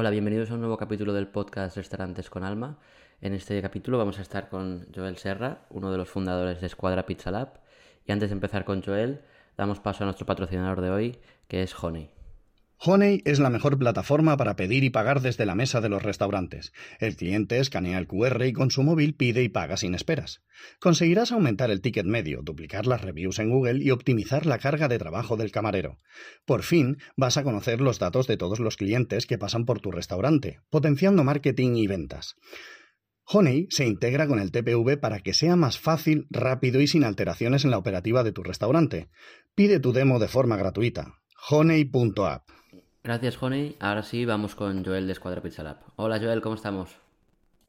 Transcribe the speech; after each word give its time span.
Hola, 0.00 0.08
bienvenidos 0.08 0.50
a 0.50 0.54
un 0.54 0.60
nuevo 0.60 0.78
capítulo 0.78 1.12
del 1.12 1.28
podcast 1.28 1.76
Restaurantes 1.76 2.30
con 2.30 2.42
Alma. 2.42 2.78
En 3.20 3.34
este 3.34 3.60
capítulo 3.60 3.98
vamos 3.98 4.18
a 4.18 4.22
estar 4.22 4.48
con 4.48 4.86
Joel 4.94 5.18
Serra, 5.18 5.66
uno 5.68 5.92
de 5.92 5.98
los 5.98 6.08
fundadores 6.08 6.58
de 6.62 6.68
Escuadra 6.68 7.04
Pizza 7.04 7.30
Lab. 7.30 7.60
Y 8.06 8.12
antes 8.12 8.30
de 8.30 8.32
empezar 8.32 8.64
con 8.64 8.82
Joel, 8.82 9.20
damos 9.58 9.78
paso 9.78 10.02
a 10.02 10.06
nuestro 10.06 10.24
patrocinador 10.24 10.80
de 10.80 10.88
hoy, 10.88 11.18
que 11.48 11.62
es 11.62 11.74
Honey. 11.84 12.08
Honey 12.82 13.20
es 13.26 13.38
la 13.40 13.50
mejor 13.50 13.76
plataforma 13.78 14.38
para 14.38 14.56
pedir 14.56 14.84
y 14.84 14.90
pagar 14.90 15.20
desde 15.20 15.44
la 15.44 15.54
mesa 15.54 15.82
de 15.82 15.90
los 15.90 16.02
restaurantes. 16.02 16.72
El 16.98 17.14
cliente 17.14 17.58
escanea 17.58 17.98
el 17.98 18.06
QR 18.06 18.42
y 18.46 18.54
con 18.54 18.70
su 18.70 18.82
móvil 18.82 19.14
pide 19.14 19.42
y 19.42 19.50
paga 19.50 19.76
sin 19.76 19.94
esperas. 19.94 20.40
Conseguirás 20.80 21.30
aumentar 21.30 21.70
el 21.70 21.82
ticket 21.82 22.06
medio, 22.06 22.40
duplicar 22.42 22.86
las 22.86 23.02
reviews 23.02 23.38
en 23.38 23.50
Google 23.50 23.84
y 23.84 23.90
optimizar 23.90 24.46
la 24.46 24.56
carga 24.56 24.88
de 24.88 24.98
trabajo 24.98 25.36
del 25.36 25.52
camarero. 25.52 25.98
Por 26.46 26.62
fin 26.62 26.96
vas 27.18 27.36
a 27.36 27.44
conocer 27.44 27.82
los 27.82 27.98
datos 27.98 28.26
de 28.26 28.38
todos 28.38 28.60
los 28.60 28.78
clientes 28.78 29.26
que 29.26 29.36
pasan 29.36 29.66
por 29.66 29.80
tu 29.80 29.90
restaurante, 29.90 30.60
potenciando 30.70 31.22
marketing 31.22 31.76
y 31.76 31.86
ventas. 31.86 32.36
Honey 33.24 33.66
se 33.68 33.86
integra 33.86 34.26
con 34.26 34.38
el 34.38 34.52
TPV 34.52 34.96
para 34.96 35.20
que 35.20 35.34
sea 35.34 35.54
más 35.54 35.78
fácil, 35.78 36.26
rápido 36.30 36.80
y 36.80 36.86
sin 36.86 37.04
alteraciones 37.04 37.66
en 37.66 37.72
la 37.72 37.78
operativa 37.78 38.24
de 38.24 38.32
tu 38.32 38.42
restaurante. 38.42 39.10
Pide 39.54 39.80
tu 39.80 39.92
demo 39.92 40.18
de 40.18 40.28
forma 40.28 40.56
gratuita. 40.56 41.20
honey.app. 41.50 42.59
Gracias, 43.02 43.42
Honey. 43.42 43.76
Ahora 43.80 44.02
sí, 44.02 44.26
vamos 44.26 44.54
con 44.54 44.84
Joel 44.84 45.06
de 45.06 45.14
Escuadra 45.14 45.40
Pizza 45.40 45.62
Lab. 45.62 45.78
Hola, 45.96 46.18
Joel, 46.18 46.42
¿cómo 46.42 46.54
estamos? 46.54 46.90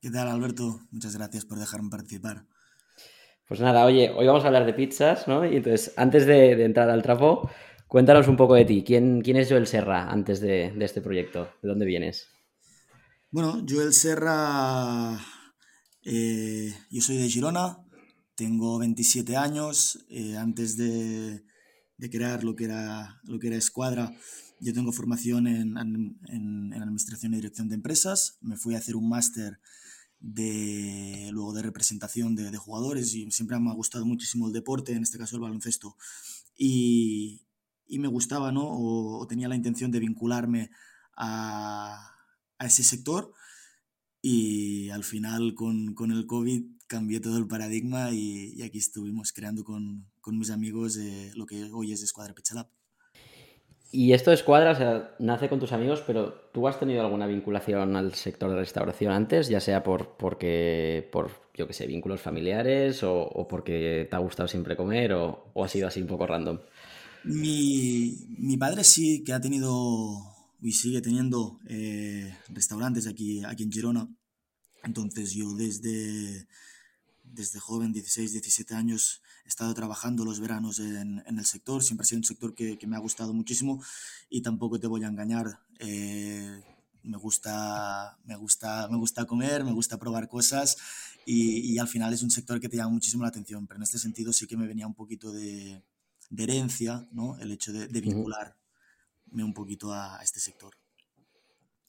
¿Qué 0.01 0.11
tal, 0.11 0.27
Alberto? 0.27 0.81
Muchas 0.91 1.15
gracias 1.15 1.45
por 1.45 1.57
dejarme 1.57 1.89
participar. 1.89 2.43
Pues 3.47 3.61
nada, 3.61 3.85
oye, 3.85 4.11
hoy 4.13 4.27
vamos 4.27 4.43
a 4.43 4.47
hablar 4.47 4.65
de 4.65 4.73
pizzas, 4.73 5.29
¿no? 5.29 5.45
Y 5.45 5.55
entonces, 5.55 5.93
antes 5.95 6.25
de, 6.25 6.61
entrar 6.65 6.89
al 6.89 7.01
trapo, 7.01 7.49
cuéntanos 7.87 8.27
un 8.27 8.35
poco 8.35 8.55
de 8.55 8.65
ti. 8.65 8.83
¿Quién, 8.85 9.21
quién 9.21 9.37
es 9.37 9.47
Joel 9.47 9.67
Serra 9.67 10.11
antes 10.11 10.41
de, 10.41 10.73
este 10.81 10.99
proyecto? 10.99 11.47
¿De 11.61 11.69
dónde 11.69 11.85
vienes? 11.85 12.27
Bueno, 13.29 13.63
Joel 13.67 13.93
Serra, 13.93 15.17
eh, 16.03 16.73
yo 16.89 17.01
soy 17.01 17.17
de 17.17 17.29
Girona, 17.29 17.77
tengo 18.35 18.79
27 18.79 19.37
años. 19.37 20.05
Eh, 20.09 20.35
antes 20.35 20.75
de, 20.75 21.45
de, 21.95 22.09
crear 22.09 22.43
lo 22.43 22.53
que 22.53 22.65
era, 22.65 23.21
lo 23.23 23.39
que 23.39 23.47
era 23.47 23.55
Escuadra, 23.55 24.11
yo 24.61 24.73
tengo 24.73 24.91
formación 24.91 25.47
en, 25.47 25.75
en, 25.77 26.73
Administración 26.73 27.33
y 27.33 27.37
Dirección 27.37 27.67
de 27.67 27.75
Empresas. 27.75 28.37
Me 28.41 28.57
fui 28.57 28.75
a 28.75 28.77
hacer 28.77 28.95
un 28.95 29.09
máster 29.09 29.59
de, 30.19 31.29
luego 31.31 31.53
de 31.53 31.63
representación 31.63 32.35
de, 32.35 32.51
de, 32.51 32.57
jugadores 32.57 33.13
y 33.15 33.29
siempre 33.31 33.59
me 33.59 33.71
ha 33.71 33.73
gustado 33.73 34.05
muchísimo 34.05 34.47
el 34.47 34.53
deporte, 34.53 34.93
en 34.93 35.01
este 35.01 35.17
caso 35.17 35.35
el 35.35 35.41
baloncesto. 35.41 35.97
Y, 36.55 37.41
y 37.87 37.97
me 37.97 38.07
gustaba, 38.07 38.51
¿no? 38.51 38.63
O, 38.63 39.25
tenía 39.27 39.49
la 39.49 39.55
intención 39.55 39.89
de 39.89 39.99
vincularme 39.99 40.69
a, 41.17 42.15
a 42.59 42.65
ese 42.65 42.83
sector. 42.83 43.33
Y 44.21 44.89
al 44.89 45.03
final 45.03 45.55
con, 45.55 45.95
con, 45.95 46.11
el 46.11 46.27
COVID 46.27 46.65
cambió 46.85 47.19
todo 47.19 47.39
el 47.39 47.47
paradigma 47.47 48.11
y, 48.11 48.53
y 48.55 48.61
aquí 48.61 48.77
estuvimos 48.77 49.33
creando 49.33 49.63
con, 49.63 50.05
con 50.19 50.37
mis 50.37 50.51
amigos 50.51 50.97
eh, 50.97 51.31
lo 51.35 51.47
que 51.47 51.63
hoy 51.71 51.93
es 51.93 52.03
Escuadra 52.03 52.35
Pizza 52.35 52.69
y 53.91 54.13
esto 54.13 54.29
de 54.31 54.35
Escuadra, 54.35 54.71
o 54.71 54.75
sea, 54.75 55.15
nace 55.19 55.49
con 55.49 55.59
tus 55.59 55.73
amigos, 55.73 56.01
pero 56.07 56.49
¿tú 56.53 56.67
has 56.67 56.79
tenido 56.79 57.01
alguna 57.01 57.27
vinculación 57.27 57.97
al 57.97 58.13
sector 58.13 58.49
de 58.49 58.55
restauración 58.55 59.11
antes? 59.11 59.49
Ya 59.49 59.59
sea 59.59 59.83
por, 59.83 60.15
porque, 60.17 61.09
por 61.11 61.31
yo 61.53 61.67
qué 61.67 61.73
sé, 61.73 61.87
vínculos 61.87 62.21
familiares 62.21 63.03
o, 63.03 63.47
porque 63.49 64.07
te 64.09 64.15
ha 64.15 64.19
gustado 64.19 64.47
siempre 64.47 64.77
comer 64.77 65.13
o, 65.13 65.51
ha 65.61 65.67
sido 65.67 65.87
así 65.87 66.01
un 66.01 66.07
poco 66.07 66.25
random. 66.25 66.59
Mi, 67.25 68.15
mi, 68.37 68.55
padre 68.57 68.83
sí 68.85 69.23
que 69.23 69.33
ha 69.33 69.41
tenido 69.41 70.17
y 70.61 70.71
sigue 70.71 71.01
teniendo 71.01 71.59
eh, 71.67 72.33
restaurantes 72.47 73.07
aquí, 73.07 73.43
aquí 73.43 73.63
en 73.63 73.71
Girona. 73.71 74.07
Entonces 74.83 75.33
yo 75.33 75.53
desde, 75.53 76.47
desde 77.23 77.59
joven, 77.59 77.91
16, 77.91 78.31
17 78.31 78.73
años, 78.73 79.21
estado 79.51 79.73
trabajando 79.73 80.25
los 80.25 80.39
veranos 80.39 80.79
en, 80.79 81.23
en 81.25 81.37
el 81.37 81.45
sector. 81.45 81.83
Siempre 81.83 82.03
ha 82.03 82.07
sido 82.07 82.19
un 82.19 82.23
sector 82.23 82.55
que, 82.55 82.77
que, 82.77 82.87
me 82.87 82.95
ha 82.95 82.99
gustado 82.99 83.33
muchísimo 83.33 83.83
y 84.29 84.41
tampoco 84.41 84.79
te 84.79 84.87
voy 84.87 85.03
a 85.03 85.07
engañar. 85.07 85.59
Eh, 85.79 86.63
me 87.03 87.17
gusta, 87.17 88.17
me, 88.23 88.35
gusta, 88.35 88.87
me 88.89 88.97
gusta 88.97 89.25
comer, 89.25 89.63
me 89.63 89.73
gusta 89.73 89.97
probar 89.97 90.27
cosas 90.27 90.77
y, 91.25 91.73
y, 91.73 91.79
al 91.79 91.87
final 91.87 92.13
es 92.13 92.23
un 92.23 92.31
sector 92.31 92.59
que 92.59 92.69
te 92.69 92.77
llama 92.77 92.91
muchísimo 92.91 93.23
la 93.23 93.29
atención. 93.29 93.67
Pero 93.67 93.77
en 93.77 93.83
este 93.83 93.99
sentido 93.99 94.31
sí 94.33 94.47
que 94.47 94.57
me 94.57 94.67
venía 94.67 94.87
un 94.87 94.95
poquito 94.95 95.31
de, 95.31 95.83
de 96.29 96.43
herencia, 96.43 97.07
¿no? 97.11 97.37
El 97.37 97.51
hecho 97.51 97.73
de, 97.73 97.87
de 97.87 98.01
vincularme 98.01 98.55
un 99.43 99.53
poquito 99.53 99.93
a, 99.93 100.19
a 100.19 100.23
este 100.23 100.39
sector. 100.39 100.80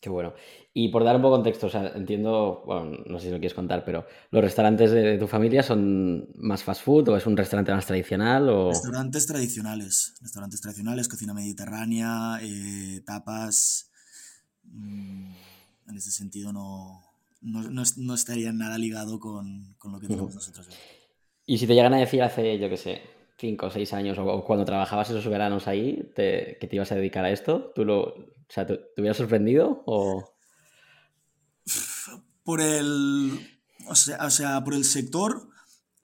Qué 0.02 0.10
bueno. 0.10 0.34
Y 0.74 0.88
por 0.88 1.04
dar 1.04 1.14
un 1.14 1.22
poco 1.22 1.36
de 1.36 1.42
contexto, 1.42 1.68
o 1.68 1.70
sea, 1.70 1.92
entiendo, 1.94 2.64
bueno, 2.66 3.04
no 3.06 3.20
sé 3.20 3.26
si 3.26 3.30
lo 3.30 3.38
quieres 3.38 3.54
contar, 3.54 3.84
pero 3.84 4.04
¿los 4.32 4.42
restaurantes 4.42 4.90
de, 4.90 5.16
tu 5.16 5.28
familia 5.28 5.62
son 5.62 6.28
más 6.38 6.64
fast 6.64 6.82
food 6.82 7.08
o 7.10 7.16
es 7.16 7.24
un 7.24 7.36
restaurante 7.36 7.72
más 7.72 7.86
tradicional? 7.86 8.48
O... 8.48 8.70
Restaurantes 8.70 9.26
tradicionales, 9.26 10.14
restaurantes 10.20 10.60
tradicionales, 10.60 11.06
cocina 11.06 11.32
mediterránea, 11.34 12.40
eh, 12.42 13.00
tapas. 13.06 13.92
Mm, 14.64 15.34
en 15.90 15.96
ese 15.96 16.10
sentido 16.10 16.52
no, 16.52 17.00
no, 17.40 17.62
no, 17.96 18.14
estaría 18.14 18.52
nada 18.52 18.78
ligado 18.78 19.20
con, 19.20 19.76
con 19.78 19.92
lo 19.92 20.00
que 20.00 20.08
tenemos 20.08 20.34
nosotros. 20.34 20.66
Y 21.46 21.58
si 21.58 21.68
te 21.68 21.74
llegan 21.74 21.94
a 21.94 21.98
decir 21.98 22.24
hace, 22.24 22.58
yo 22.58 22.68
qué 22.68 22.76
sé, 22.76 23.02
cinco 23.36 23.66
o 23.66 23.70
seis 23.70 23.92
años 23.92 24.18
o, 24.18 24.42
cuando 24.42 24.64
trabajabas 24.64 25.10
esos 25.10 25.28
veranos 25.28 25.68
ahí, 25.68 26.10
te, 26.16 26.58
que 26.60 26.66
te 26.66 26.74
ibas 26.74 26.90
a 26.90 26.96
dedicar 26.96 27.24
a 27.24 27.30
esto, 27.30 27.70
¿tú 27.72 27.84
lo, 27.84 28.32
o 28.52 28.54
sea, 28.54 28.66
¿te, 28.66 28.78
hubiera 28.98 29.14
sorprendido 29.14 29.82
o...? 29.86 30.30
Por 32.44 32.60
el... 32.60 33.48
O 33.88 33.94
sea, 33.94 34.62
por 34.62 34.74
el 34.74 34.84
sector 34.84 35.48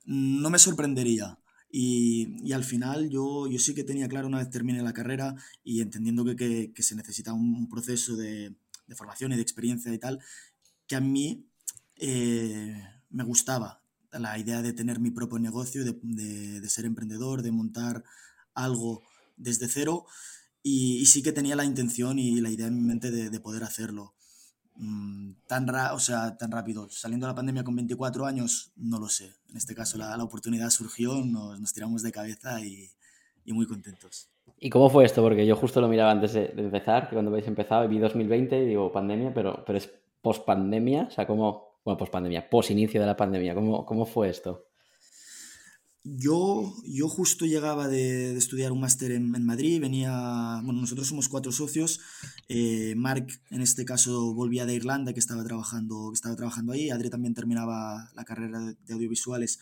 no 0.05 0.49
me 0.49 0.57
sorprendería. 0.57 1.37
Y, 1.71 2.51
al 2.51 2.63
final 2.63 3.11
yo, 3.11 3.47
yo 3.47 3.59
sí 3.59 3.75
que 3.75 3.83
tenía 3.83 4.07
claro 4.07 4.27
una 4.27 4.39
vez 4.39 4.49
termine 4.49 4.81
la 4.81 4.93
carrera 4.93 5.35
y 5.63 5.81
entendiendo 5.81 6.25
que, 6.35 6.73
se 6.79 6.95
necesita 6.95 7.33
un 7.33 7.69
proceso 7.69 8.17
de, 8.17 8.55
formación 8.95 9.31
y 9.31 9.35
de 9.35 9.43
experiencia 9.43 9.93
y 9.93 9.99
tal, 9.99 10.19
que 10.87 10.95
a 10.95 11.01
mí 11.01 11.47
eh, 11.97 12.81
me 13.11 13.23
gustaba 13.23 13.83
la 14.11 14.39
idea 14.39 14.63
de 14.63 14.73
tener 14.73 14.99
mi 14.99 15.11
propio 15.11 15.37
negocio, 15.37 15.85
de, 15.85 15.99
de, 16.01 16.69
ser 16.69 16.85
emprendedor, 16.85 17.43
de 17.43 17.51
montar 17.51 18.03
algo 18.55 19.03
desde 19.37 19.67
cero 19.67 20.07
y, 20.61 21.05
sí 21.05 21.23
que 21.23 21.31
tenía 21.31 21.55
la 21.55 21.65
intención 21.65 22.19
y 22.19 22.41
la 22.41 22.49
idea 22.49 22.67
en 22.67 22.75
mi 22.75 22.81
mente 22.81 23.11
de, 23.11 23.39
poder 23.39 23.63
hacerlo. 23.63 24.13
Mm, 24.75 25.31
tan, 25.47 25.69
o 25.69 25.99
sea, 25.99 26.37
tan 26.37 26.51
rápido. 26.51 26.89
Saliendo 26.89 27.27
de 27.27 27.31
la 27.31 27.35
pandemia 27.35 27.63
con 27.63 27.75
24 27.75 28.25
años, 28.25 28.71
no 28.75 28.99
lo 28.99 29.09
sé. 29.09 29.35
En 29.49 29.57
este 29.57 29.75
caso 29.75 29.97
la, 29.97 30.15
la 30.15 30.23
oportunidad 30.23 30.69
surgió, 30.69 31.15
nos, 31.25 31.59
nos, 31.59 31.73
tiramos 31.73 32.01
de 32.03 32.11
cabeza 32.11 32.61
y, 32.61 32.89
y, 33.45 33.53
muy 33.53 33.65
contentos. 33.65 34.29
¿Y 34.57 34.69
cómo 34.69 34.89
fue 34.89 35.05
esto? 35.05 35.21
Porque 35.21 35.45
yo 35.45 35.55
justo 35.55 35.79
lo 35.81 35.87
miraba 35.87 36.11
antes 36.11 36.33
de, 36.33 36.53
empezar, 36.57 37.09
que 37.09 37.15
cuando 37.15 37.31
habéis 37.31 37.47
empezado, 37.47 37.87
vi 37.87 37.99
2020 37.99 38.63
y 38.63 38.65
digo 38.67 38.91
pandemia, 38.91 39.33
pero, 39.33 39.63
pero 39.65 39.77
es 39.77 39.89
post 40.21 40.45
pandemia, 40.45 41.03
o 41.03 41.11
sea, 41.11 41.25
¿cómo, 41.25 41.79
bueno, 41.85 41.97
post 41.97 42.11
pandemia, 42.11 42.49
post 42.49 42.71
inicio 42.71 42.99
de 42.99 43.07
la 43.07 43.15
pandemia, 43.15 43.55
¿cómo, 43.55 43.85
cómo 43.85 44.05
fue 44.05 44.29
esto? 44.29 44.68
Yo, 46.03 46.73
yo 46.85 47.09
justo 47.09 47.45
llegaba 47.45 47.89
de, 47.89 48.37
estudiar 48.37 48.71
un 48.71 48.79
máster 48.79 49.11
en, 49.11 49.45
Madrid, 49.45 49.81
venía, 49.81 50.61
bueno, 50.63 50.79
nosotros 50.79 51.07
somos 51.07 51.27
cuatro 51.27 51.51
socios, 51.51 51.99
eh, 52.47 52.93
Mark 52.95 53.27
en 53.49 53.61
este 53.61 53.83
caso 53.83 54.33
volvía 54.33 54.65
de 54.65 54.75
Irlanda, 54.75 55.11
que 55.11 55.19
estaba 55.19 55.43
trabajando, 55.43 56.09
que 56.11 56.15
estaba 56.15 56.37
trabajando 56.37 56.71
ahí, 56.71 56.89
Adri 56.89 57.09
también 57.09 57.33
terminaba 57.33 58.11
la 58.15 58.23
carrera 58.23 58.61
de, 58.61 58.93
audiovisuales 58.93 59.59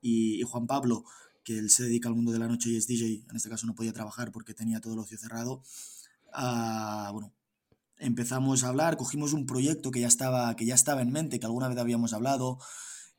y, 0.00 0.42
Juan 0.42 0.68
Pablo, 0.68 1.04
que 1.42 1.58
él 1.58 1.68
se 1.68 1.82
dedica 1.82 2.08
al 2.08 2.14
mundo 2.14 2.30
de 2.30 2.38
la 2.38 2.46
noche 2.46 2.70
y 2.70 2.76
es 2.76 2.86
DJ, 2.86 3.24
en 3.28 3.36
este 3.36 3.48
caso 3.48 3.66
no 3.66 3.74
podía 3.74 3.92
trabajar 3.92 4.30
porque 4.30 4.54
tenía 4.54 4.80
todo 4.80 4.94
el 4.94 5.00
ocio 5.00 5.18
cerrado. 5.18 5.64
Ah, 6.32 7.10
bueno, 7.12 7.32
empezamos 7.98 8.62
a 8.62 8.68
hablar, 8.68 8.96
cogimos 8.96 9.32
un 9.32 9.46
proyecto 9.46 9.90
que 9.90 10.00
ya 10.00 10.08
estaba, 10.08 10.54
que 10.54 10.64
ya 10.64 10.76
estaba 10.76 11.02
en 11.02 11.10
mente, 11.10 11.40
que 11.40 11.46
alguna 11.46 11.68
vez 11.68 11.78
habíamos 11.78 12.12
hablado, 12.12 12.58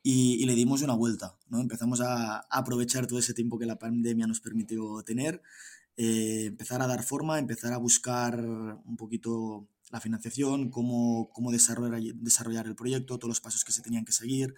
y, 0.04 0.46
le 0.46 0.54
dimos 0.54 0.82
una 0.82 0.94
vuelta, 0.94 1.38
¿no? 1.50 1.62
Empezamos 1.62 2.02
a, 2.02 2.40
aprovechar 2.50 3.08
todo 3.08 3.20
ese 3.20 3.34
tiempo 3.34 3.58
que 3.58 3.66
la 3.66 3.80
pandemia 3.80 4.28
nos 4.28 4.42
permitió 4.42 5.02
tener, 5.04 5.42
eh, 5.96 6.46
empezar 6.48 6.82
a 6.82 6.88
dar 6.88 7.04
forma, 7.04 7.40
empezar 7.40 7.72
a 7.72 7.78
buscar 7.78 8.38
un 8.40 8.98
poquito 8.98 9.66
la 9.92 10.02
financiación, 10.02 10.70
cómo, 10.72 11.30
cómo 11.32 11.52
desarrollar, 11.52 12.02
desarrollar 12.16 12.68
el 12.68 12.76
proyecto, 12.76 13.18
todos 13.18 13.30
los 13.30 13.42
pasos 13.42 13.64
que 13.64 13.72
se 13.72 13.82
tenían 13.82 14.04
que 14.04 14.12
seguir. 14.12 14.56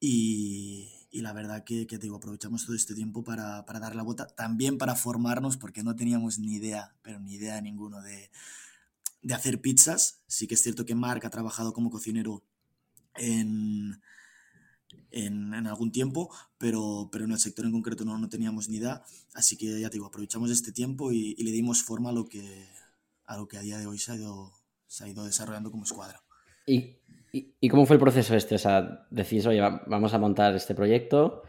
Y, 0.00 0.90
y 1.10 1.20
la 1.20 1.32
verdad 1.34 1.62
que, 1.64 1.86
que, 1.86 1.98
digo, 1.98 2.16
aprovechamos 2.16 2.64
todo 2.64 2.76
este 2.76 2.94
tiempo 2.94 3.24
para, 3.24 3.66
para, 3.66 3.80
dar 3.80 3.94
la 3.94 4.02
vuelta, 4.02 4.26
también 4.28 4.78
para 4.78 4.94
formarnos, 4.94 5.58
porque 5.58 5.82
no 5.82 5.96
teníamos 5.96 6.38
ni 6.38 6.54
idea, 6.54 6.94
pero 7.02 7.20
ni 7.20 7.34
idea 7.34 7.60
ninguno 7.60 8.00
de, 8.00 8.30
de 9.22 9.34
hacer 9.34 9.60
pizzas. 9.60 10.22
Sí 10.28 10.46
que 10.46 10.54
es 10.54 10.62
cierto 10.62 10.86
que 10.86 10.94
Mark 10.94 11.26
ha 11.26 11.30
trabajado 11.30 11.74
como 11.74 11.90
cocinero 11.90 12.42
en, 13.16 14.00
en, 15.14 15.54
algún 15.66 15.92
tiempo, 15.92 16.30
pero, 16.58 17.08
pero 17.10 17.24
en 17.24 17.32
el 17.32 17.38
sector 17.38 17.64
en 17.64 17.72
concreto 17.72 18.04
no, 18.04 18.18
no 18.18 18.28
teníamos 18.28 18.68
ni 18.68 18.76
idea. 18.76 19.02
Así 19.34 19.56
que 19.56 19.80
ya 19.80 19.88
te 19.88 19.94
digo, 19.94 20.06
aprovechamos 20.06 20.50
este 20.50 20.72
tiempo 20.72 21.12
y, 21.12 21.34
le 21.36 21.50
dimos 21.50 21.82
forma 21.82 22.10
a 22.10 22.12
lo, 22.12 22.26
que, 22.26 22.66
a 23.26 23.36
lo 23.36 23.48
que 23.48 23.56
a 23.56 23.62
día 23.62 23.78
de 23.78 23.86
hoy 23.86 23.98
se 23.98 24.12
ha 24.12 24.16
ido, 24.16 24.52
se 24.86 25.04
ha 25.04 25.08
ido 25.08 25.24
desarrollando 25.24 25.70
como 25.70 25.84
escuadra. 25.84 26.20
¿Y, 26.66 26.98
y, 27.32 27.68
cómo 27.68 27.86
fue 27.86 27.96
el 27.96 28.00
proceso 28.00 28.34
este? 28.34 28.54
O 28.54 28.58
sea, 28.58 29.06
decís, 29.10 29.46
oye, 29.46 29.60
vamos 29.86 30.14
a 30.14 30.18
montar 30.18 30.54
este 30.56 30.74
proyecto 30.74 31.42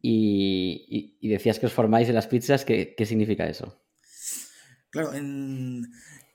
y, 0.00 1.16
y 1.20 1.28
decías 1.28 1.58
que 1.58 1.66
os 1.66 1.72
formáis 1.72 2.08
en 2.08 2.14
las 2.14 2.26
pizzas, 2.26 2.64
¿qué, 2.64 2.94
qué 2.96 3.06
significa 3.06 3.46
eso? 3.46 3.82
Claro, 4.90 5.14
en, 5.14 5.86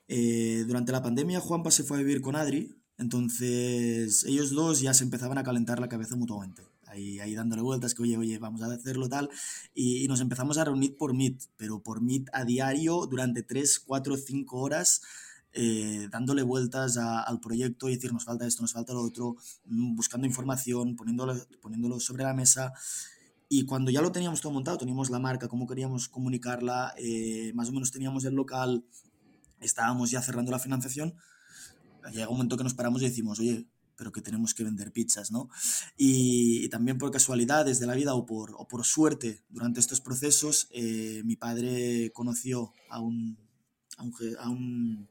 eh, 0.08 0.64
durante 0.66 0.90
la 0.90 1.02
pandemia 1.02 1.38
Juanpa 1.38 1.70
se 1.70 1.84
fue 1.84 1.98
a 1.98 2.00
vivir 2.00 2.22
con 2.22 2.34
Adri, 2.34 2.74
entonces 2.98 4.24
ellos 4.24 4.50
dos 4.50 4.80
ya 4.80 4.92
se 4.92 5.04
empezaban 5.04 5.38
a 5.38 5.44
calentar 5.44 5.80
la 5.80 5.88
cabeza 5.88 6.16
mutuamente. 6.16 6.62
Ahí, 6.86 7.20
ahí 7.20 7.34
dándole 7.34 7.62
vueltas, 7.62 7.94
que 7.94 8.02
oye, 8.02 8.16
oye, 8.16 8.38
vamos 8.38 8.62
a 8.62 8.72
hacerlo 8.72 9.08
tal. 9.08 9.30
Y, 9.74 10.08
nos 10.08 10.20
empezamos 10.20 10.58
a 10.58 10.64
reunir 10.64 10.96
por 10.96 11.14
Meet, 11.14 11.42
pero 11.56 11.82
por 11.82 12.00
Meet 12.00 12.28
a 12.32 12.44
diario 12.44 13.06
durante 13.06 13.42
3, 13.42 13.80
4, 13.80 14.16
5 14.16 14.58
horas. 14.58 15.02
Eh, 15.52 16.08
dándole 16.10 16.42
vueltas 16.42 16.98
al 16.98 17.40
proyecto 17.40 17.88
y 17.88 17.94
decir 17.94 18.12
nos 18.12 18.24
falta 18.24 18.46
esto, 18.46 18.62
nos 18.62 18.74
falta 18.74 18.92
lo 18.92 19.00
otro, 19.02 19.36
mm, 19.64 19.96
buscando 19.96 20.26
información, 20.26 20.94
poniéndolo, 20.94 21.34
poniéndolo 21.60 22.00
sobre 22.00 22.24
la 22.24 22.34
mesa. 22.34 22.72
Y 23.48 23.64
cuando 23.64 23.90
ya 23.90 24.02
lo 24.02 24.12
teníamos 24.12 24.40
todo 24.40 24.52
montado, 24.52 24.76
teníamos 24.78 25.10
la 25.10 25.18
marca, 25.18 25.48
cómo 25.48 25.66
queríamos 25.66 26.08
comunicarla, 26.08 26.94
eh, 26.98 27.52
más 27.54 27.70
o 27.70 27.72
menos 27.72 27.90
teníamos 27.90 28.24
el 28.24 28.34
local, 28.34 28.84
estábamos 29.60 30.10
ya 30.10 30.20
cerrando 30.20 30.52
la 30.52 30.58
financiación, 30.58 31.14
llega 32.12 32.28
un 32.28 32.36
momento 32.36 32.56
que 32.56 32.64
nos 32.64 32.74
paramos 32.74 33.02
y 33.02 33.06
decimos, 33.06 33.40
oye, 33.40 33.66
pero 33.98 34.12
que 34.12 34.22
tenemos 34.22 34.54
que 34.54 34.62
vender 34.62 34.92
pizzas, 34.92 35.32
¿no? 35.32 35.50
Y, 35.96 36.68
también 36.68 36.98
por 36.98 37.10
casualidades 37.10 37.80
de 37.80 37.86
la 37.86 37.94
vida 37.94 38.14
o 38.14 38.24
por, 38.24 38.54
o 38.56 38.68
por 38.68 38.84
suerte 38.84 39.42
durante 39.48 39.80
estos 39.80 40.00
procesos, 40.00 40.68
eh, 40.70 41.22
mi 41.24 41.34
padre 41.34 42.12
conoció 42.14 42.72
a 42.88 43.00
un, 43.00 43.36
a 43.98 44.04
un, 44.04 45.08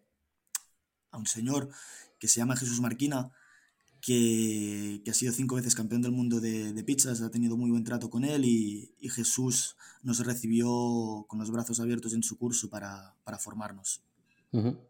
a 1.11 1.17
un, 1.17 1.25
señor 1.25 1.69
que 2.17 2.29
se 2.29 2.39
llama 2.39 2.55
Jesús 2.55 2.79
Marquina, 2.79 3.29
que, 3.99 5.01
que, 5.03 5.11
ha 5.11 5.13
sido 5.13 5.33
cinco 5.33 5.55
veces 5.55 5.75
campeón 5.75 6.01
del 6.01 6.13
mundo 6.13 6.39
de, 6.39 6.71
de 6.71 6.83
pizzas, 6.83 7.21
ha 7.21 7.29
tenido 7.29 7.57
muy 7.57 7.69
buen 7.69 7.83
trato 7.83 8.09
con 8.09 8.23
él 8.23 8.45
y, 8.45 8.95
y, 9.01 9.09
Jesús 9.09 9.75
nos 10.01 10.25
recibió 10.25 11.25
con 11.27 11.39
los 11.39 11.51
brazos 11.51 11.81
abiertos 11.81 12.13
en 12.13 12.23
su 12.23 12.37
curso 12.37 12.69
para, 12.69 13.15
para 13.25 13.37
formarnos. 13.37 14.01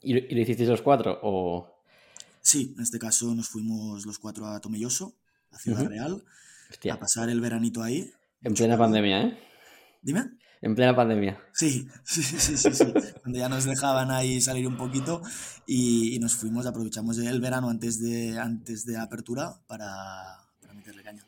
¿Y, 0.03 0.13
lo 0.13 0.41
hicisteis 0.41 0.69
los 0.69 0.83
cuatro? 0.83 1.19
O... 1.23 1.76
Sí, 2.47 2.73
en 2.77 2.83
este 2.83 2.97
caso 2.97 3.35
nos 3.35 3.49
fuimos 3.49 4.05
los 4.05 4.19
cuatro 4.19 4.45
a 4.47 4.61
Tomelloso, 4.61 5.17
a 5.51 5.59
Ciudad 5.59 5.85
Real, 5.85 6.23
a 6.89 6.97
pasar 6.97 7.27
el 7.29 7.41
veranito 7.41 7.83
ahí. 7.83 8.09
En 8.41 8.53
plena 8.53 8.77
pandemia, 8.77 9.21
¿eh? 9.23 9.37
Dime. 10.01 10.37
En 10.61 10.73
plena 10.73 10.95
pandemia. 10.95 11.37
Sí, 11.51 11.89
sí, 12.05 12.23
sí, 12.23 12.55
sí, 12.55 12.71
sí. 12.71 12.85
Cuando 13.21 13.37
ya 13.37 13.49
nos 13.49 13.65
dejaban 13.65 14.11
ahí 14.11 14.39
salir 14.39 14.65
un 14.65 14.77
poquito 14.77 15.21
y, 15.65 16.17
nos 16.21 16.35
fuimos, 16.35 16.65
aprovechamos 16.65 17.17
el 17.17 17.41
verano 17.41 17.67
antes 17.67 18.01
de, 18.01 18.39
antes 18.39 18.85
de 18.85 18.97
apertura 18.97 19.59
para, 19.67 20.37
meterle 20.73 21.03
caña. 21.03 21.25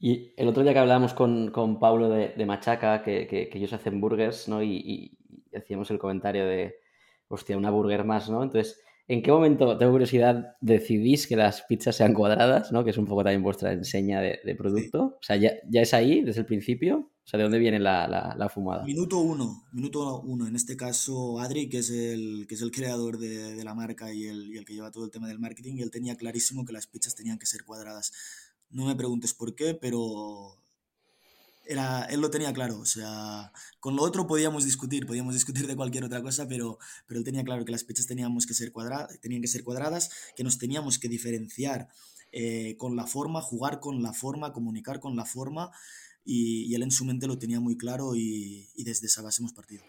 Y 0.00 0.32
el 0.38 0.48
otro 0.48 0.62
día 0.62 0.72
que 0.72 0.78
hablábamos 0.78 1.12
con, 1.12 1.50
con 1.50 1.78
Pablo 1.78 2.08
de, 2.08 2.28
de 2.28 2.46
Machaca, 2.46 3.02
que, 3.02 3.26
que, 3.26 3.50
ellos 3.52 3.74
hacen 3.74 4.00
burgers, 4.00 4.48
¿no? 4.48 4.62
y 4.62 5.14
hacíamos 5.54 5.90
el 5.90 5.98
comentario 5.98 6.46
de, 6.46 6.76
hostia, 7.28 7.58
una 7.58 7.70
burger 7.70 8.04
más, 8.04 8.30
¿no? 8.30 8.42
Entonces, 8.42 8.80
¿en 9.08 9.22
qué 9.22 9.30
momento, 9.30 9.76
tengo 9.78 9.92
curiosidad, 9.92 10.56
decidís 10.60 11.26
que 11.26 11.36
las 11.36 11.62
pizzas 11.62 11.96
sean 11.96 12.14
cuadradas, 12.14 12.72
¿no? 12.72 12.84
Que 12.84 12.90
es 12.90 12.98
un 12.98 13.06
poco 13.06 13.22
también 13.22 13.42
vuestra 13.42 13.72
enseña 13.72 14.20
de, 14.20 14.54
producto. 14.56 15.02
O 15.02 15.22
sea, 15.22 15.36
¿ya, 15.36 15.52
es 15.72 15.94
ahí 15.94 16.22
desde 16.22 16.40
el 16.40 16.46
principio? 16.46 17.10
O 17.24 17.28
sea, 17.28 17.38
¿de 17.38 17.44
dónde 17.44 17.58
viene 17.58 17.78
la, 17.78 18.50
fumada? 18.52 18.84
Minuto 18.84 19.18
uno, 19.20 19.64
minuto 19.72 20.20
uno. 20.20 20.46
En 20.46 20.56
este 20.56 20.76
caso, 20.76 21.38
Adri, 21.40 21.68
que 21.68 21.78
es 21.78 21.90
el, 21.90 22.46
que 22.48 22.54
es 22.54 22.62
el 22.62 22.70
creador 22.70 23.18
de, 23.18 23.62
la 23.64 23.74
marca 23.74 24.12
y 24.12 24.26
el, 24.26 24.52
y 24.52 24.58
el 24.58 24.64
que 24.64 24.74
lleva 24.74 24.90
todo 24.90 25.04
el 25.04 25.10
tema 25.10 25.28
del 25.28 25.38
marketing, 25.38 25.76
y 25.76 25.82
él 25.82 25.90
tenía 25.90 26.16
clarísimo 26.16 26.64
que 26.64 26.72
las 26.72 26.86
pizzas 26.86 27.14
tenían 27.14 27.38
que 27.38 27.46
ser 27.46 27.64
cuadradas. 27.64 28.12
No 28.70 28.86
me 28.86 28.96
preguntes 28.96 29.34
por 29.34 29.54
qué, 29.54 29.74
pero 29.74 30.61
era, 31.64 32.04
él 32.06 32.20
lo 32.20 32.30
tenía 32.30 32.52
claro, 32.52 32.80
o 32.80 32.86
sea, 32.86 33.52
con 33.80 33.96
lo 33.96 34.02
otro 34.02 34.26
podíamos 34.26 34.64
discutir, 34.64 35.06
podíamos 35.06 35.34
discutir 35.34 35.66
de 35.66 35.76
cualquier 35.76 36.04
otra 36.04 36.22
cosa, 36.22 36.48
pero, 36.48 36.78
pero 37.06 37.18
él 37.18 37.24
tenía 37.24 37.44
claro 37.44 37.64
que 37.64 37.72
las 37.72 37.84
pizzas 37.84 38.06
teníamos 38.06 38.46
que 38.46 38.54
ser 38.54 38.72
cuadradas, 38.72 39.20
tenían 39.20 39.42
que 39.42 39.48
ser 39.48 39.64
cuadradas, 39.64 40.10
que 40.36 40.44
nos 40.44 40.58
teníamos 40.58 40.98
que 40.98 41.08
diferenciar 41.08 41.88
eh, 42.32 42.76
con 42.78 42.96
la 42.96 43.06
forma, 43.06 43.42
jugar 43.42 43.80
con 43.80 44.02
la 44.02 44.12
forma, 44.12 44.52
comunicar 44.52 45.00
con 45.00 45.16
la 45.16 45.24
forma, 45.24 45.70
y, 46.24 46.74
él 46.74 46.82
en 46.82 46.90
su 46.90 47.04
mente 47.04 47.26
lo 47.26 47.38
tenía 47.38 47.60
muy 47.60 47.76
claro 47.76 48.14
y, 48.14 48.68
desde 48.76 49.06
esa 49.06 49.22
base 49.22 49.42
hemos 49.42 49.52
partido. 49.52 49.82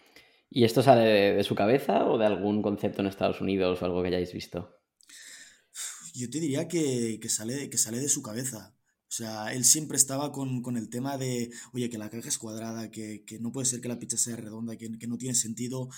¿Y 0.50 0.64
esto 0.64 0.82
sale 0.82 1.34
de, 1.34 1.44
su 1.44 1.54
cabeza 1.54 2.06
o 2.06 2.18
de 2.18 2.26
algún 2.26 2.62
concepto 2.62 3.00
en 3.00 3.08
Estados 3.08 3.40
Unidos 3.40 3.80
o 3.80 3.84
algo 3.84 4.02
que 4.02 4.08
hayáis 4.08 4.32
visto? 4.32 4.78
Yo 6.14 6.30
te 6.30 6.38
diría 6.38 6.68
que, 6.68 7.18
que, 7.20 7.28
sale, 7.28 7.68
que 7.70 7.78
sale 7.78 7.98
de 7.98 8.08
su 8.08 8.22
cabeza. 8.22 8.73
O 9.14 9.16
sea, 9.16 9.52
él 9.54 9.64
siempre 9.64 9.96
estaba 9.96 10.32
con, 10.32 10.76
el 10.76 10.88
tema 10.88 11.16
de, 11.16 11.52
oye, 11.72 11.88
que 11.88 11.98
la 11.98 12.10
caja 12.10 12.28
es 12.28 12.36
cuadrada, 12.36 12.90
que, 12.90 13.24
no 13.38 13.52
puede 13.52 13.64
ser 13.64 13.80
que 13.80 13.86
la 13.86 14.00
pizza 14.00 14.16
sea 14.16 14.34
redonda, 14.34 14.76
que, 14.76 14.88
no 15.06 15.18
tiene 15.18 15.36
sentido. 15.36 15.88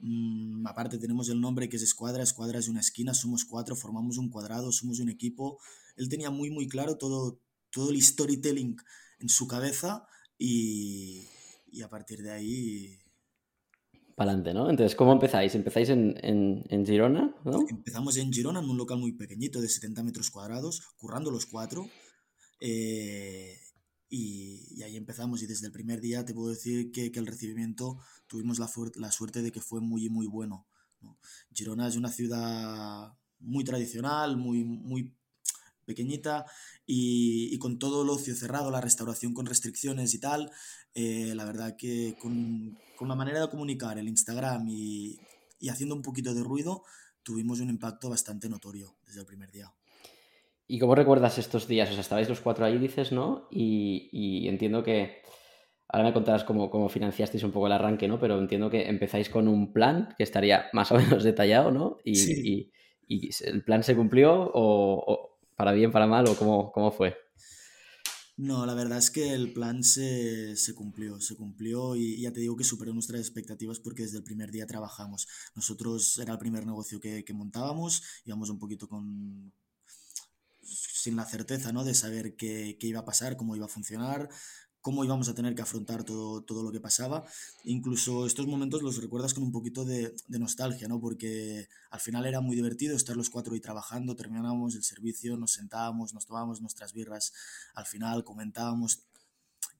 Mm, 0.00 0.66
aparte 0.66 0.98
tenemos 0.98 1.28
el 1.28 1.40
nombre 1.40 1.68
que 1.68 1.76
es 1.76 1.84
Escuadra, 1.84 2.24
Escuadra 2.24 2.58
es 2.58 2.66
una 2.66 2.80
esquina, 2.80 3.14
somos 3.14 3.44
cuatro, 3.44 3.76
formamos 3.76 4.18
un 4.18 4.28
cuadrado, 4.28 4.72
somos 4.72 4.98
un 4.98 5.08
equipo. 5.08 5.60
Él 5.94 6.08
tenía 6.08 6.30
muy, 6.30 6.50
muy 6.50 6.66
claro 6.66 6.98
todo, 6.98 7.38
todo 7.70 7.90
el 7.90 8.02
storytelling 8.02 8.76
en 9.20 9.28
su 9.28 9.46
cabeza 9.46 10.08
y, 10.36 11.28
a 11.80 11.88
partir 11.88 12.24
de 12.24 12.32
ahí... 12.32 12.98
Para 14.16 14.32
adelante, 14.32 14.52
¿no? 14.52 14.68
Entonces, 14.68 14.96
¿cómo 14.96 15.12
empezáis? 15.12 15.54
¿Empezáis 15.54 15.90
en, 15.90 16.16
en, 16.24 16.84
Girona? 16.84 17.36
¿no? 17.44 17.68
Empezamos 17.68 18.16
en 18.16 18.32
Girona, 18.32 18.58
en 18.58 18.68
un 18.68 18.78
local 18.78 18.98
muy 18.98 19.12
pequeñito 19.12 19.60
de 19.60 19.68
70 19.68 20.02
metros 20.02 20.30
cuadrados, 20.30 20.82
currando 20.96 21.30
los 21.30 21.46
cuatro. 21.46 21.88
Eh, 22.60 23.58
y, 24.08 24.82
ahí 24.82 24.96
empezamos 24.96 25.42
y 25.42 25.46
desde 25.46 25.66
el 25.66 25.72
primer 25.72 26.00
día 26.00 26.24
te 26.24 26.34
puedo 26.34 26.50
decir 26.50 26.92
que, 26.92 27.10
el 27.14 27.26
recibimiento 27.26 27.98
tuvimos 28.26 28.58
la, 28.58 28.70
la, 28.96 29.10
suerte 29.10 29.42
de 29.42 29.50
que 29.50 29.60
fue 29.60 29.80
muy, 29.80 30.08
muy 30.08 30.26
bueno. 30.26 30.66
Girona 31.52 31.88
es 31.88 31.96
una 31.96 32.10
ciudad 32.10 33.12
muy 33.40 33.64
tradicional, 33.64 34.36
muy, 34.36 34.64
muy 34.64 35.12
pequeñita 35.84 36.46
y, 36.86 37.56
con 37.58 37.78
todo 37.78 38.02
el 38.02 38.10
ocio 38.10 38.34
cerrado, 38.34 38.70
la 38.70 38.80
restauración 38.80 39.34
con 39.34 39.46
restricciones 39.46 40.14
y 40.14 40.18
tal, 40.18 40.50
eh, 40.94 41.34
la 41.34 41.44
verdad 41.44 41.76
que 41.76 42.16
con, 42.20 42.78
con, 42.96 43.08
la 43.08 43.14
manera 43.14 43.40
de 43.40 43.50
comunicar, 43.50 43.98
el 43.98 44.08
Instagram 44.08 44.66
y, 44.68 45.18
y 45.58 45.68
haciendo 45.68 45.94
un 45.94 46.02
poquito 46.02 46.34
de 46.34 46.42
ruido, 46.42 46.84
tuvimos 47.22 47.60
un 47.60 47.70
impacto 47.70 48.10
bastante 48.10 48.48
notorio 48.48 48.96
desde 49.06 49.20
el 49.20 49.26
primer 49.26 49.50
día. 49.50 49.72
¿Y 50.66 50.78
cómo 50.78 50.94
recuerdas 50.94 51.38
estos 51.38 51.68
días? 51.68 51.90
O 51.90 51.92
sea, 51.92 52.00
estabais 52.00 52.28
los 52.28 52.40
cuatro 52.40 52.64
ahí, 52.64 52.78
dices, 52.78 53.12
¿no? 53.12 53.48
Y, 53.50 54.48
entiendo 54.48 54.82
que. 54.82 55.22
Ahora 55.88 56.08
me 56.08 56.14
contarás 56.14 56.44
cómo, 56.44 56.70
cómo, 56.70 56.88
financiasteis 56.88 57.44
un 57.44 57.52
poco 57.52 57.66
el 57.66 57.72
arranque, 57.72 58.08
¿no? 58.08 58.18
Pero 58.18 58.38
entiendo 58.38 58.70
que 58.70 58.88
empezáis 58.88 59.28
con 59.28 59.46
un 59.46 59.72
plan 59.72 60.14
que 60.16 60.24
estaría 60.24 60.66
más 60.72 60.90
o 60.90 60.96
menos 60.96 61.22
detallado, 61.24 61.70
¿no? 61.70 61.98
Y, 62.04 62.70
y, 63.06 63.30
el 63.44 63.62
plan 63.62 63.82
se 63.82 63.94
cumplió, 63.94 64.50
o, 64.54 65.38
para 65.56 65.72
bien, 65.72 65.92
para 65.92 66.06
mal, 66.06 66.26
o 66.26 66.36
cómo, 66.36 66.72
cómo 66.72 66.90
fue. 66.90 67.14
No, 68.36 68.66
la 68.66 68.74
verdad 68.74 68.98
es 68.98 69.10
que 69.10 69.32
el 69.32 69.52
plan 69.52 69.84
se, 69.84 70.56
se, 70.56 70.74
cumplió, 70.74 71.20
se 71.20 71.36
cumplió 71.36 71.94
y 71.94 72.22
ya 72.22 72.32
te 72.32 72.40
digo 72.40 72.56
que 72.56 72.64
superó 72.64 72.92
nuestras 72.92 73.20
expectativas 73.20 73.78
porque 73.78 74.02
desde 74.02 74.18
el 74.18 74.24
primer 74.24 74.50
día 74.50 74.66
trabajamos. 74.66 75.28
Nosotros 75.54 76.18
era 76.18 76.32
el 76.32 76.38
primer 76.38 76.66
negocio 76.66 76.98
que, 76.98 77.24
que 77.24 77.34
montábamos, 77.34 78.02
íbamos 78.24 78.50
un 78.50 78.58
poquito 78.58 78.88
con, 78.88 79.52
sin 81.04 81.16
la 81.16 81.26
certeza 81.26 81.70
¿no? 81.70 81.84
de 81.84 81.94
saber 81.94 82.34
qué, 82.34 82.78
qué, 82.80 82.86
iba 82.86 83.00
a 83.00 83.04
pasar, 83.04 83.36
cómo 83.36 83.54
iba 83.56 83.66
a 83.66 83.68
funcionar, 83.68 84.30
cómo 84.80 85.04
íbamos 85.04 85.28
a 85.28 85.34
tener 85.34 85.54
que 85.54 85.60
afrontar 85.60 86.02
todo, 86.02 86.42
todo 86.42 86.62
lo 86.62 86.72
que 86.72 86.80
pasaba. 86.80 87.24
Incluso 87.64 88.26
estos 88.26 88.46
momentos 88.46 88.82
los 88.82 89.00
recuerdas 89.02 89.34
con 89.34 89.44
un 89.44 89.52
poquito 89.52 89.84
de, 89.84 90.14
nostalgia, 90.28 90.88
¿no? 90.88 91.00
porque 91.00 91.68
al 91.90 92.00
final 92.00 92.24
era 92.24 92.40
muy 92.40 92.56
divertido 92.56 92.96
estar 92.96 93.16
los 93.16 93.28
cuatro 93.28 93.52
ahí 93.52 93.60
trabajando, 93.60 94.16
terminábamos 94.16 94.74
el 94.76 94.82
servicio, 94.82 95.36
nos 95.36 95.52
sentábamos, 95.52 96.14
nos 96.14 96.26
tomábamos 96.26 96.62
nuestras 96.62 96.94
birras, 96.94 97.34
al 97.74 97.84
final 97.84 98.24
comentábamos 98.24 99.04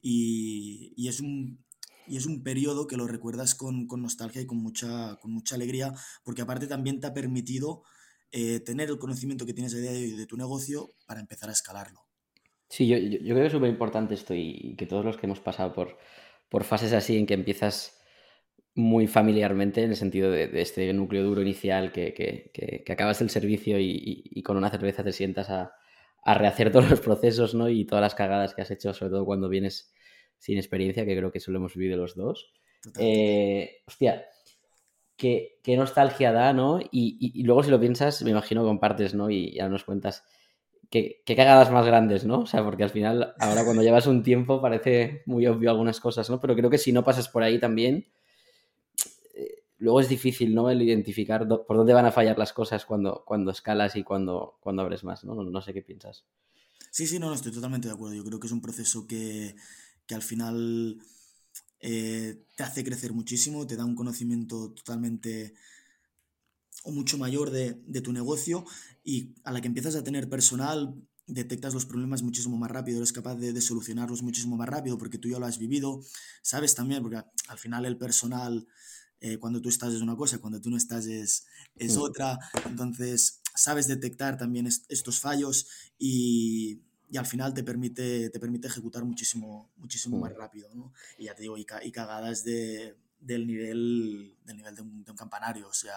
y, 0.02 0.93
y 0.97 1.09
es 1.09 1.21
un... 1.21 1.64
Y 2.07 2.19
es 2.19 2.26
un 2.26 2.43
periodo 2.43 2.87
que 2.87 2.99
lo 2.99 3.07
recuerdas 3.07 3.54
con, 3.54 3.87
con 3.87 4.02
nostalgia 4.02 4.43
y 4.43 4.47
con 4.47 4.59
mucha, 4.59 5.16
con 5.23 5.33
mucha 5.33 5.54
alegría, 5.54 5.95
porque 6.23 6.43
aparte 6.43 6.66
también 6.66 7.00
te 7.00 7.07
ha 7.07 7.14
permitido 7.14 7.83
eh, 8.37 8.59
tener 8.59 8.88
el 8.88 8.99
conocimiento 8.99 9.47
que 9.47 9.55
tienes 9.55 9.73
a 9.75 9.79
día 9.79 9.93
de 9.93 9.99
hoy 9.99 10.11
de 10.11 10.26
tu 10.26 10.37
negocio 10.37 10.91
para 11.07 11.21
empezar 11.21 11.50
a 11.50 11.53
escalarlo. 11.53 12.00
Sí, 12.69 12.88
yo, 12.88 12.97
yo, 12.99 13.21
creo 13.21 13.37
que 13.37 13.47
es 13.47 13.53
súper 13.53 13.71
importante 13.71 14.14
esto 14.14 14.35
y, 14.35 14.75
que 14.76 14.87
todos 14.87 15.05
los 15.05 15.17
que 15.17 15.26
hemos 15.26 15.38
pasado 15.38 15.73
por, 15.73 15.97
por 16.49 16.64
fases 16.64 16.93
así 16.95 17.17
en 17.17 17.26
que 17.26 17.35
empiezas 17.35 17.97
muy 18.75 19.07
familiarmente 19.07 19.85
en 19.85 19.91
el 19.91 19.97
sentido 19.97 20.33
de, 20.33 20.50
este 20.61 20.93
núcleo 20.93 21.23
duro 21.23 21.43
inicial 21.43 21.93
que, 21.93 22.12
que, 22.12 22.50
que, 22.53 22.93
acabas 22.93 23.21
el 23.21 23.31
servicio 23.31 23.79
y, 23.79 24.25
y, 24.25 24.43
con 24.43 24.57
una 24.57 24.69
cerveza 24.69 25.05
te 25.05 25.12
sientas 25.12 25.49
a, 25.50 25.73
a, 26.25 26.35
rehacer 26.35 26.73
todos 26.73 26.91
los 26.91 26.99
procesos 26.99 27.55
¿no? 27.55 27.69
y 27.69 27.85
todas 27.85 28.03
las 28.03 28.17
cagadas 28.17 28.53
que 28.53 28.62
has 28.62 28.71
hecho, 28.73 28.93
sobre 28.95 29.12
todo 29.12 29.25
cuando 29.25 29.49
vienes 29.49 29.95
sin 30.38 30.59
experiencia, 30.59 31.07
que 31.07 31.17
creo 31.17 31.31
que 31.31 31.38
eso 31.38 31.53
lo 31.53 31.59
hemos 31.59 31.76
vivido 31.76 31.97
los 31.97 32.17
dos. 32.17 32.53
Eh, 32.99 33.83
hostia, 33.87 34.26
qué, 35.16 35.76
nostalgia 35.76 36.33
da, 36.33 36.52
¿no? 36.52 36.80
Y, 36.90 37.42
luego 37.44 37.62
si 37.62 37.71
lo 37.71 37.80
piensas, 37.80 38.23
me 38.23 38.30
imagino 38.30 38.64
compartes, 38.64 39.14
¿no? 39.14 39.30
Y 39.30 39.54
ya 39.54 39.68
nos 39.68 39.85
cuentas 39.85 40.25
qué, 40.90 41.23
cagadas 41.26 41.71
más 41.71 41.87
grandes, 41.87 42.25
¿no? 42.25 42.40
O 42.40 42.47
sea, 42.47 42.64
porque 42.64 42.85
al 42.85 42.90
final, 42.90 43.35
ahora 43.38 43.64
cuando 43.64 43.83
llevas 43.83 44.06
un 44.06 44.23
tiempo 44.23 44.61
parece 44.61 45.23
muy 45.26 45.47
obvio 45.47 45.71
algunas 45.71 46.00
cosas, 46.00 46.28
¿no? 46.30 46.40
Pero 46.40 46.54
creo 46.54 46.71
que 46.71 46.78
si 46.78 46.92
no 46.92 47.04
pasas 47.04 47.28
por 47.28 47.42
ahí 47.42 47.59
también, 47.59 48.06
eh, 49.35 49.62
luego 49.78 50.00
es 50.00 50.09
difícil, 50.09 50.54
¿no? 50.54 50.71
El 50.71 50.83
identificar 50.83 51.47
por 51.49 51.76
dónde 51.76 51.94
van 51.94 52.06
a 52.06 52.12
fallar 52.12 52.38
las 52.38 52.52
cosas 52.52 52.85
cuando, 52.85 53.25
cuando 53.25 53.50
escalas 53.50 53.97
y 53.97 54.02
cuando, 54.02 54.59
cuando 54.61 54.83
abres 54.83 55.04
más, 55.04 55.25
¿no? 55.25 55.35
¿no? 55.35 55.61
sé 55.62 55.73
qué 55.73 55.83
piensas. 55.83 56.25
Sí, 56.90 57.06
sí, 57.06 57.18
no, 57.18 57.28
no, 57.28 57.35
estoy 57.35 57.52
totalmente 57.52 57.88
de 57.88 57.94
acuerdo. 57.94 58.14
Yo 58.14 58.25
creo 58.25 58.38
que 58.38 58.47
es 58.47 58.52
un 58.52 58.61
proceso 58.61 59.09
que, 59.09 59.56
que 60.06 60.14
al 60.14 60.23
final 60.23 61.00
eh, 61.87 62.43
te 62.57 62.62
hace 62.62 62.83
crecer 62.83 63.12
muchísimo, 63.12 63.67
te 63.67 63.76
da 63.76 63.85
un 63.85 63.95
conocimiento 63.95 64.71
totalmente 64.71 65.53
o 66.83 66.91
mucho 66.91 67.19
mayor 67.19 67.50
de, 67.50 67.75
tu 68.00 68.11
negocio 68.11 68.64
y 69.05 69.35
a 69.45 69.53
la 69.53 69.61
que 69.61 69.67
empiezas 69.67 69.95
a 69.95 70.03
tener 70.03 70.31
personal 70.31 70.95
detectas 71.26 71.75
los 71.75 71.85
problemas 71.85 72.23
muchísimo 72.23 72.57
más 72.57 72.71
rápido, 72.71 72.97
eres 72.97 73.12
capaz 73.12 73.35
de, 73.35 73.61
solucionarlos 73.61 74.23
muchísimo 74.23 74.57
más 74.57 74.67
rápido 74.67 74.97
porque 74.97 75.19
tú 75.19 75.29
ya 75.29 75.38
lo 75.38 75.45
has 75.45 75.59
vivido, 75.59 76.03
sabes 76.41 76.75
también, 76.75 77.03
porque 77.03 77.23
al 77.49 77.59
final 77.59 77.85
el 77.85 77.99
personal, 77.99 78.67
eh, 79.21 79.37
cuando 79.37 79.61
tú 79.61 79.69
estás 79.69 79.93
es 79.93 80.00
una 80.00 80.17
cosa, 80.17 80.38
cuando 80.38 80.62
tú 80.62 80.71
no 80.71 80.79
estás 80.79 81.05
es, 81.05 81.45
es 81.76 81.99
mm. 81.99 82.00
otra, 82.00 82.38
entonces 82.64 83.43
sabes 83.55 83.88
detectar 83.88 84.38
también 84.38 84.67
estos 84.67 85.21
fallos 85.21 85.67
y, 85.99 86.81
y 87.11 87.17
al 87.17 87.27
final 87.27 87.55
te 87.55 87.63
permite, 87.63 88.31
te 88.31 88.41
permite 88.41 88.69
ejecutar 88.69 89.05
muchísimo, 89.05 89.71
muchísimo 89.77 90.19
más 90.19 90.35
rápido, 90.35 90.69
¿no? 90.75 90.93
Y 91.19 91.25
ya 91.25 91.35
te 91.35 91.43
digo, 91.43 91.57
y, 91.57 91.65
cagadas 91.65 92.45
de, 92.45 92.97
del 93.21 93.47
nivel, 93.47 94.37
del 94.45 94.57
nivel 94.57 94.75
de 94.75 94.83
un, 94.83 95.05
campanario, 95.17 95.69
o 95.69 95.73
sea, 95.73 95.95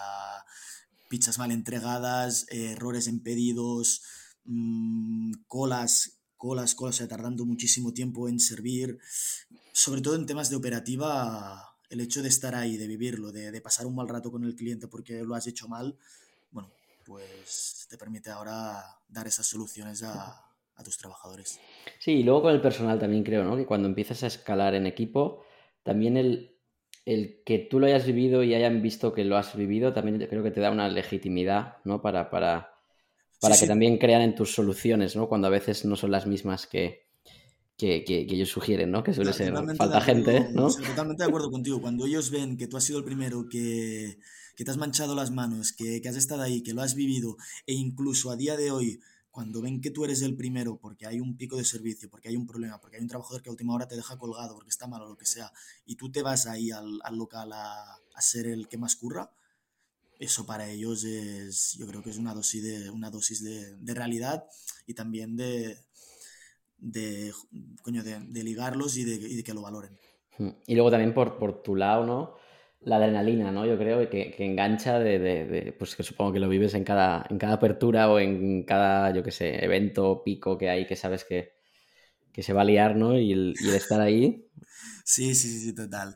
pizzas 1.09 1.37
mal 1.37 1.51
entregadas, 1.51 2.45
errores 2.49 3.07
en 3.07 3.21
pedidos, 3.21 4.03
mm, 4.45 5.33
colas, 5.47 6.19
colas, 6.35 6.75
colas, 6.75 6.95
o 6.95 6.97
sea, 6.97 7.07
tardando 7.07 7.45
muchísimo 7.45 7.93
tiempo 7.93 8.29
en 8.29 8.39
servir, 8.39 8.99
sobre 9.71 10.01
todo 10.01 10.15
en 10.15 10.25
temas 10.25 10.49
de 10.49 10.55
operativa, 10.55 11.73
el 11.89 12.01
hecho 12.01 12.21
de 12.21 12.29
estar 12.29 12.53
ahí, 12.53 12.77
de 12.77 12.87
vivirlo, 12.87 13.31
de, 13.31 13.51
de 13.51 13.61
pasar 13.61 13.85
un 13.87 13.95
mal 13.95 14.09
rato 14.09 14.29
con 14.31 14.43
el 14.43 14.55
cliente 14.55 14.87
porque 14.87 15.23
lo 15.23 15.35
has 15.35 15.47
hecho 15.47 15.67
mal, 15.67 15.97
bueno, 16.51 16.69
pues 17.05 17.87
te 17.89 17.97
permite 17.97 18.29
ahora 18.29 18.83
dar 19.07 19.25
esas 19.25 19.47
soluciones 19.47 20.03
a, 20.03 20.46
a 20.77 20.83
tus 20.83 20.97
trabajadores. 20.97 21.59
Sí, 21.99 22.11
y 22.11 22.23
luego 22.23 22.43
con 22.43 22.53
el 22.53 22.61
personal 22.61 22.99
también 22.99 23.23
creo, 23.23 23.43
¿no? 23.43 23.57
Que 23.57 23.65
cuando 23.65 23.87
empiezas 23.87 24.23
a 24.23 24.27
escalar 24.27 24.75
en 24.75 24.85
equipo, 24.85 25.43
también 25.83 26.17
el, 26.17 26.55
el 27.05 27.41
que 27.45 27.59
tú 27.59 27.79
lo 27.79 27.87
hayas 27.87 28.05
vivido 28.05 28.43
y 28.43 28.53
hayan 28.53 28.81
visto 28.81 29.13
que 29.13 29.23
lo 29.25 29.37
has 29.37 29.55
vivido, 29.55 29.93
también 29.93 30.25
creo 30.29 30.43
que 30.43 30.51
te 30.51 30.61
da 30.61 30.71
una 30.71 30.87
legitimidad, 30.89 31.77
¿no? 31.83 32.01
Para, 32.01 32.29
para, 32.29 32.75
para 33.41 33.57
que 33.57 33.67
también 33.67 33.97
crean 33.97 34.21
en 34.21 34.35
tus 34.35 34.53
soluciones, 34.53 35.15
¿no? 35.15 35.27
Cuando 35.27 35.47
a 35.47 35.51
veces 35.51 35.85
no 35.85 35.95
son 35.95 36.11
las 36.11 36.27
mismas 36.27 36.67
que, 36.67 37.07
que, 37.77 38.03
que, 38.03 38.19
ellos 38.21 38.49
sugieren, 38.49 38.91
¿no? 38.91 39.03
Que 39.03 39.13
suele 39.13 39.33
ser 39.33 39.53
falta 39.75 40.01
gente, 40.01 40.49
¿no? 40.51 40.67
totalmente 40.67 41.23
de 41.23 41.29
acuerdo 41.29 41.51
contigo. 41.51 41.81
Cuando 41.81 42.05
ellos 42.05 42.31
ven 42.31 42.57
que 42.57 42.67
tú 42.67 42.77
has 42.77 42.83
sido 42.83 42.99
el 42.99 43.05
primero 43.05 43.47
que, 43.49 44.17
que 44.55 44.65
te 44.65 44.71
has 44.71 44.77
manchado 44.77 45.15
las 45.15 45.31
manos, 45.31 45.73
que, 45.73 46.01
que 46.01 46.09
has 46.09 46.15
estado 46.15 46.41
ahí, 46.41 46.61
que 46.61 46.73
lo 46.73 46.81
has 46.81 46.95
vivido 46.95 47.37
e 47.65 47.73
incluso 47.73 48.31
a 48.31 48.35
día 48.35 48.57
de 48.57 48.71
hoy 48.71 48.99
cuando 49.37 49.61
ven 49.61 49.81
que 49.81 49.91
tú 49.91 50.03
eres 50.03 50.23
el 50.23 50.35
primero 50.35 50.79
porque 50.79 51.05
hay 51.05 51.19
un 51.19 51.37
pico 51.37 51.57
de 51.57 51.63
servicio, 51.63 52.09
porque 52.09 52.27
hay 52.27 52.35
un 52.35 52.47
problema, 52.47 52.81
porque 52.81 52.97
hay 52.97 53.03
un 53.03 53.07
trabajador 53.07 53.43
que 53.43 53.49
a 53.49 53.51
última 53.51 53.75
hora 53.75 53.87
te 53.87 53.95
deja 53.95 54.17
colgado 54.17 54.55
porque 54.55 54.71
está 54.71 54.87
mal 54.87 55.03
o 55.03 55.09
lo 55.09 55.15
que 55.15 55.27
sea, 55.27 55.53
y 55.85 55.95
tú 55.95 56.11
te 56.11 56.23
vas 56.23 56.47
ahí 56.47 56.71
al, 56.71 56.99
local 57.11 57.51
a, 57.53 57.99
ser 58.17 58.47
el 58.47 58.67
que 58.67 58.79
más 58.79 58.95
curra, 58.95 59.29
eso 60.17 60.47
para 60.47 60.67
ellos 60.67 61.03
es, 61.03 61.73
yo 61.73 61.85
creo 61.85 62.01
que 62.01 62.09
es 62.09 62.17
una 62.17 62.33
dosis 62.33 62.63
de, 62.63 62.89
una 62.89 63.11
dosis 63.11 63.43
de, 63.43 63.93
realidad 63.93 64.43
y 64.87 64.95
también 64.95 65.37
de, 65.37 65.77
de, 66.79 67.31
coño, 67.83 68.03
de, 68.03 68.43
ligarlos 68.43 68.97
y 68.97 69.03
de, 69.03 69.17
y 69.17 69.35
de, 69.35 69.43
que 69.43 69.53
lo 69.53 69.61
valoren. 69.61 69.99
Hmm. 70.39 70.49
Y 70.65 70.73
luego 70.73 70.89
también 70.89 71.13
por, 71.13 71.37
por 71.37 71.61
tu 71.61 71.75
lado, 71.75 72.07
¿no? 72.07 72.37
La 72.81 72.97
adrenalina, 72.97 73.51
¿no? 73.51 73.65
Yo 73.65 73.77
creo 73.77 74.09
que, 74.09 74.31
que 74.31 74.45
engancha 74.45 74.99
de, 74.99 75.19
de, 75.19 75.73
pues 75.73 75.95
que 75.95 76.03
supongo 76.03 76.33
que 76.33 76.39
lo 76.39 76.49
vives 76.49 76.73
en 76.73 76.83
cada, 76.83 77.25
en 77.29 77.37
cada 77.37 77.53
apertura 77.53 78.09
o 78.09 78.19
en 78.19 78.63
cada, 78.63 79.13
yo 79.13 79.23
qué 79.23 79.31
sé, 79.31 79.63
evento, 79.63 80.23
pico 80.23 80.57
que 80.57 80.69
hay 80.69 80.85
que 80.85 80.95
sabes 80.95 81.23
que, 81.23 81.53
que 82.31 82.43
se 82.43 82.53
va 82.53 82.61
a 82.61 82.65
liar, 82.65 82.95
¿no? 82.95 83.17
Y 83.17 83.31
el, 83.31 83.55
y 83.59 83.69
estar 83.69 83.99
ahí. 83.99 84.47
Sí, 85.03 85.35
sí, 85.35 85.59
sí, 85.59 85.73
total. 85.73 86.15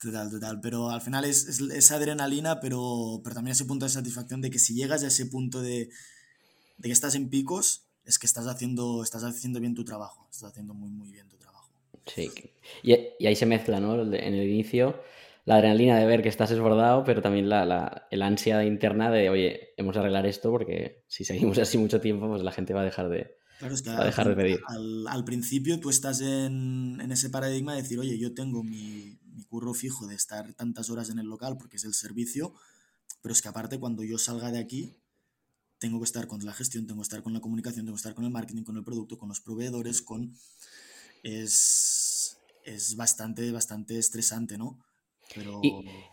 Total, 0.00 0.30
total. 0.30 0.60
Pero 0.60 0.90
al 0.90 1.00
final 1.00 1.24
es, 1.24 1.46
es, 1.46 1.60
esa 1.60 1.96
adrenalina, 1.96 2.60
pero, 2.60 3.20
pero 3.22 3.34
también 3.34 3.52
ese 3.52 3.64
punto 3.64 3.86
de 3.86 3.90
satisfacción 3.90 4.40
de 4.40 4.50
que 4.50 4.58
si 4.58 4.74
llegas 4.74 5.02
a 5.04 5.06
ese 5.06 5.26
punto 5.26 5.62
de, 5.62 5.88
de 6.76 6.88
que 6.88 6.92
estás 6.92 7.14
en 7.14 7.30
picos, 7.30 7.86
es 8.04 8.18
que 8.18 8.26
estás 8.26 8.46
haciendo, 8.46 9.02
estás 9.02 9.24
haciendo 9.24 9.60
bien 9.60 9.74
tu 9.74 9.84
trabajo. 9.84 10.28
Estás 10.30 10.50
haciendo 10.50 10.74
muy, 10.74 10.90
muy 10.90 11.10
bien 11.10 11.28
tu 11.28 11.36
trabajo. 11.36 11.70
Sí. 12.06 12.30
Y, 12.82 12.94
y 13.18 13.26
ahí 13.26 13.36
se 13.36 13.46
mezcla, 13.46 13.80
¿no? 13.80 14.02
En 14.02 14.34
el 14.34 14.48
inicio 14.48 15.00
la 15.44 15.56
adrenalina 15.56 15.98
de 15.98 16.06
ver 16.06 16.22
que 16.22 16.28
estás 16.28 16.50
desbordado, 16.50 17.04
pero 17.04 17.20
también 17.20 17.48
la, 17.48 17.64
la 17.64 18.06
el 18.10 18.22
ansia 18.22 18.64
interna 18.64 19.10
de, 19.10 19.28
oye, 19.28 19.74
hemos 19.76 19.94
de 19.94 20.00
arreglar 20.00 20.26
esto 20.26 20.50
porque 20.50 21.04
si 21.08 21.24
seguimos 21.24 21.58
así 21.58 21.78
mucho 21.78 22.00
tiempo, 22.00 22.28
pues 22.28 22.42
la 22.42 22.52
gente 22.52 22.72
va 22.74 22.82
a 22.82 22.84
dejar 22.84 23.08
de, 23.08 23.36
va 23.60 24.02
a 24.02 24.04
dejar 24.04 24.28
de 24.28 24.36
pedir. 24.36 24.60
Al, 24.68 25.06
al, 25.08 25.24
principio 25.24 25.80
tú 25.80 25.90
estás 25.90 26.20
en, 26.20 27.00
en, 27.00 27.10
ese 27.10 27.30
paradigma 27.30 27.74
de 27.74 27.82
decir, 27.82 27.98
oye, 27.98 28.18
yo 28.18 28.34
tengo 28.34 28.62
mi, 28.62 29.18
mi 29.24 29.44
curro 29.44 29.74
fijo 29.74 30.06
de 30.06 30.14
estar 30.14 30.54
tantas 30.54 30.90
horas 30.90 31.10
en 31.10 31.18
el 31.18 31.26
local 31.26 31.56
porque 31.58 31.76
es 31.76 31.84
el 31.84 31.94
servicio, 31.94 32.54
pero 33.20 33.32
es 33.32 33.42
que 33.42 33.48
aparte 33.48 33.78
cuando 33.78 34.04
yo 34.04 34.18
salga 34.18 34.52
de 34.52 34.60
aquí, 34.60 34.96
tengo 35.78 35.98
que 35.98 36.04
estar 36.04 36.28
con 36.28 36.44
la 36.44 36.52
gestión, 36.52 36.86
tengo 36.86 37.00
que 37.00 37.06
estar 37.06 37.24
con 37.24 37.32
la 37.32 37.40
comunicación, 37.40 37.84
tengo 37.84 37.96
que 37.96 38.00
estar 38.00 38.14
con 38.14 38.24
el 38.24 38.30
marketing, 38.30 38.62
con 38.62 38.76
el 38.76 38.84
producto, 38.84 39.18
con 39.18 39.28
los 39.28 39.40
proveedores, 39.40 40.02
con... 40.02 40.36
Es, 41.24 42.38
es 42.64 42.94
bastante, 42.94 43.50
bastante 43.50 43.98
estresante, 43.98 44.58
¿no? 44.58 44.78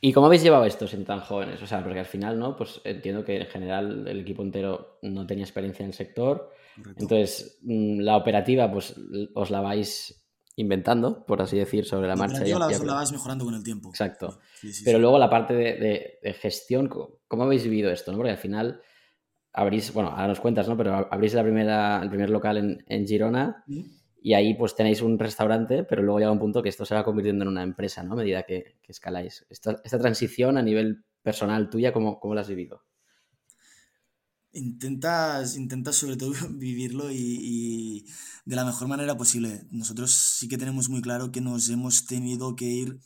¿Y, 0.01 0.13
cómo 0.13 0.27
habéis 0.27 0.43
llevado 0.43 0.65
esto 0.65 0.87
siendo 0.87 1.07
tan 1.07 1.19
jóvenes? 1.19 1.61
O 1.61 1.67
sea, 1.67 1.83
porque 1.83 1.99
al 1.99 2.05
final, 2.05 2.39
¿no? 2.39 2.55
Pues 2.55 2.81
entiendo 2.83 3.23
que 3.23 3.37
en 3.37 3.47
general 3.47 4.07
el 4.07 4.19
equipo 4.19 4.43
entero 4.43 4.99
no 5.01 5.25
tenía 5.25 5.43
experiencia 5.43 5.83
en 5.83 5.89
el 5.89 5.93
sector. 5.93 6.51
Entonces, 6.97 7.59
mm, 7.63 7.99
la 7.99 8.17
operativa, 8.17 8.71
pues 8.71 8.95
os 9.33 9.49
la 9.49 9.61
vais 9.61 10.25
inventando, 10.55 11.25
por 11.25 11.41
así 11.41 11.57
decir, 11.57 11.85
sobre 11.85 12.07
la, 12.07 12.15
marcha. 12.15 12.43
La, 12.45 12.59
la, 12.59 12.77
la 12.77 12.93
vas 12.93 13.11
mejorando 13.11 13.45
con 13.45 13.53
el 13.53 13.63
tiempo. 13.63 13.89
Exacto. 13.89 14.39
Pero 14.83 14.99
luego 14.99 15.17
la 15.17 15.29
parte 15.29 15.53
de, 15.53 16.35
gestión, 16.39 16.89
¿cómo 16.89 17.43
habéis 17.43 17.63
vivido 17.63 17.91
esto? 17.91 18.11
¿no? 18.11 18.17
Porque 18.17 18.31
al 18.31 18.37
final 18.37 18.81
abrís, 19.53 19.93
bueno, 19.93 20.09
ahora 20.09 20.27
nos 20.27 20.39
cuentas, 20.39 20.67
¿no? 20.67 20.77
Pero 20.77 21.07
abrís 21.11 21.33
la 21.33 21.43
primera, 21.43 22.01
el 22.01 22.09
primer 22.09 22.29
local 22.29 22.57
en, 22.57 22.83
en 22.87 23.07
Girona. 23.07 23.63
Y 24.21 24.33
ahí 24.33 24.53
pues 24.53 24.75
tenéis 24.75 25.01
un 25.01 25.17
restaurante, 25.17 25.83
pero 25.83 26.03
luego 26.03 26.19
llega 26.19 26.31
un 26.31 26.39
punto 26.39 26.61
que 26.61 26.69
esto 26.69 26.85
se 26.85 26.95
va 26.95 27.05
convirtiendo 27.05 27.43
en 27.43 27.49
una 27.49 27.63
empresa, 27.63 28.03
¿no? 28.03 28.13
A 28.13 28.17
medida 28.17 28.43
que, 28.43 28.77
escaláis. 28.87 29.45
Esta, 29.49 29.79
esta, 29.83 29.99
transición 29.99 30.57
a 30.57 30.61
nivel 30.61 31.05
personal 31.21 31.69
tuya, 31.69 31.93
¿cómo, 31.93 32.19
cómo 32.19 32.35
la 32.35 32.41
has 32.41 32.49
vivido? 32.49 32.83
Intentas, 34.51 35.55
intentas 35.55 35.95
sobre 35.95 36.17
todo 36.17 36.33
vivirlo 36.49 37.11
y, 37.11 38.05
de 38.45 38.55
la 38.55 38.65
mejor 38.65 38.87
manera 38.87 39.15
posible. 39.15 39.61
Nosotros 39.71 40.11
sí 40.11 40.49
que 40.49 40.57
tenemos 40.57 40.89
muy 40.89 41.01
claro 41.01 41.31
que 41.31 41.39
nos 41.39 41.69
hemos 41.69 42.05
tenido 42.05 42.55
que 42.55 42.65
ir, 42.65 42.99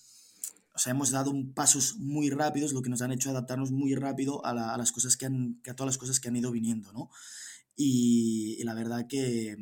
o 0.73 0.79
sea, 0.79 0.91
hemos 0.91 1.11
dado 1.11 1.31
pasos 1.53 1.97
muy 1.97 2.31
rápidos, 2.31 2.73
lo 2.73 2.81
que 2.81 2.89
nos 2.89 3.03
han 3.03 3.11
hecho 3.11 3.29
adaptarnos 3.29 3.71
muy 3.71 3.93
rápido 3.93 4.43
a, 4.45 4.77
las 4.77 4.91
cosas 4.91 5.15
que 5.15 5.27
han, 5.27 5.61
a 5.69 5.75
todas 5.75 5.89
las 5.93 5.97
cosas 5.99 6.19
que 6.19 6.29
han 6.29 6.35
ido 6.37 6.51
viniendo, 6.51 6.91
¿no? 6.91 7.09
y 7.75 8.63
la 8.63 8.75
verdad 8.75 9.07
que, 9.07 9.57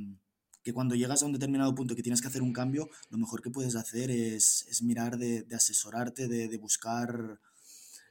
que 0.64 0.74
cuando 0.74 0.96
llegas 0.96 1.24
a 1.24 1.26
un 1.26 1.34
determinado 1.34 1.74
punto 1.74 1.96
que 1.96 2.04
tienes 2.04 2.22
que 2.22 2.28
hacer 2.28 2.42
un 2.42 2.54
cambio, 2.54 2.90
lo 3.10 3.18
mejor 3.18 3.42
que 3.42 3.50
puedes 3.50 3.76
hacer 3.76 4.12
es, 4.12 4.66
es 4.70 4.82
mirar 4.82 5.18
de, 5.18 5.44
de 5.44 5.56
asesorarte, 5.56 6.28
de, 6.28 6.48
de, 6.48 6.58
buscar 6.58 7.40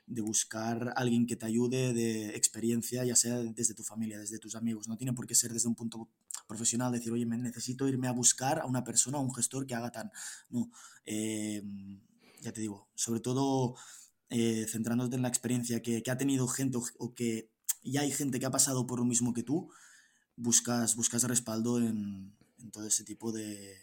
de 0.07 0.23
buscar 0.23 0.93
alguien 0.97 1.25
que 1.27 1.37
te 1.37 1.47
ayude 1.47 1.93
de 1.93 2.31
experiencia, 2.37 3.05
ya 3.05 3.15
sea 3.15 3.39
desde 3.39 3.75
tu 3.75 3.85
familia, 3.85 4.19
desde 4.19 4.41
tus 4.41 4.57
amigos. 4.57 4.89
No 4.89 4.97
tiene 4.97 5.13
por 5.13 5.27
qué 5.27 5.37
ser 5.37 5.53
desde 5.53 5.69
un 5.69 5.77
punto 5.77 6.09
profesional, 6.49 6.91
decir, 6.91 7.13
oye, 7.13 7.27
me 7.27 7.39
necesito 7.39 7.87
irme 7.87 8.09
a 8.09 8.13
buscar 8.13 8.59
a 8.59 8.67
una 8.67 8.83
persona, 8.83 9.19
a 9.19 9.21
un 9.21 9.33
gestor 9.33 9.67
que 9.67 9.77
haga 9.77 9.93
tan... 9.93 10.11
No, 10.49 10.73
eh, 11.07 11.63
ya 12.41 12.53
te 12.53 12.61
digo, 12.61 12.89
sobre 12.97 13.21
todo 13.21 13.77
eh, 14.31 14.67
centrándote 14.69 15.17
en 15.17 15.23
la 15.23 15.29
experiencia 15.29 15.81
que, 15.81 16.03
que 16.03 16.11
ha 16.11 16.17
tenido 16.17 16.49
gente 16.49 16.79
o, 16.99 17.15
que 17.15 17.51
ya 17.83 18.01
hay 18.01 18.11
gente 18.11 18.41
que 18.41 18.47
ha 18.47 18.51
pasado 18.51 18.87
por 18.87 18.99
lo 18.99 19.05
mismo 19.05 19.33
que 19.33 19.43
tú, 19.43 19.71
buscas, 20.37 20.97
buscas 20.97 21.25
respaldo 21.25 21.79
en, 21.79 22.35
en 22.63 22.71
todo 22.71 22.87
ese 22.87 23.05
tipo 23.05 23.33
de, 23.33 23.77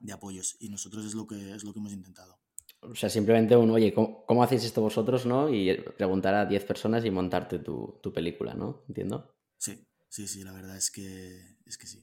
de, 0.00 0.12
apoyos. 0.12 0.56
Y 0.60 0.68
nosotros 0.68 1.04
es 1.04 1.14
lo 1.14 1.26
que, 1.26 1.54
es 1.54 1.64
lo 1.64 1.72
que 1.72 1.78
hemos 1.78 1.92
intentado. 1.92 2.38
O 2.80 2.94
sea, 2.94 3.08
simplemente 3.08 3.56
un, 3.56 3.70
oye, 3.70 3.92
¿cómo, 3.92 4.42
hacéis 4.42 4.64
esto 4.64 4.80
vosotros, 4.80 5.26
no? 5.26 5.52
Y 5.52 5.76
preguntar 5.96 6.34
a 6.34 6.46
10 6.46 6.64
personas 6.64 7.04
y 7.04 7.10
montarte 7.10 7.58
tu, 7.58 7.98
tu, 8.02 8.12
película, 8.12 8.54
¿no? 8.54 8.84
¿Entiendo? 8.88 9.34
Sí, 9.56 9.84
sí, 10.08 10.28
sí, 10.28 10.44
la 10.44 10.52
verdad 10.52 10.76
es 10.76 10.90
que, 10.90 11.56
es 11.66 11.76
que 11.76 11.86
sí. 11.86 12.02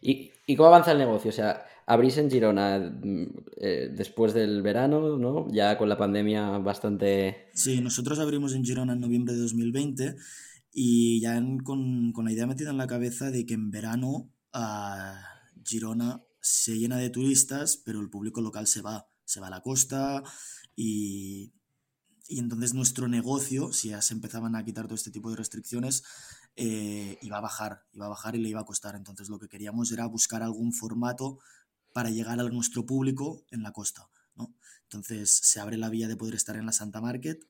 ¿Y, 0.00 0.32
¿Y, 0.46 0.56
cómo 0.56 0.68
avanza 0.68 0.92
el 0.92 0.98
negocio? 0.98 1.28
O 1.30 1.32
sea, 1.32 1.64
abrís 1.86 2.18
en 2.18 2.30
Girona 2.30 2.78
mm, 2.78 3.26
eh, 3.58 3.90
después 3.94 4.34
del 4.34 4.62
verano, 4.62 5.18
¿no? 5.18 5.46
Ya 5.52 5.78
con 5.78 5.88
la 5.88 5.98
pandemia 5.98 6.58
bastante... 6.58 7.50
Sí, 7.54 7.80
nosotros 7.80 8.18
abrimos 8.18 8.54
en 8.54 8.64
Girona 8.64 8.94
en 8.94 9.00
noviembre 9.00 9.34
de 9.34 9.40
2020 9.40 10.16
y 10.72 11.20
ya 11.20 11.40
con, 11.64 12.12
con, 12.12 12.24
la 12.24 12.32
idea 12.32 12.46
metida 12.46 12.70
en 12.70 12.78
la 12.78 12.86
cabeza 12.86 13.30
de 13.30 13.44
que 13.44 13.54
en 13.54 13.70
verano 13.70 14.30
uh, 14.54 15.16
Girona 15.64 16.22
se 16.40 16.78
llena 16.78 16.96
de 16.96 17.10
turistas, 17.10 17.76
pero 17.76 18.00
el 18.00 18.10
público 18.10 18.40
local 18.40 18.66
se 18.66 18.82
va, 18.82 19.06
se 19.24 19.40
va 19.40 19.46
a 19.46 19.50
la 19.50 19.62
costa 19.62 20.22
y, 20.74 21.52
y 22.28 22.38
entonces 22.38 22.74
nuestro 22.74 23.08
negocio, 23.08 23.72
si 23.72 23.90
ya 23.90 24.02
se 24.02 24.14
empezaban 24.14 24.56
a 24.56 24.64
quitar 24.64 24.86
todo 24.86 24.94
este 24.94 25.10
tipo 25.10 25.30
de 25.30 25.36
restricciones, 25.36 26.02
eh, 26.56 27.18
iba 27.22 27.38
a 27.38 27.40
bajar, 27.40 27.84
iba 27.92 28.06
a 28.06 28.10
bajar 28.10 28.36
y 28.36 28.38
le 28.38 28.48
iba 28.48 28.60
a 28.60 28.64
costar. 28.64 28.94
Entonces 28.96 29.28
lo 29.28 29.38
que 29.38 29.48
queríamos 29.48 29.92
era 29.92 30.06
buscar 30.06 30.42
algún 30.42 30.72
formato 30.72 31.38
para 31.92 32.10
llegar 32.10 32.40
a 32.40 32.44
nuestro 32.44 32.86
público 32.86 33.44
en 33.50 33.62
la 33.62 33.72
costa. 33.72 34.08
¿no? 34.34 34.54
Entonces 34.84 35.30
se 35.30 35.60
abre 35.60 35.76
la 35.76 35.90
vía 35.90 36.08
de 36.08 36.16
poder 36.16 36.34
estar 36.34 36.56
en 36.56 36.66
la 36.66 36.72
Santa 36.72 37.00
Market, 37.00 37.46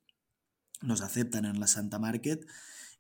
nos 0.81 1.01
aceptan 1.01 1.45
en 1.45 1.61
la 1.61 1.67
Santa 1.67 1.99
Market 1.99 2.45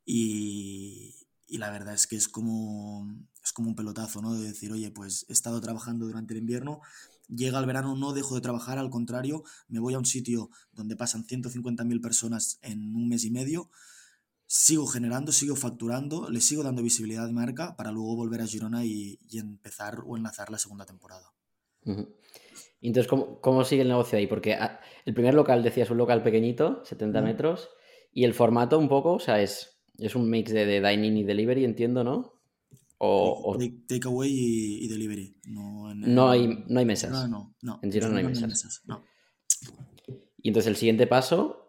y, 0.04 1.21
y 1.52 1.58
la 1.58 1.70
verdad 1.70 1.92
es 1.92 2.06
que 2.06 2.16
es 2.16 2.28
como, 2.28 3.06
es 3.44 3.52
como 3.52 3.68
un 3.68 3.74
pelotazo, 3.74 4.22
¿no? 4.22 4.32
De 4.32 4.48
decir, 4.48 4.72
oye, 4.72 4.90
pues 4.90 5.26
he 5.28 5.34
estado 5.34 5.60
trabajando 5.60 6.06
durante 6.06 6.32
el 6.32 6.40
invierno, 6.40 6.80
llega 7.28 7.58
el 7.58 7.66
verano, 7.66 7.94
no 7.94 8.14
dejo 8.14 8.34
de 8.34 8.40
trabajar, 8.40 8.78
al 8.78 8.88
contrario, 8.88 9.44
me 9.68 9.78
voy 9.78 9.92
a 9.92 9.98
un 9.98 10.06
sitio 10.06 10.48
donde 10.72 10.96
pasan 10.96 11.26
150.000 11.26 12.00
personas 12.00 12.58
en 12.62 12.96
un 12.96 13.06
mes 13.06 13.26
y 13.26 13.30
medio, 13.30 13.68
sigo 14.46 14.86
generando, 14.86 15.30
sigo 15.30 15.54
facturando, 15.54 16.30
le 16.30 16.40
sigo 16.40 16.62
dando 16.62 16.82
visibilidad 16.82 17.26
de 17.26 17.34
marca 17.34 17.76
para 17.76 17.92
luego 17.92 18.16
volver 18.16 18.40
a 18.40 18.46
Girona 18.46 18.86
y, 18.86 19.18
empezar 19.34 19.98
o 20.06 20.16
enlazar 20.16 20.50
la 20.50 20.56
segunda 20.56 20.86
temporada. 20.86 21.34
Entonces, 22.80 23.08
¿cómo, 23.10 23.42
¿cómo, 23.42 23.62
sigue 23.66 23.82
el 23.82 23.88
negocio 23.88 24.16
ahí? 24.16 24.26
Porque 24.26 24.54
ah, 24.54 24.80
el 25.04 25.12
primer 25.12 25.34
local, 25.34 25.62
decías, 25.62 25.90
un 25.90 25.98
local 25.98 26.22
pequeñito, 26.22 26.82
70 26.86 27.20
metros, 27.20 27.68
y 28.10 28.24
el 28.24 28.32
formato 28.32 28.78
un 28.78 28.88
poco, 28.88 29.12
o 29.12 29.20
sea, 29.20 29.42
es, 29.42 29.71
es 29.98 30.14
un 30.14 30.28
mix 30.28 30.52
de, 30.52 30.66
de 30.66 30.80
dining 30.80 31.16
y 31.16 31.24
delivery, 31.24 31.64
entiendo, 31.64 32.04
¿no? 32.04 32.42
O, 33.04 33.58
Takeaway 33.88 34.30
y, 34.30 34.86
delivery. 34.86 35.36
No, 35.46 36.30
hay, 36.30 36.64
no 36.68 36.78
hay 36.78 36.86
mesas. 36.86 37.28
No, 37.28 37.52
no, 37.60 37.80
En 37.82 37.90
Girona 37.90 38.22
no 38.22 38.28
hay 38.28 38.34
mesas. 38.34 38.82
Y 40.38 40.48
entonces 40.48 40.68
el 40.68 40.76
siguiente 40.76 41.08
paso 41.08 41.62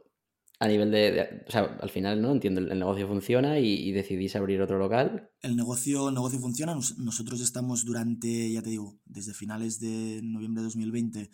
a 0.59 0.67
nivel 0.67 0.91
de, 0.91 1.43
O 1.47 1.51
sea, 1.51 1.77
al 1.81 1.89
final, 1.89 2.21
¿no? 2.21 2.31
Entiendo, 2.31 2.61
el, 2.61 2.77
negocio 2.77 3.07
funciona 3.07 3.59
y, 3.59 3.91
decidís 3.91 4.35
abrir 4.35 4.61
otro 4.61 4.77
local. 4.77 5.31
El 5.41 5.55
negocio, 5.55 6.09
el 6.09 6.13
negocio 6.15 6.39
funciona. 6.39 6.77
nosotros 6.97 7.41
estamos 7.41 7.83
durante, 7.83 8.51
ya 8.51 8.61
te 8.61 8.69
digo, 8.69 8.99
desde 9.05 9.33
finales 9.33 9.79
de 9.79 10.21
noviembre 10.23 10.61
de 10.61 10.65
2020 10.65 11.31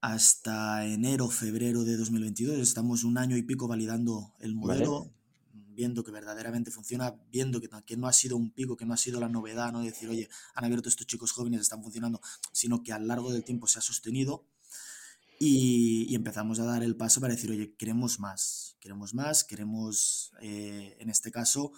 hasta 0.00 0.86
enero, 0.86 1.28
febrero 1.28 1.84
de 1.84 1.96
2022. 1.96 2.58
Estamos 2.58 3.04
un 3.04 3.18
año 3.18 3.36
y 3.36 3.42
pico 3.42 3.68
validando 3.68 4.34
el 4.40 4.54
modelo, 4.54 5.12
viendo 5.78 6.02
que 6.02 6.10
verdaderamente 6.10 6.72
funciona, 6.72 7.14
viendo 7.30 7.60
que, 7.60 7.68
que, 7.86 7.96
no 7.96 8.08
ha 8.08 8.12
sido 8.12 8.36
un 8.36 8.50
pico, 8.50 8.76
que 8.76 8.84
no 8.84 8.94
ha 8.94 8.96
sido 8.96 9.20
la 9.20 9.28
novedad, 9.28 9.70
no 9.70 9.80
decir, 9.80 10.08
oye, 10.08 10.28
han 10.56 10.64
abierto 10.64 10.88
estos 10.88 11.06
chicos 11.06 11.30
jóvenes, 11.30 11.60
están 11.60 11.84
funcionando, 11.84 12.20
sino 12.50 12.82
que 12.82 12.92
a 12.92 12.98
lo 12.98 13.06
largo 13.06 13.32
del 13.32 13.44
tiempo 13.44 13.68
se 13.68 13.78
ha 13.78 13.82
sostenido 13.82 14.44
y, 15.38 16.12
empezamos 16.16 16.58
a 16.58 16.64
dar 16.64 16.82
el 16.82 16.96
paso 16.96 17.20
para 17.20 17.32
decir, 17.32 17.48
oye, 17.52 17.76
queremos 17.76 18.18
más, 18.18 18.76
queremos 18.80 19.14
más, 19.14 19.44
queremos, 19.44 20.32
eh, 20.40 20.96
en 20.98 21.10
este 21.10 21.30
caso, 21.30 21.70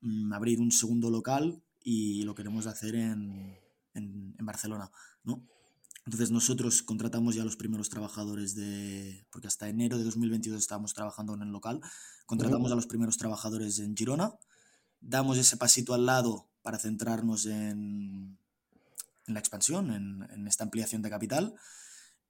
mm, 0.00 0.32
abrir 0.32 0.60
un 0.60 0.72
segundo 0.72 1.10
local 1.10 1.62
y 1.80 2.24
lo 2.24 2.34
queremos 2.34 2.66
hacer 2.66 2.96
en, 2.96 3.56
en, 3.94 4.34
Barcelona, 4.44 4.90
¿no? 5.22 5.46
Entonces 6.06 6.30
nosotros 6.30 6.82
contratamos 6.82 7.34
ya 7.34 7.42
a 7.42 7.44
los 7.44 7.56
primeros 7.56 7.88
trabajadores 7.88 8.54
de, 8.54 9.26
porque 9.30 9.46
hasta 9.46 9.68
enero 9.68 9.96
de 9.96 10.04
2022 10.04 10.60
estábamos 10.60 10.92
trabajando 10.92 11.34
en 11.34 11.42
el 11.42 11.48
local, 11.48 11.80
contratamos 12.26 12.70
a 12.72 12.74
los 12.74 12.86
primeros 12.86 13.16
trabajadores 13.16 13.78
en 13.78 13.96
Girona, 13.96 14.34
damos 15.00 15.38
ese 15.38 15.56
pasito 15.56 15.94
al 15.94 16.04
lado 16.04 16.50
para 16.62 16.78
centrarnos 16.78 17.46
en, 17.46 18.38
en 19.26 19.34
la 19.34 19.40
expansión, 19.40 19.92
en, 19.92 20.28
en 20.30 20.46
esta 20.46 20.64
ampliación 20.64 21.00
de 21.00 21.10
capital 21.10 21.54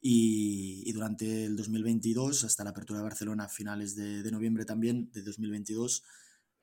y, 0.06 0.92
durante 0.92 1.46
el 1.46 1.56
2022, 1.56 2.44
hasta 2.44 2.62
la 2.62 2.70
apertura 2.70 2.98
de 2.98 3.04
Barcelona 3.04 3.44
a 3.44 3.48
finales 3.48 3.96
de, 3.96 4.30
noviembre 4.30 4.66
también 4.66 5.10
de 5.12 5.22
2022, 5.22 6.02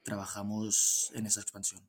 trabajamos 0.04 1.12
en 1.15 1.26
esa 1.26 1.41
expansión. 1.41 1.82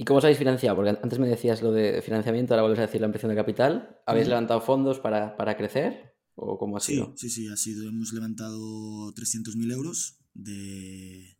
¿Y 0.00 0.04
cómo 0.06 0.16
os 0.16 0.24
habéis 0.24 0.38
financiado? 0.38 0.76
Porque 0.76 0.98
antes 1.02 1.18
me 1.18 1.28
decías 1.28 1.60
lo 1.60 1.72
de 1.72 2.00
financiamiento, 2.00 2.54
ahora 2.54 2.62
vuelves 2.62 2.78
a 2.78 2.86
decir 2.86 3.02
la 3.02 3.04
ampliación 3.08 3.28
de 3.28 3.36
capital. 3.36 4.00
¿Habéis 4.06 4.28
levantado 4.28 4.62
fondos 4.62 4.98
para, 4.98 5.36
para, 5.36 5.58
crecer? 5.58 6.16
¿O 6.36 6.56
cómo 6.56 6.78
ha 6.78 6.80
sido? 6.80 7.12
Sí, 7.18 7.28
sí, 7.28 7.48
ha 7.48 7.56
sido. 7.58 7.86
Hemos 7.86 8.14
levantado 8.14 9.12
300.000 9.12 9.70
euros 9.70 10.16
de, 10.32 11.36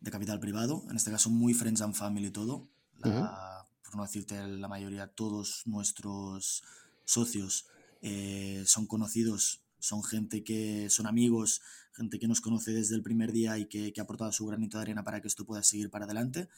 de, 0.00 0.10
capital 0.10 0.38
privado, 0.38 0.84
en 0.90 0.96
este 0.96 1.10
caso 1.10 1.30
muy 1.30 1.54
Friends 1.54 1.80
and 1.80 1.94
Family 1.94 2.30
todo. 2.30 2.68
Por 3.00 3.96
no 3.96 4.02
decirte 4.02 4.46
la 4.46 4.68
mayoría, 4.68 5.06
todos 5.06 5.62
nuestros 5.64 6.64
socios 7.06 7.68
eh, 8.02 8.64
son 8.66 8.84
conocidos, 8.86 9.62
son 9.78 10.04
gente 10.04 10.44
que 10.44 10.90
son 10.90 11.06
amigos, 11.06 11.62
gente 11.94 12.18
que 12.18 12.28
nos 12.28 12.42
conoce 12.42 12.72
desde 12.72 12.96
el 12.96 13.02
primer 13.02 13.32
día 13.32 13.56
y 13.56 13.64
que, 13.64 13.94
ha 13.96 14.02
aportado 14.02 14.30
su 14.30 14.44
granito 14.44 14.76
de 14.76 14.82
arena 14.82 15.04
para 15.04 15.22
que 15.22 15.28
esto 15.28 15.46
pueda 15.46 15.62
seguir 15.62 15.88
para 15.88 16.04
adelante. 16.04 16.50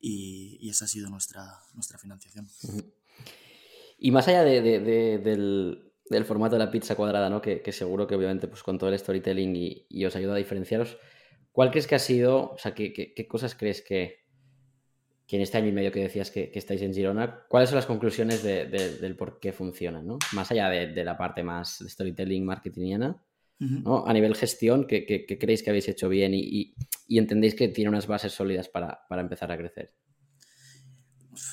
Y, 0.00 0.68
esa 0.68 0.84
ha 0.84 0.88
sido 0.88 1.10
nuestra, 1.10 1.58
nuestra 1.74 1.98
financiación. 1.98 2.48
Y 3.98 4.10
más 4.12 4.28
allá 4.28 4.44
del, 4.44 5.92
formato 6.24 6.54
de 6.54 6.64
la 6.64 6.70
pizza 6.70 6.94
cuadrada, 6.94 7.28
¿no? 7.28 7.42
que, 7.42 7.72
seguro 7.72 8.06
que 8.06 8.14
obviamente 8.14 8.46
pues, 8.48 8.62
con 8.62 8.78
todo 8.78 8.90
el 8.90 8.98
storytelling 8.98 9.54
y, 9.88 10.04
os 10.04 10.14
ayuda 10.14 10.34
a 10.34 10.38
diferenciaros, 10.38 10.98
¿cuál 11.52 11.70
crees 11.70 11.86
que 11.86 11.96
ha 11.96 11.98
sido, 11.98 12.52
o 12.52 12.58
sea, 12.58 12.74
qué, 12.74 12.92
qué 12.92 13.28
cosas 13.28 13.54
crees 13.54 13.82
que, 13.82 14.28
que 15.28 15.36
en 15.36 15.42
este 15.42 15.58
año 15.58 15.68
y 15.68 15.72
medio 15.72 15.92
que 15.92 16.00
decías 16.00 16.30
que, 16.30 16.50
estáis 16.54 16.80
en 16.80 16.94
Girona, 16.94 17.44
¿cuáles 17.48 17.68
son 17.68 17.76
las 17.76 17.84
conclusiones 17.84 18.42
del 18.42 19.14
por 19.14 19.38
qué 19.38 19.52
funcionan? 19.52 20.06
¿no? 20.06 20.18
Más 20.32 20.50
allá 20.50 20.70
de, 20.70 21.04
la 21.04 21.18
parte 21.18 21.42
más 21.42 21.80
de 21.80 21.90
storytelling 21.90 22.46
marketingiana, 22.46 23.22
¿no? 23.58 24.06
a 24.06 24.12
nivel 24.12 24.34
gestión, 24.34 24.86
¿qué, 24.86 25.26
creéis 25.38 25.62
que 25.62 25.70
habéis 25.70 25.88
hecho 25.88 26.08
bien 26.08 26.32
y, 26.34 26.74
entendéis 27.08 27.54
que 27.54 27.68
tiene 27.68 27.90
unas 27.90 28.06
bases 28.06 28.32
sólidas 28.32 28.68
para, 28.68 29.00
empezar 29.10 29.50
a 29.52 29.56
crecer? 29.56 29.94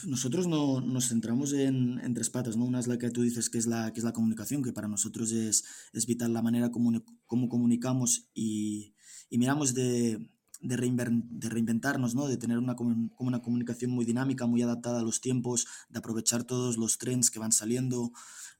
Nosotros 0.05 0.47
no, 0.47 0.81
nos 0.81 1.09
centramos 1.09 1.53
en, 1.53 2.13
tres 2.13 2.29
patas, 2.29 2.57
¿no? 2.57 2.65
Una 2.65 2.79
es 2.79 2.87
la 2.87 2.97
que 2.97 3.11
tú 3.11 3.21
dices 3.21 3.49
que 3.49 3.57
es 3.57 3.67
la, 3.67 3.93
que 3.93 3.99
es 3.99 4.03
la 4.03 4.13
comunicación, 4.13 4.63
que 4.63 4.73
para 4.73 4.87
nosotros 4.87 5.31
es, 5.31 5.63
es 5.93 6.05
vital 6.05 6.33
la 6.33 6.41
manera 6.41 6.71
como, 6.71 7.03
como 7.25 7.49
comunicamos 7.49 8.29
y, 8.33 8.95
y 9.29 9.37
miramos 9.37 9.73
de, 9.73 10.27
de, 10.61 11.49
reinventarnos, 11.49 12.15
¿no? 12.15 12.27
de 12.27 12.37
tener 12.37 12.57
una, 12.57 12.75
una 13.19 13.41
comunicación 13.41 13.91
muy 13.91 14.05
dinámica, 14.05 14.45
muy 14.45 14.61
adaptada 14.61 14.99
a 14.99 15.03
los 15.03 15.21
tiempos, 15.21 15.67
de 15.89 15.99
aprovechar 15.99 16.43
todos 16.43 16.77
los 16.77 16.97
trends 16.97 17.31
que 17.31 17.39
van 17.39 17.51
saliendo 17.51 18.11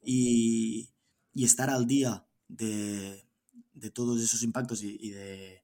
y, 0.03 0.91
estar 1.33 1.69
al 1.69 1.85
día 1.85 2.25
de, 2.47 3.27
todos 3.93 4.21
esos 4.21 4.43
impactos 4.43 4.83
y, 4.83 5.09
de, 5.11 5.63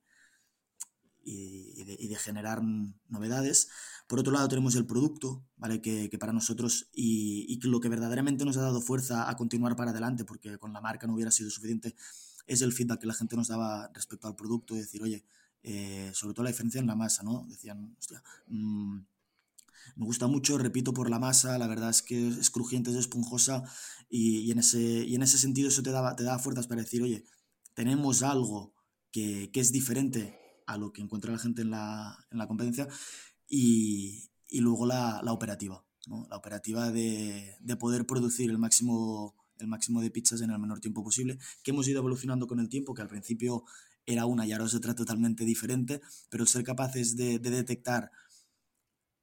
y, 1.24 2.08
de, 2.08 2.16
generar 2.16 2.62
novedades. 3.10 3.70
Por 4.08 4.20
otro 4.20 4.34
lado 4.34 4.48
tenemos 4.48 4.76
el 4.76 4.86
producto, 4.86 5.46
¿vale? 5.58 5.82
que, 5.82 6.10
para 6.20 6.34
nosotros 6.34 6.90
y, 6.94 7.60
lo 7.64 7.80
que 7.80 7.90
verdaderamente 7.90 8.46
nos 8.46 8.58
ha 8.58 8.62
dado 8.62 8.82
fuerza 8.82 9.30
a 9.30 9.36
continuar 9.36 9.76
para 9.76 9.92
adelante, 9.92 10.26
porque 10.26 10.58
con 10.58 10.74
la 10.74 10.82
marca 10.82 11.08
no 11.08 11.14
hubiera 11.14 11.32
sido 11.32 11.50
suficiente, 11.50 11.96
es 12.48 12.62
el 12.62 12.74
feedback 12.74 13.02
que 13.02 13.08
la 13.08 13.14
gente 13.14 13.36
nos 13.36 13.48
daba 13.48 13.90
respecto 13.94 14.28
al 14.28 14.36
producto, 14.36 14.76
y 14.76 14.80
decir, 14.80 15.02
oye, 15.04 15.26
eh, 15.64 16.12
sobre 16.14 16.34
todo 16.34 16.44
la 16.44 16.50
diferencia 16.50 16.80
en 16.80 16.88
la 16.88 16.96
masa, 16.96 17.24
¿no? 17.24 17.46
Decían, 17.48 17.96
hostia, 18.00 18.24
mm, 18.48 19.00
me 19.96 20.06
gusta 20.06 20.28
mucho, 20.28 20.58
repito 20.58 20.94
por 20.94 21.10
la 21.10 21.20
masa, 21.20 21.58
la 21.58 21.68
verdad 21.68 21.90
es 21.90 22.02
que 22.02 22.28
es 22.28 22.50
crujiente, 22.50 22.92
es 22.92 22.98
esponjosa 22.98 23.64
y, 24.10 24.52
en, 24.52 24.60
ese, 24.60 24.80
y 24.80 25.16
en 25.16 25.24
ese 25.24 25.38
sentido 25.38 25.70
eso 25.70 25.84
te 25.84 25.92
da, 25.92 26.16
te 26.16 26.24
da 26.24 26.40
fuerzas 26.40 26.68
para 26.68 26.82
decir, 26.82 27.02
oye, 27.04 27.26
tenemos 27.74 28.24
algo 28.24 28.74
que, 29.12 29.50
es 29.54 29.72
diferente 29.72 30.40
a 30.68 30.78
lo 30.78 30.92
que 30.92 31.02
encuentra 31.02 31.32
la 31.32 31.40
gente 31.40 31.62
en 31.62 31.72
la, 31.72 32.18
competencia 32.48 32.88
y, 33.48 34.30
luego 34.52 34.86
la, 34.86 35.22
operativa, 35.28 35.86
¿no? 36.08 36.28
La 36.30 36.38
operativa 36.38 36.92
de, 36.92 37.56
de 37.60 37.76
poder 37.76 38.06
producir 38.06 38.50
el 38.50 38.58
máximo 38.58 39.36
el 39.62 39.68
máximo 39.68 40.02
de 40.02 40.10
pizzas 40.10 40.42
en 40.42 40.50
el 40.50 40.60
menor 40.60 40.80
tiempo 40.80 41.04
posible, 41.04 41.38
que 41.64 41.72
hemos 41.72 41.88
ido 41.88 42.00
evolucionando 42.00 42.48
con 42.48 42.60
el 42.60 42.68
tiempo, 42.68 42.94
que 42.94 43.02
al 43.02 43.08
principio 43.08 43.64
era 44.06 44.26
una 44.26 44.46
y 44.46 44.52
ahora 44.52 44.66
es 44.66 44.74
otra 44.74 44.96
totalmente 44.96 45.46
diferente, 45.46 46.02
pero 46.30 46.46
ser 46.46 46.64
capaces 46.64 47.16
de, 47.16 47.40
detectar 47.40 48.12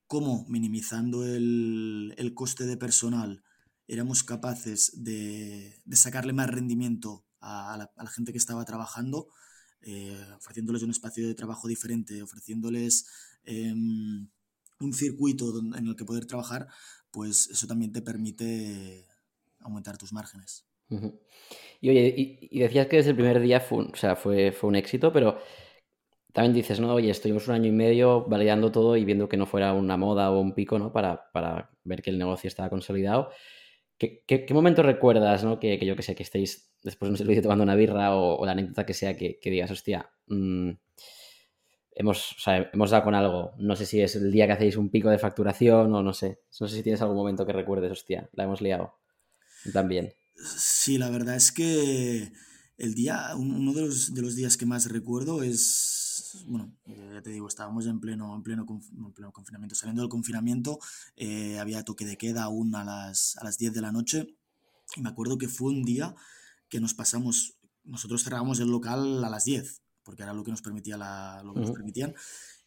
cómo 0.07 0.47
minimizando 0.49 1.27
el, 1.27 2.33
coste 2.35 2.67
de 2.67 2.77
personal 2.77 3.43
éramos 3.87 4.23
capaces 4.23 4.93
de, 5.03 5.81
sacarle 5.93 6.33
más 6.33 6.49
rendimiento 6.49 7.25
a, 7.41 7.91
la, 7.97 8.07
gente 8.07 8.33
que 8.33 8.39
estaba 8.39 8.65
trabajando, 8.65 9.29
eh, 9.83 10.25
ofreciéndoles 10.37 10.83
un 10.83 10.91
espacio 10.91 11.27
de 11.27 11.35
trabajo 11.35 11.69
diferente, 11.69 12.23
ofreciéndoles 12.23 13.07
em, 13.45 14.29
un 14.81 14.93
circuito 14.93 15.59
en 15.77 15.87
el 15.87 15.97
que 15.97 16.05
poder 16.05 16.27
trabajar, 16.27 16.69
pues 17.11 17.49
eso 17.49 17.67
también 17.67 17.93
te 17.93 18.03
permite 18.03 19.07
aumentar 19.61 19.99
tus 19.99 20.13
márgenes. 20.13 20.67
Y 21.81 21.91
oye, 21.91 22.15
y, 22.51 22.59
decías 22.61 22.87
que 22.87 22.97
desde 22.97 23.11
el 23.11 23.17
primer 23.17 23.41
día 23.41 23.61
fue, 23.61 23.85
o 23.85 23.97
sea, 23.97 24.17
fue, 24.17 24.53
fue 24.53 24.69
un 24.69 24.77
éxito, 24.77 25.13
pero 25.13 25.39
también 26.33 26.55
dices, 26.55 26.81
no, 26.81 26.95
oye, 26.95 27.11
estuvimos 27.11 27.49
un 27.49 27.55
año 27.55 27.69
y 27.69 27.73
medio 27.73 28.25
validando 28.25 28.71
todo 28.71 28.97
y 28.97 29.05
viendo 29.05 29.29
que 29.29 29.37
no 29.37 29.47
fuera 29.47 29.73
una 29.73 29.97
moda 29.97 30.31
o 30.31 30.41
un 30.41 30.55
pico, 30.55 30.79
¿no? 30.79 30.93
Para, 30.93 31.31
para 31.33 31.71
ver 31.85 32.03
que 32.03 32.11
el 32.11 32.19
negocio 32.19 32.49
estaba 32.49 32.71
consolidado. 32.71 33.31
¿Qué, 33.99 34.25
qué, 34.27 34.55
momento 34.55 34.83
recuerdas, 34.83 35.43
¿no? 35.43 35.59
Que, 35.59 35.79
que, 35.79 35.85
yo 35.85 35.97
que 35.97 36.03
sé, 36.03 36.15
que 36.15 36.23
estéis 36.23 36.71
después 36.85 37.09
de 37.09 37.13
un 37.13 37.19
servicio 37.19 37.43
tomando 37.43 37.65
una 37.65 37.75
birra 37.75 38.15
o, 38.15 38.45
la 38.47 38.53
anécdota 38.53 38.87
que 38.87 38.95
sea, 38.95 39.17
que, 39.17 39.41
que 39.41 39.51
digas, 39.51 39.71
hostia, 39.73 40.09
mmm, 40.29 40.71
hemos, 41.99 42.33
o 42.33 42.39
sea, 42.39 42.71
hemos 42.73 42.91
dado 42.91 43.05
con 43.05 43.15
algo. 43.15 43.53
No 43.59 43.75
sé 43.75 43.85
si 43.85 44.01
es 44.01 44.15
el 44.15 44.31
día 44.31 44.47
que 44.47 44.53
hacéis 44.53 44.77
un 44.77 44.89
pico 44.89 45.11
de 45.11 45.19
facturación 45.19 45.93
o 45.95 46.03
no 46.03 46.13
sé. 46.13 46.41
No 46.61 46.69
sé 46.69 46.77
si 46.77 46.83
tienes 46.83 47.03
algún 47.03 47.17
momento 47.17 47.45
que 47.45 47.53
recuerdes, 47.53 47.91
hostia, 47.91 48.31
la 48.33 48.45
hemos 48.45 48.61
liado. 48.61 48.95
También. 49.73 50.15
Sí, 50.37 50.97
la 50.97 51.11
verdad 51.11 51.35
es 51.35 51.51
que 51.51 52.33
el 52.79 52.95
día, 52.95 53.33
uno 53.37 53.75
de 53.75 53.83
los, 53.83 54.15
de 54.15 54.23
los 54.23 54.37
días 54.37 54.57
que 54.57 54.67
más 54.67 54.91
recuerdo 54.91 55.43
es, 55.43 56.08
bueno, 56.47 56.73
ya 56.87 57.23
te 57.23 57.31
digo, 57.31 57.49
estábamos 57.49 57.87
en 57.87 58.01
pleno, 58.01 58.35
en 58.35 58.43
pleno, 58.43 58.67
en 58.69 59.13
pleno 59.13 59.33
confinamiento. 59.33 59.75
Saliendo 59.75 60.03
del 60.03 60.11
confinamiento, 60.11 60.79
eh, 61.17 61.59
había 61.59 61.85
toque 61.85 62.05
de 62.05 62.17
queda 62.17 62.45
aún 62.45 62.75
a 62.75 62.85
las, 62.85 63.37
a 63.37 63.45
las 63.45 63.59
10 63.59 63.75
de 63.75 63.81
la 63.81 63.93
noche. 63.93 64.37
Y 64.97 65.03
me 65.03 65.09
acuerdo 65.09 65.39
que 65.39 65.49
fue 65.49 65.71
un 65.71 65.85
día 65.85 66.15
que 66.69 66.81
nos 66.81 66.95
pasamos, 66.95 67.55
nosotros 67.85 68.25
cerrábamos 68.25 68.61
el 68.61 68.69
local 68.69 69.25
a 69.25 69.31
las 69.31 69.45
10 69.45 69.83
porque 70.09 70.23
era 70.23 70.33
lo 70.33 70.43
que 70.43 70.51
nos, 70.51 70.63
permitía 70.63 70.97
la, 70.97 71.43
lo 71.45 71.53
que 71.53 71.61
nos 71.61 71.71
permitían. 71.71 72.15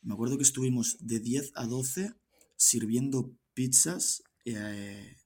Me 0.04 0.14
acuerdo 0.14 0.38
que 0.38 0.44
estuvimos 0.44 0.98
de 1.00 1.20
10 1.20 1.54
a 1.56 1.66
12 1.66 2.14
sirviendo 2.56 3.36
pizzas, 3.56 4.22
eh, 4.46 5.18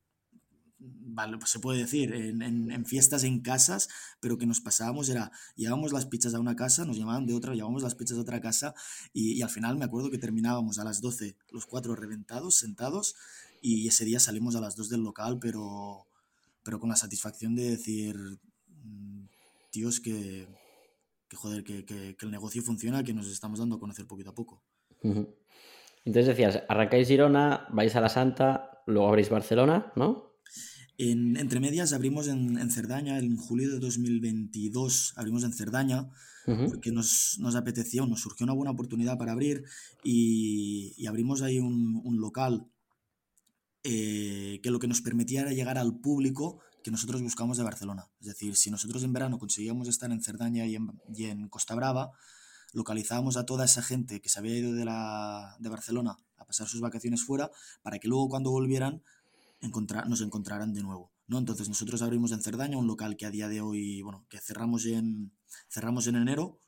vale, 0.88 1.38
pues 1.38 1.50
se 1.50 1.60
puede 1.60 1.80
decir, 1.80 2.13
en, 2.13 2.41
en, 2.41 2.86
fiestas 2.86 3.24
en 3.24 3.41
casas, 3.41 3.89
pero 4.19 4.38
que 4.38 4.45
nos 4.45 4.62
pasábamos 4.62 5.10
era, 5.10 5.32
llevábamos 5.56 5.93
las 5.93 6.06
pizzas 6.06 6.34
a 6.34 6.39
una 6.39 6.56
casa, 6.56 6.86
nos 6.86 6.98
llamaban 6.98 7.26
de 7.26 7.34
otra, 7.34 7.54
llevábamos 7.54 7.84
las 7.84 7.95
pizzas 7.95 8.17
a 8.17 8.21
otra 8.21 8.41
casa 8.41 8.74
y, 9.13 9.34
y, 9.34 9.41
al 9.41 9.50
final 9.50 9.78
me 9.78 9.86
acuerdo 9.86 10.10
que 10.10 10.17
terminábamos 10.17 10.80
a 10.80 10.84
las 10.84 11.02
12, 11.02 11.36
los 11.52 11.65
cuatro 11.65 11.95
reventados, 11.95 12.56
sentados, 12.56 13.15
y 13.62 13.88
ese 13.88 14.06
día 14.06 14.19
salimos 14.19 14.56
a 14.56 14.62
las 14.62 14.76
2 14.76 14.89
del 14.89 15.02
local, 15.02 15.39
pero, 15.39 16.06
pero 16.63 16.80
con 16.80 16.89
la 16.89 16.95
satisfacción 16.95 17.56
de 17.56 17.71
decir, 17.71 18.17
mm, 18.67 19.26
tíos, 19.71 20.00
que 20.00 20.48
que 21.28 21.36
joder, 21.36 21.63
que, 21.63 21.86
que, 21.86 22.15
el 22.21 22.32
negocio 22.32 22.62
funciona, 22.62 23.04
que 23.04 23.13
nos 23.13 23.28
estamos 23.28 23.60
dando 23.60 23.76
a 23.76 23.80
conocer 23.80 24.06
poquito 24.06 24.30
a 24.32 24.36
poco. 24.36 24.62
Entonces 25.02 26.28
decías, 26.28 26.63
arrancáis 26.67 27.08
Girona, 27.08 27.67
vais 27.71 27.95
a 27.95 28.02
la 28.02 28.10
Santa, 28.10 28.84
luego 28.86 29.08
abrís 29.08 29.30
Barcelona, 29.30 29.91
¿no? 29.95 30.35
En, 30.98 31.38
entre 31.38 31.60
medias 31.60 31.94
abrimos 31.94 32.28
en, 32.28 32.58
en, 32.58 32.72
Cerdaña, 32.72 33.20
en 33.20 33.36
julio 33.38 33.70
de 33.70 33.80
2022 33.80 35.14
abrimos 35.16 35.44
en 35.44 35.54
Cerdaña, 35.54 36.10
porque 36.46 36.92
nos, 36.92 37.38
nos, 37.40 37.56
apeteció, 37.56 38.06
nos 38.06 38.22
surgió 38.22 38.44
una 38.44 38.54
buena 38.54 38.70
oportunidad 38.70 39.18
para 39.18 39.32
abrir 39.32 39.64
y, 40.04 40.94
y 40.96 41.08
abrimos 41.08 41.42
ahí 41.42 41.60
un, 41.60 42.02
un 42.04 42.20
local 42.20 42.68
eh, 43.88 44.60
que 44.64 44.72
lo 44.72 44.80
que 44.80 44.88
nos 44.88 45.02
permitía 45.02 45.42
era 45.42 45.54
llegar 45.54 45.78
al 45.78 46.00
público 46.00 46.60
que 46.84 46.90
nosotros 46.90 47.22
buscamos 47.22 47.58
de 47.58 47.64
Barcelona. 47.64 48.10
Es 48.20 48.26
decir, 48.26 48.56
si 48.56 48.72
nosotros 48.72 49.04
en 49.04 49.14
verano 49.14 49.38
conseguíamos 49.38 49.88
estar 49.88 50.12
en 50.12 50.24
Cerdaña 50.24 50.66
y 50.66 50.76
en, 50.76 51.50
Costa 51.50 51.76
Brava, 51.76 52.12
localizábamos 52.74 53.38
a 53.38 53.46
toda 53.46 53.66
esa 53.66 53.84
gente 53.84 54.22
que 54.22 54.30
se 54.30 54.40
había 54.40 54.58
ido 54.58 54.74
de, 54.74 54.86
la, 54.86 55.56
de 55.60 55.70
Barcelona 55.70 56.18
a 56.38 56.46
pasar 56.46 56.68
sus 56.68 56.82
vacaciones 56.82 57.24
fuera 57.24 57.52
para 57.84 58.00
que 58.00 58.08
luego 58.08 58.28
cuando 58.28 58.50
volvieran 58.50 59.04
encontrar, 59.62 60.08
nos 60.10 60.22
encontraran 60.22 60.74
de 60.74 60.82
nuevo. 60.82 61.13
¿no? 61.28 61.38
Entonces 61.38 61.70
nosotros 61.70 62.02
abrimos 62.02 62.32
en 62.32 62.41
Cerdaña 62.41 62.78
un 62.78 62.88
local 62.88 63.18
que 63.18 63.26
a 63.26 63.32
día 63.32 63.48
de 63.48 63.62
hoy, 63.62 64.02
bueno, 64.02 64.26
que 64.30 64.39
cerramos 64.39 64.86
en, 64.86 65.32
cerramos 65.70 66.08
en 66.08 66.15
enero. 66.15 66.60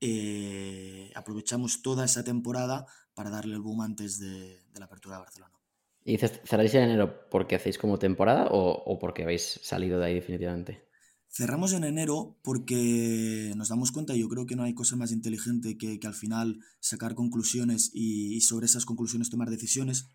Eh, 0.00 1.12
aprovechamos 1.14 1.82
toda 1.82 2.06
esa 2.06 2.24
temporada 2.24 2.86
para 3.14 3.28
darle 3.28 3.54
el 3.54 3.60
boom 3.60 3.82
antes 3.82 4.18
de 4.18 4.64
la 4.78 4.86
apertura 4.86 5.16
de 5.16 5.22
Barcelona. 5.22 5.60
¿Y 6.04 6.12
dices, 6.12 6.40
cerráis 6.44 6.74
en 6.74 6.84
enero 6.84 7.28
porque 7.30 7.56
hacéis 7.56 7.78
como 7.78 7.98
temporada 7.98 8.48
o, 8.50 8.98
porque 8.98 9.22
habéis 9.22 9.60
salido 9.62 9.98
de 9.98 10.06
ahí 10.06 10.14
definitivamente? 10.14 10.88
Cerramos 11.28 11.72
en 11.74 11.84
enero 11.84 12.38
porque 12.42 13.52
nos 13.56 13.68
damos 13.68 13.92
cuenta, 13.92 14.16
y 14.16 14.20
yo 14.20 14.28
creo 14.28 14.46
que 14.46 14.56
no 14.56 14.64
hay 14.64 14.74
cosa 14.74 14.96
más 14.96 15.12
inteligente 15.12 15.76
que, 15.76 16.00
que 16.00 16.06
al 16.06 16.14
final 16.14 16.58
sacar 16.80 17.14
conclusiones 17.14 17.90
y, 17.92 18.40
sobre 18.40 18.66
esas 18.66 18.86
conclusiones 18.86 19.30
tomar 19.30 19.50
decisiones. 19.50 20.08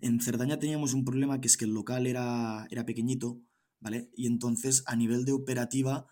En 0.00 0.20
Cerdaña 0.20 0.58
teníamos 0.58 0.94
un 0.94 1.04
problema 1.04 1.40
que 1.40 1.48
es 1.48 1.56
que 1.56 1.64
el 1.64 1.72
local 1.72 2.06
era, 2.06 2.66
era 2.70 2.84
pequeñito, 2.86 3.40
¿vale? 3.80 4.10
Y 4.16 4.26
entonces 4.26 4.82
a 4.86 4.96
nivel 4.96 5.24
de 5.24 5.32
operativa 5.32 6.06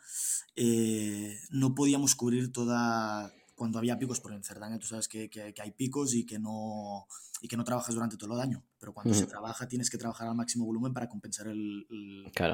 eh, 0.57 1.39
no 1.51 1.75
podíamos 1.75 2.15
cubrir 2.15 2.53
toda, 2.53 3.33
cuando 3.55 3.79
había 3.79 3.99
picos, 3.99 4.21
porque 4.21 4.37
en 4.37 4.45
Cerdaña 4.45 4.79
tú 4.79 4.87
sabes 4.87 5.09
que, 5.09 5.31
que, 5.31 5.55
hay 5.57 5.71
picos 5.71 6.15
y 6.15 6.27
que, 6.27 6.39
no, 6.39 7.07
y 7.41 7.49
que 7.49 7.57
no 7.57 7.65
trabajas 7.65 7.95
durante 7.95 8.17
todo 8.17 8.35
el 8.35 8.41
año, 8.41 8.63
pero 8.79 8.93
cuando 8.93 9.15
se 9.15 9.27
trabaja 9.27 9.69
tienes 9.69 9.89
que 9.89 9.99
trabajar 9.99 10.29
al 10.29 10.35
máximo 10.35 10.65
volumen 10.65 10.93
para 10.93 11.09
compensar 11.09 11.49
el, 11.49 11.87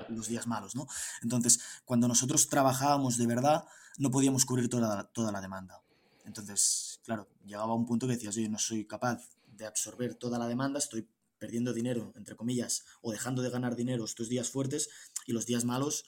los 0.09 0.29
días 0.29 0.47
malos, 0.47 0.77
¿no? 0.77 0.87
Entonces, 1.23 1.61
cuando 1.85 2.09
nosotros 2.09 2.49
trabajábamos 2.49 3.17
de 3.17 3.27
verdad, 3.27 3.65
no 3.97 4.11
podíamos 4.11 4.45
cubrir 4.45 4.69
toda, 4.69 5.05
toda 5.05 5.33
la 5.33 5.41
demanda. 5.41 5.81
Entonces, 6.27 7.01
claro, 7.05 7.27
llegaba 7.45 7.75
un 7.75 7.87
punto 7.87 8.07
que 8.07 8.13
decías, 8.13 8.37
oye, 8.37 8.49
no 8.49 8.59
soy 8.59 8.85
capaz 8.85 9.38
de 9.59 9.67
absorber 9.67 10.15
toda 10.15 10.39
la 10.39 10.49
demanda, 10.49 10.79
estoy 10.79 11.07
perdiendo 11.39 11.75
dinero, 11.75 12.13
entre 12.17 12.35
comillas, 12.35 12.85
o 13.03 13.13
dejando 13.13 13.43
de 13.43 13.51
ganar 13.51 13.77
dinero 13.77 14.05
estos 14.05 14.31
días 14.31 14.49
fuertes 14.49 14.89
y 15.27 15.33
los 15.33 15.45
días 15.45 15.65
malos 15.65 16.05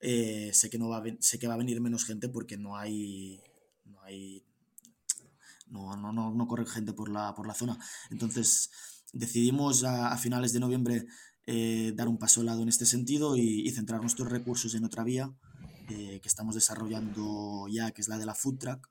eh, 0.00 0.50
sé, 0.52 0.68
que 0.68 0.78
no 0.78 0.88
va 0.88 1.02
sé 1.20 1.38
que 1.38 1.46
va 1.46 1.54
a 1.54 1.58
venir 1.58 1.80
menos 1.80 2.04
gente 2.04 2.28
porque 2.28 2.58
no 2.58 2.76
hay 2.76 3.40
no 3.84 4.02
hay. 4.02 4.44
No, 5.68 5.96
no, 5.96 6.12
no, 6.12 6.30
no 6.30 6.46
corre 6.46 6.66
gente 6.66 6.92
por 6.92 7.10
la, 7.10 7.34
por 7.34 7.46
la 7.46 7.54
zona. 7.54 7.78
Entonces 8.10 8.70
decidimos 9.12 9.84
a, 9.84 10.16
finales 10.18 10.52
de 10.52 10.60
noviembre 10.60 11.06
eh, 11.46 11.92
dar 11.96 12.08
un 12.08 12.18
paso 12.18 12.40
al 12.40 12.46
lado 12.46 12.62
en 12.62 12.68
este 12.68 12.86
sentido 12.86 13.36
y, 13.36 13.70
centrar 13.70 14.00
nuestros 14.00 14.30
recursos 14.30 14.74
en 14.74 14.84
otra 14.84 15.04
vía 15.04 15.32
eh, 15.88 16.20
que 16.20 16.28
estamos 16.28 16.54
desarrollando 16.54 17.66
ya, 17.68 17.90
que 17.92 18.02
es 18.02 18.08
la 18.08 18.18
de 18.18 18.26
la 18.26 18.34
food 18.34 18.58
truck, 18.58 18.90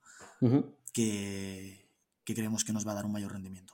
que, 0.91 1.89
que, 2.23 2.33
creemos 2.33 2.63
que 2.63 2.73
nos 2.73 2.87
va 2.87 2.93
a 2.93 2.95
dar 2.95 3.05
un 3.05 3.11
mayor 3.11 3.33
rendimiento. 3.33 3.73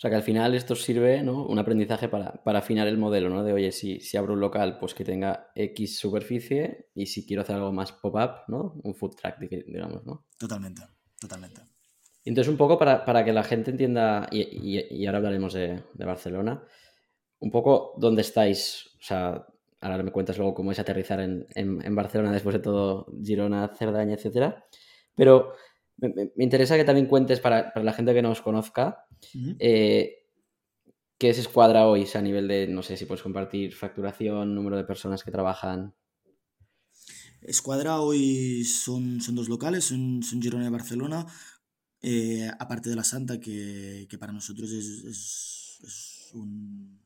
O 0.00 0.02
sea 0.02 0.08
que 0.08 0.16
al 0.16 0.22
final 0.22 0.54
esto 0.54 0.74
sirve, 0.74 1.22
¿no? 1.22 1.44
Un 1.44 1.58
aprendizaje 1.58 2.08
para, 2.08 2.42
para 2.42 2.60
afinar 2.60 2.88
el 2.88 2.96
modelo, 2.96 3.28
¿no? 3.28 3.44
De 3.44 3.52
oye, 3.52 3.70
si, 3.70 4.00
si, 4.00 4.16
abro 4.16 4.32
un 4.32 4.40
local, 4.40 4.78
pues 4.78 4.94
que 4.94 5.04
tenga 5.04 5.50
X 5.54 5.98
superficie 5.98 6.88
y 6.94 7.04
si 7.04 7.26
quiero 7.26 7.42
hacer 7.42 7.56
algo 7.56 7.70
más 7.70 7.92
pop-up, 7.92 8.44
¿no? 8.48 8.80
Un 8.82 8.94
food 8.94 9.16
truck, 9.16 9.38
digamos, 9.38 10.06
¿no? 10.06 10.24
Totalmente, 10.38 10.80
totalmente. 11.20 11.60
Entonces, 12.24 12.50
un 12.50 12.56
poco 12.56 12.78
para, 12.78 13.04
para 13.04 13.26
que 13.26 13.34
la 13.34 13.44
gente 13.44 13.72
entienda, 13.72 14.26
y, 14.30 14.80
y, 14.90 15.04
ahora 15.04 15.18
hablaremos 15.18 15.52
de, 15.52 15.82
de, 15.92 16.04
Barcelona, 16.06 16.64
un 17.40 17.50
poco 17.50 17.92
dónde 17.98 18.22
estáis, 18.22 18.86
o 19.00 19.02
sea, 19.02 19.46
ahora 19.82 20.02
me 20.02 20.12
cuentas 20.12 20.38
luego 20.38 20.54
cómo 20.54 20.72
es 20.72 20.78
aterrizar 20.78 21.20
en, 21.20 21.46
en, 21.54 21.84
en 21.84 21.94
Barcelona 21.94 22.32
después 22.32 22.54
de 22.54 22.60
todo 22.60 23.06
Girona, 23.22 23.68
Cerdaña, 23.76 24.14
etcétera, 24.14 24.64
pero 25.14 25.52
me, 26.00 26.32
interesa 26.36 26.76
que 26.76 26.84
también 26.84 27.06
cuentes 27.06 27.40
para, 27.40 27.72
la 27.74 27.92
gente 27.92 28.14
que 28.14 28.22
nos 28.22 28.40
conozca 28.40 29.06
eh, 29.58 30.20
qué 31.18 31.28
es 31.30 31.38
Escuadra 31.38 31.86
hoy, 31.86 32.06
a 32.14 32.22
nivel 32.22 32.48
de, 32.48 32.66
no 32.66 32.82
sé 32.82 32.96
si 32.96 33.04
puedes 33.04 33.22
compartir 33.22 33.74
facturación, 33.74 34.54
número 34.54 34.78
de 34.78 34.84
personas 34.84 35.22
que 35.22 35.30
trabajan. 35.30 35.94
Escuadra 37.42 38.00
hoy 38.00 38.64
son, 38.64 39.20
son 39.20 39.34
dos 39.34 39.48
locales, 39.48 39.84
son, 39.84 40.22
Girona 40.22 40.66
y 40.66 40.70
Barcelona, 40.70 41.26
eh, 42.00 42.50
aparte 42.58 42.88
de 42.88 42.96
la 42.96 43.04
Santa, 43.04 43.38
que, 43.38 44.08
para 44.18 44.32
nosotros 44.32 44.70
es, 44.72 46.30
un, 46.32 46.98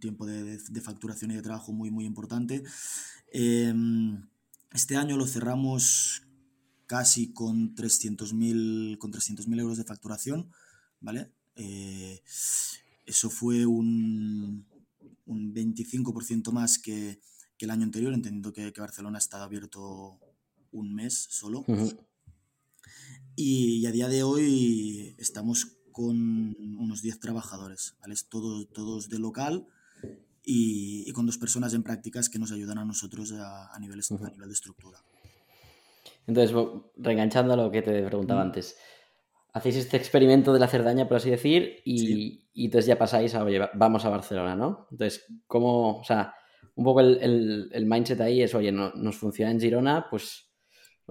tiempo 0.00 0.26
de, 0.26 0.58
facturación 0.80 1.30
y 1.30 1.36
de 1.36 1.42
trabajo 1.42 1.72
muy, 1.72 1.92
muy 1.92 2.04
importante. 2.04 2.64
Em, 3.32 4.26
este 4.72 4.96
año 4.96 5.16
lo 5.16 5.26
cerramos 5.26 6.22
casi 6.92 7.32
con 7.32 7.74
300.000 7.74 8.98
con 8.98 9.58
euros 9.58 9.78
de 9.78 9.84
facturación, 9.84 10.50
¿vale? 11.00 11.32
Eh, 11.56 12.20
eso 13.06 13.30
fue 13.30 13.64
un, 13.64 14.66
un 15.24 15.54
25% 15.54 16.52
más 16.52 16.78
que, 16.78 17.18
que, 17.56 17.64
el 17.64 17.70
año 17.70 17.84
anterior, 17.84 18.12
entendiendo 18.12 18.52
que, 18.52 18.74
que, 18.74 18.80
Barcelona 18.82 19.16
ha 19.16 19.24
estado 19.24 19.44
abierto 19.44 20.20
un 20.70 20.94
mes 20.94 21.14
solo. 21.30 21.64
y, 23.36 23.86
a 23.86 23.90
día 23.90 24.08
de 24.08 24.22
hoy 24.22 25.14
estamos 25.16 25.78
con 25.92 26.54
unos 26.78 27.00
10 27.00 27.20
trabajadores, 27.20 27.94
¿vale? 28.02 28.16
Todos, 28.28 28.70
todos 28.70 29.08
de 29.08 29.18
local 29.18 29.66
y, 30.44 31.08
y, 31.08 31.12
con 31.12 31.24
dos 31.24 31.38
personas 31.38 31.72
en 31.72 31.84
prácticas 31.84 32.28
que 32.28 32.38
nos 32.38 32.52
ayudan 32.52 32.76
a 32.76 32.84
nosotros 32.84 33.32
a, 33.32 33.74
a, 33.74 33.78
nivel, 33.78 33.98
a 33.98 34.30
nivel 34.30 34.48
de 34.48 34.54
estructura. 34.54 35.02
Entonces, 36.26 36.56
reenganchando 36.96 37.54
a 37.54 37.56
lo 37.56 37.70
que 37.70 37.82
te 37.82 38.02
preguntaba 38.02 38.42
antes, 38.42 38.76
hacéis 39.52 39.76
este 39.76 39.96
experimento 39.96 40.52
de 40.52 40.60
la 40.60 40.68
Cerdaña, 40.68 41.08
por 41.08 41.18
así 41.18 41.30
decir, 41.30 41.80
y, 41.84 42.48
entonces 42.54 42.86
ya 42.86 42.98
pasáis 42.98 43.34
a, 43.34 43.44
oye, 43.44 43.60
vamos 43.74 44.04
a 44.04 44.10
Barcelona, 44.10 44.56
¿no? 44.56 44.86
Entonces, 44.90 45.26
¿cómo, 45.46 45.98
o 45.98 46.04
sea, 46.04 46.34
un 46.74 46.84
poco 46.84 47.00
el, 47.00 47.84
mindset 47.86 48.20
ahí 48.20 48.42
es, 48.42 48.54
oye, 48.54 48.72
no, 48.72 48.92
nos 48.94 49.16
funciona 49.16 49.50
en 49.50 49.60
Girona, 49.60 50.06
pues, 50.10 50.51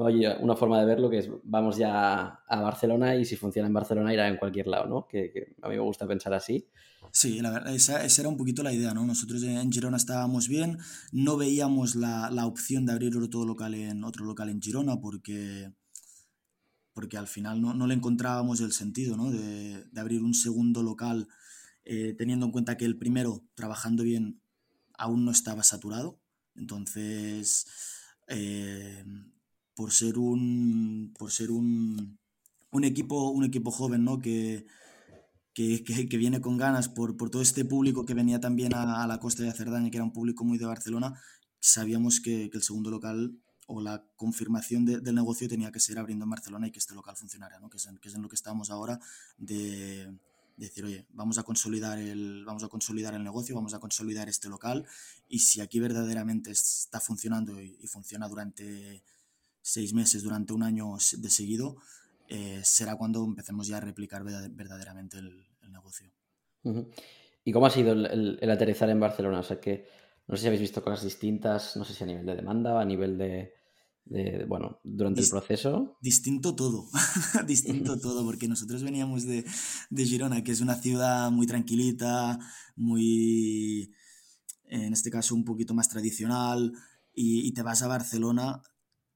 oye, 0.04 0.36
una 0.40 0.56
forma 0.56 0.80
de 0.80 0.86
verlo 0.86 1.10
que 1.10 1.20
es, 1.20 1.30
vamos 1.44 1.78
ya 1.78 2.42
a 2.48 2.62
Barcelona 2.62 3.16
y 3.16 3.26
si 3.26 3.36
funciona 3.36 3.68
en 3.68 3.74
Barcelona 3.74 4.14
irá 4.14 4.28
en 4.28 4.38
cualquier 4.38 4.68
lado, 4.68 4.88
¿no? 4.88 5.08
Que, 5.08 5.56
a 5.62 5.70
mí 5.70 5.76
me 5.76 5.82
gusta 5.82 6.08
pensar 6.08 6.34
así. 6.34 6.68
Sí, 7.12 7.42
la 7.42 7.52
verdad, 7.52 7.74
esa, 7.74 8.04
era 8.04 8.30
un 8.30 8.38
poquito 8.38 8.64
la 8.64 8.74
idea, 8.74 8.94
¿no? 8.94 9.06
Nosotros 9.06 9.44
en 9.44 9.72
Girona 9.72 9.98
estábamos 9.98 10.48
bien, 10.48 10.78
no 11.12 11.38
veíamos 11.38 11.96
la, 11.96 12.30
opción 12.46 12.86
de 12.86 12.94
abrir 12.94 13.16
otro 13.18 13.46
local 13.46 13.74
en, 13.74 14.04
otro 14.04 14.26
local 14.26 14.50
en 14.50 14.62
Girona 14.62 15.00
porque 15.00 15.72
porque 16.94 17.18
al 17.18 17.28
final 17.28 17.62
no, 17.62 17.88
le 17.88 17.94
encontrábamos 17.94 18.60
el 18.60 18.74
sentido 18.74 19.16
¿no? 19.16 19.32
de, 19.32 19.86
abrir 19.96 20.22
un 20.22 20.34
segundo 20.34 20.84
local 20.84 21.30
eh, 21.86 22.14
teniendo 22.18 22.46
en 22.46 22.52
cuenta 22.52 22.76
que 22.76 22.84
el 22.84 22.98
primero, 22.98 23.46
trabajando 23.56 24.04
bien, 24.04 24.42
aún 24.98 25.24
no 25.24 25.32
estaba 25.32 25.64
saturado. 25.64 26.20
Entonces, 26.56 27.66
eh, 28.28 29.04
por 29.76 29.92
ser 29.92 30.18
un, 30.18 31.14
por 31.18 31.32
ser 31.32 31.52
un, 31.52 32.20
un, 32.72 32.84
equipo, 32.84 33.30
un 33.30 33.44
equipo 33.44 33.72
joven 33.72 34.04
¿no? 34.04 34.20
que, 34.20 34.66
que, 35.54 35.84
que, 35.84 36.18
viene 36.18 36.42
con 36.42 36.58
ganas 36.58 36.90
por, 36.90 37.18
por, 37.18 37.30
todo 37.30 37.42
este 37.42 37.66
público 37.66 38.06
que 38.06 38.14
venía 38.14 38.40
también 38.40 38.74
a, 38.74 39.06
la 39.08 39.20
costa 39.20 39.44
de 39.44 39.52
Cerdaña, 39.52 39.90
que 39.90 39.98
era 39.98 40.04
un 40.04 40.14
público 40.14 40.44
muy 40.44 40.58
de 40.58 40.66
Barcelona, 40.66 41.22
sabíamos 41.60 42.20
que, 42.20 42.50
que 42.50 42.58
el 42.58 42.64
segundo 42.64 42.90
local 42.90 43.38
o 43.68 43.82
la 43.82 44.04
confirmación 44.18 44.86
del 44.86 45.16
negocio 45.16 45.48
tenía 45.48 45.72
que 45.72 45.80
ser 45.80 45.98
abriendo 45.98 46.26
en 46.26 46.32
Barcelona 46.32 46.68
y 46.68 46.72
que 46.72 46.80
este 46.80 46.94
local 46.94 47.16
funcionara, 47.16 47.60
¿no? 47.60 47.70
que, 47.70 47.78
es 47.78 47.86
en, 47.86 47.98
que 47.98 48.10
es 48.10 48.16
en 48.16 48.22
lo 48.22 48.28
que 48.28 48.36
estamos 48.36 48.70
ahora 48.70 49.00
de, 49.38 50.14
decir, 50.58 50.86
oye, 50.86 51.06
vamos 51.14 51.38
a, 51.38 51.44
consolidar 51.44 51.98
el, 51.98 52.44
vamos 52.46 52.64
a 52.64 52.68
consolidar 52.68 53.14
el 53.14 53.24
negocio, 53.24 53.56
vamos 53.56 53.74
a 53.74 53.80
consolidar 53.80 54.30
este 54.30 54.50
local 54.50 54.86
y 55.28 55.40
si 55.40 55.62
aquí 55.62 55.80
verdaderamente 55.80 56.52
está 56.52 57.00
funcionando 57.00 57.60
y, 57.62 57.88
funciona 57.88 58.28
durante 58.28 59.04
seis 59.62 59.94
meses, 59.94 60.24
durante 60.24 60.54
un 60.54 60.64
año 60.64 60.94
de 60.96 61.30
seguido, 61.30 61.78
eh, 62.28 62.62
será 62.64 62.96
cuando 62.96 63.24
empecemos 63.24 63.68
ya 63.68 63.78
a 63.78 63.82
replicar 63.82 64.24
verdaderamente 64.24 65.18
el, 65.18 65.48
negocio. 65.72 66.12
¿Y 67.46 67.52
cómo 67.54 67.66
ha 67.66 67.70
sido 67.70 67.94
el, 67.94 68.38
el, 68.42 68.52
aterrizar 68.52 68.90
en 68.90 69.00
Barcelona? 69.00 69.40
O 69.40 69.44
sea 69.44 69.60
que 69.60 69.88
no 70.28 70.36
sé 70.36 70.42
si 70.42 70.48
habéis 70.48 70.62
visto 70.62 70.84
cosas 70.84 71.04
distintas, 71.04 71.76
no 71.76 71.86
sé 71.86 71.94
si 71.94 72.04
a 72.04 72.08
nivel 72.08 72.26
de 72.26 72.36
demanda 72.36 72.74
o 72.74 72.78
a 72.78 72.86
nivel 72.86 73.18
de, 73.18 73.54
bueno, 74.48 74.80
durante 74.84 75.22
el 75.22 75.30
proceso. 75.30 75.98
Distinto 76.02 76.56
todo, 76.56 76.88
distinto 77.48 78.00
todo, 78.00 78.24
porque 78.26 78.48
nosotros 78.48 78.84
veníamos 78.84 79.26
de, 79.26 79.44
Girona, 79.94 80.44
que 80.44 80.52
es 80.52 80.62
una 80.62 80.76
ciudad 80.76 81.32
muy 81.32 81.48
tranquilita, 81.48 82.40
muy, 82.76 83.94
en 84.66 84.94
este 84.94 85.12
caso, 85.12 85.36
un 85.36 85.46
poquito 85.46 85.74
más 85.74 85.90
tradicional, 85.90 86.74
y, 87.14 87.52
te 87.54 87.62
vas 87.62 87.82
a 87.82 87.88
Barcelona, 87.88 88.62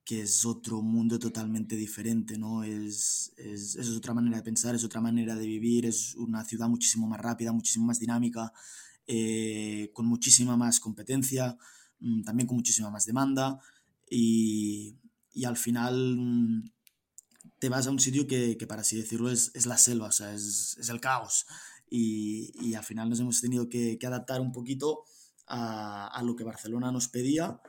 que 0.06 0.22
es 0.22 0.46
otro 0.46 0.84
mundo 0.84 1.18
totalmente 1.18 1.76
diferente, 1.76 2.38
¿no? 2.38 2.64
Es, 2.64 3.34
es, 3.38 3.76
es, 3.76 3.90
otra 3.90 4.14
manera 4.14 4.38
de 4.38 4.44
pensar, 4.44 4.76
es 4.76 4.84
otra 4.84 5.02
manera 5.02 5.36
de 5.36 5.48
vivir, 5.48 5.88
es 5.88 6.14
una 6.16 6.46
ciudad 6.46 6.70
muchísimo 6.70 7.08
más 7.08 7.20
rápida, 7.20 7.52
muchísimo 7.52 7.88
más 7.88 8.00
dinámica, 8.00 8.54
eh, 9.08 9.90
con 9.94 10.06
muchísima 10.06 10.56
más 10.58 10.80
competencia, 10.80 11.58
mm, 12.00 12.22
también 12.24 12.46
con 12.46 12.56
muchísima 12.58 12.92
más 12.92 13.06
demanda 13.06 13.60
y, 14.08 14.96
y 15.34 15.46
al 15.46 15.58
final 15.58 16.18
mm, 16.18 16.70
te 17.58 17.70
vas 17.70 17.88
a 17.88 17.92
un 17.92 18.00
sitio 18.00 18.28
que, 18.28 18.58
que 18.58 18.68
para 18.68 18.82
así 18.82 18.98
decirlo, 18.98 19.32
es, 19.32 19.52
es, 19.56 19.66
la 19.66 19.78
selva, 19.78 20.08
o 20.08 20.12
sea, 20.12 20.34
es, 20.36 20.78
el 20.88 21.02
caos. 21.02 21.48
Y, 21.90 22.52
y, 22.62 22.76
al 22.76 22.84
final 22.84 23.10
nos 23.10 23.20
hemos 23.20 23.42
tenido 23.42 23.70
que, 23.70 23.98
que 24.00 24.08
adaptar 24.08 24.42
un 24.42 24.52
poquito 24.52 25.04
a, 25.48 26.08
a, 26.08 26.24
lo 26.24 26.36
que 26.36 26.44
Barcelona 26.44 26.92
nos 26.92 27.08
pedía 27.08 27.60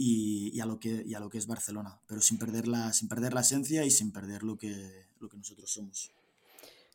y, 0.00 0.56
y, 0.56 0.60
a 0.60 0.66
lo 0.66 0.78
que, 0.78 1.02
y 1.04 1.14
a 1.14 1.18
lo 1.18 1.28
que 1.28 1.38
es 1.38 1.48
Barcelona, 1.48 2.00
pero 2.06 2.20
sin 2.20 2.38
perder 2.38 2.68
la, 2.68 2.92
sin 2.92 3.08
perder 3.08 3.34
la 3.34 3.40
esencia 3.40 3.84
y 3.84 3.90
sin 3.90 4.12
perder 4.12 4.44
lo 4.44 4.56
que, 4.56 5.08
lo 5.18 5.28
que 5.28 5.36
nosotros 5.36 5.68
somos. 5.72 6.12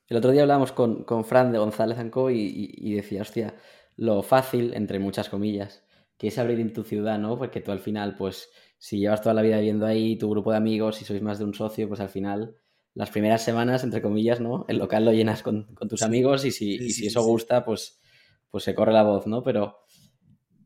El 0.07 0.15
otro 0.15 0.31
día 0.31 0.43
hablábamos 0.43 0.71
con, 0.71 1.03
con 1.03 1.25
Fran 1.25 1.51
de 1.51 1.57
González 1.57 1.97
Anco 1.99 2.31
y, 2.31 2.73
y, 2.77 2.93
decía, 2.93 3.21
hostia, 3.21 3.55
lo 3.97 4.23
fácil, 4.23 4.73
entre 4.73 4.99
muchas 4.99 5.27
comillas, 5.27 5.83
que 6.17 6.29
es 6.29 6.37
abrir 6.37 6.61
en 6.61 6.71
tu 6.71 6.85
ciudad, 6.85 7.19
¿no? 7.19 7.37
Porque 7.37 7.59
tú 7.59 7.73
al 7.73 7.81
final, 7.81 8.15
pues, 8.15 8.49
si 8.77 8.99
llevas 8.99 9.21
toda 9.21 9.35
la 9.35 9.41
vida 9.41 9.57
viviendo 9.57 9.85
ahí, 9.85 10.17
tu 10.17 10.29
grupo 10.29 10.51
de 10.51 10.57
amigos, 10.57 10.95
si 10.95 11.03
sois 11.03 11.21
más 11.21 11.39
de 11.39 11.43
un 11.43 11.53
socio, 11.53 11.89
pues 11.89 11.99
al 11.99 12.09
final, 12.09 12.55
las 12.93 13.09
primeras 13.09 13.43
semanas, 13.43 13.83
entre 13.83 14.01
comillas, 14.01 14.39
¿no? 14.39 14.63
El 14.69 14.77
local 14.77 15.03
lo 15.03 15.11
llenas 15.11 15.43
con, 15.43 15.75
tus 15.89 16.03
amigos 16.03 16.45
y 16.45 16.51
si, 16.51 16.89
si 16.93 17.07
eso 17.07 17.21
gusta, 17.21 17.65
pues, 17.65 17.99
pues 18.49 18.63
se 18.63 18.73
corre 18.73 18.93
la 18.93 19.03
voz, 19.03 19.27
¿no? 19.27 19.43
Pero 19.43 19.82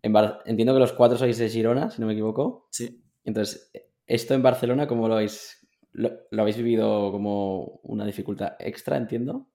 entiendo 0.01 0.73
que 0.73 0.79
los 0.79 0.93
cuatro 0.93 1.17
sois 1.17 1.37
de 1.37 1.49
Girona, 1.49 1.89
si 1.89 2.01
no 2.01 2.07
me 2.07 2.13
equivoco. 2.13 2.67
Sí. 2.71 3.03
Entonces, 3.23 3.71
esto 4.05 4.33
en 4.33 4.43
Barcelona, 4.43 4.87
¿cómo 4.87 5.07
lo 5.07 5.15
habéis, 5.15 5.67
lo 5.93 6.41
habéis 6.41 6.57
vivido 6.57 7.11
como 7.11 7.79
una 7.83 8.05
dificultad 8.05 8.53
extra, 8.59 8.97
entiendo? 8.97 9.47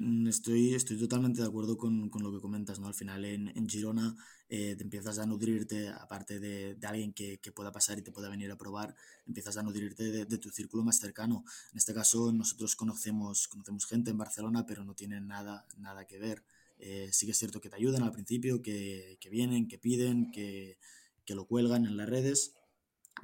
Mm, 0.00 0.28
estoy, 0.28 0.74
estoy 0.74 0.98
totalmente 0.98 1.42
de 1.42 1.46
acuerdo 1.46 1.76
con, 1.76 2.08
con 2.08 2.22
lo 2.22 2.32
que 2.32 2.40
comentas, 2.40 2.80
¿no? 2.80 2.86
Al 2.86 2.94
final 2.94 3.22
en, 3.26 3.48
en 3.48 3.68
Girona 3.68 4.16
eh, 4.48 4.74
te 4.74 4.82
empiezas 4.82 5.18
a 5.18 5.26
nutrirte, 5.26 5.90
aparte 5.90 6.40
de, 6.40 6.74
de 6.74 6.86
alguien 6.86 7.12
que, 7.12 7.38
que, 7.38 7.52
pueda 7.52 7.70
pasar 7.70 7.98
y 7.98 8.02
te 8.02 8.10
pueda 8.10 8.30
venir 8.30 8.50
a 8.50 8.56
probar, 8.56 8.94
empiezas 9.26 9.58
a 9.58 9.62
nutrirte 9.62 10.04
de, 10.04 10.24
de, 10.24 10.38
tu 10.38 10.48
círculo 10.48 10.82
más 10.82 10.98
cercano. 10.98 11.44
En 11.72 11.76
este 11.76 11.92
caso 11.92 12.32
nosotros 12.32 12.76
conocemos, 12.76 13.46
conocemos 13.46 13.84
gente 13.84 14.10
en 14.10 14.16
Barcelona, 14.16 14.64
pero 14.66 14.84
no 14.84 14.94
tienen 14.94 15.28
nada, 15.28 15.66
nada 15.76 16.06
que 16.06 16.18
ver. 16.18 16.44
Eh, 16.80 17.10
sí 17.12 17.26
que 17.26 17.32
es 17.32 17.38
cierto 17.38 17.60
que 17.60 17.70
te 17.70 17.76
ayudan 17.76 18.02
al 18.02 18.12
principio, 18.12 18.62
que, 18.62 19.18
que 19.20 19.30
vienen, 19.30 19.68
que 19.68 19.78
piden, 19.78 20.30
que, 20.30 20.78
que 21.24 21.34
lo 21.34 21.46
cuelgan 21.46 21.86
en 21.86 21.96
las 21.96 22.08
redes, 22.08 22.54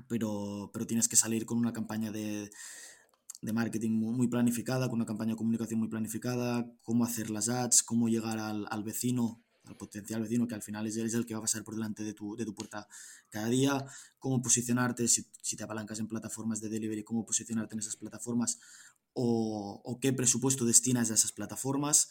pero, 0.09 0.71
pero 0.73 0.87
tienes 0.87 1.09
que 1.09 1.17
salir 1.17 1.47
con 1.47 1.59
una 1.59 1.73
campaña 1.73 2.13
de 2.13 2.51
de 3.43 3.53
marketing 3.53 3.93
muy 3.93 4.29
planificada, 4.29 4.89
con 4.89 4.97
una 4.97 5.07
campaña 5.07 5.33
de 5.33 5.37
comunicación 5.37 5.79
muy 5.79 5.89
planificada, 5.89 6.71
cómo 6.83 7.05
hacer 7.05 7.31
las 7.31 7.49
ads, 7.49 7.83
cómo 7.83 8.09
llegar 8.09 8.39
al, 8.39 8.67
al 8.71 8.83
vecino, 8.83 9.43
al 9.65 9.77
potencial 9.77 10.23
vecino, 10.23 10.47
que 10.47 10.55
al 10.55 10.63
final 10.63 10.87
es, 10.87 10.97
es, 10.97 11.15
el 11.15 11.27
que 11.27 11.35
va 11.35 11.39
a 11.39 11.43
pasar 11.43 11.63
por 11.65 11.75
delante 11.75 12.03
de 12.05 12.15
tu, 12.15 12.37
de 12.37 12.45
tu 12.45 12.55
puerta 12.55 12.89
cada 13.29 13.49
día, 13.49 13.85
cómo 14.19 14.41
posicionarte, 14.41 15.07
si, 15.09 15.27
si, 15.43 15.57
te 15.57 15.65
apalancas 15.65 15.99
en 15.99 16.09
plataformas 16.09 16.61
de 16.61 16.69
delivery, 16.69 17.05
cómo 17.05 17.27
posicionarte 17.27 17.75
en 17.75 17.81
esas 17.81 17.97
plataformas 17.97 18.59
o, 19.13 19.81
o 19.85 20.01
qué 20.01 20.13
presupuesto 20.13 20.65
destinas 20.65 21.11
a 21.11 21.15
esas 21.15 21.33
plataformas. 21.33 22.09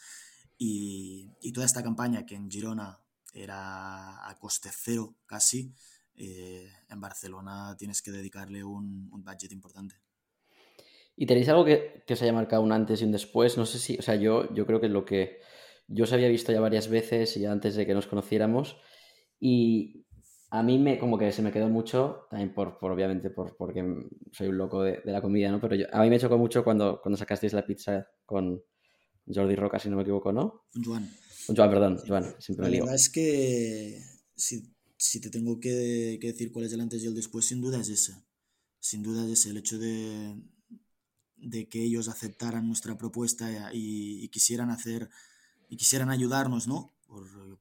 Y, 0.57 1.51
toda 1.53 1.65
esta 1.65 1.83
campaña 1.83 2.25
que 2.25 2.35
en 2.35 2.49
Girona 2.49 2.99
era 3.33 4.27
a 4.27 4.37
coste 4.39 4.69
cero 4.73 5.15
casi, 5.25 5.73
eh, 6.15 6.69
en 6.89 6.99
Barcelona 7.01 7.75
tienes 7.77 8.01
que 8.01 8.11
dedicarle 8.11 8.63
un, 8.63 9.09
un 9.11 9.23
budget 9.23 9.51
importante. 9.51 9.95
¿Y 11.15 11.25
tenéis 11.25 11.47
algo 11.49 11.63
que, 11.63 12.03
que, 12.05 12.13
os 12.13 12.21
haya 12.21 12.33
marcado 12.33 12.61
un 12.61 12.71
antes 12.71 13.01
y 13.01 13.05
un 13.05 13.11
después? 13.11 13.57
No 13.57 13.65
sé 13.65 13.79
si, 13.79 13.97
o 13.97 14.01
sea, 14.01 14.15
yo, 14.15 14.53
yo 14.53 14.65
creo 14.65 14.81
que 14.81 14.89
lo 14.89 15.05
que 15.05 15.39
yo 15.87 16.03
os 16.03 16.13
había 16.13 16.27
visto 16.27 16.51
ya 16.51 16.59
varias 16.59 16.89
veces 16.89 17.37
y 17.37 17.45
antes 17.45 17.75
de 17.75 17.85
que 17.85 17.93
nos 17.93 18.07
conociéramos 18.07 18.77
y 19.39 20.05
a 20.49 20.63
mí 20.63 20.79
me 20.79 20.97
como 20.97 21.17
que 21.17 21.31
se 21.31 21.41
me 21.41 21.51
quedó 21.51 21.69
mucho, 21.69 22.27
también 22.29 22.53
por, 22.53 22.77
por 22.77 22.91
obviamente 22.91 23.29
por, 23.29 23.55
porque 23.57 23.83
soy 24.31 24.47
un 24.47 24.57
loco 24.57 24.83
de, 24.83 25.01
la 25.05 25.21
comida, 25.21 25.51
¿no? 25.51 25.59
Pero 25.59 25.85
a 25.91 26.01
mí 26.01 26.09
me 26.09 26.19
chocó 26.19 26.37
mucho 26.37 26.63
cuando, 26.63 27.01
cuando 27.01 27.17
sacasteis 27.17 27.53
la 27.53 27.65
pizza 27.65 28.07
con 28.25 28.61
Jordi 29.27 29.55
Roca, 29.55 29.79
si 29.79 29.89
no 29.89 29.95
me 29.95 30.03
equivoco, 30.03 30.31
¿no? 30.31 30.65
Joan. 30.83 31.09
Joan, 31.47 31.69
perdón, 31.69 31.99
Joan, 32.07 32.35
siempre 32.39 32.69
La 32.69 32.79
verdad 32.79 32.95
es 32.95 33.09
que 33.09 34.01
si, 34.35 34.73
si 34.97 35.19
te 35.19 35.29
tengo 35.29 35.59
que, 35.59 36.17
que 36.21 36.27
decir 36.27 36.51
cuál 36.51 36.65
es 36.65 36.73
el 36.73 36.81
antes 36.81 37.03
y 37.03 37.07
el 37.07 37.15
después, 37.15 37.45
sin 37.45 37.61
duda 37.61 37.79
es 37.79 37.89
ese. 37.89 38.15
Sin 38.79 39.03
duda 39.03 39.25
es 39.25 39.39
ese, 39.39 39.49
el 39.49 39.57
hecho 39.57 39.79
de, 39.79 40.35
de 41.37 41.69
que 41.69 41.83
ellos 41.83 42.07
aceptaran 42.07 42.67
nuestra 42.67 42.97
propuesta 42.97 43.71
y, 43.73 44.27
quisieran 44.29 44.69
hacer 44.69 45.09
y 45.69 45.77
quisieran 45.77 46.09
ayudarnos, 46.09 46.67
¿no? 46.67 46.93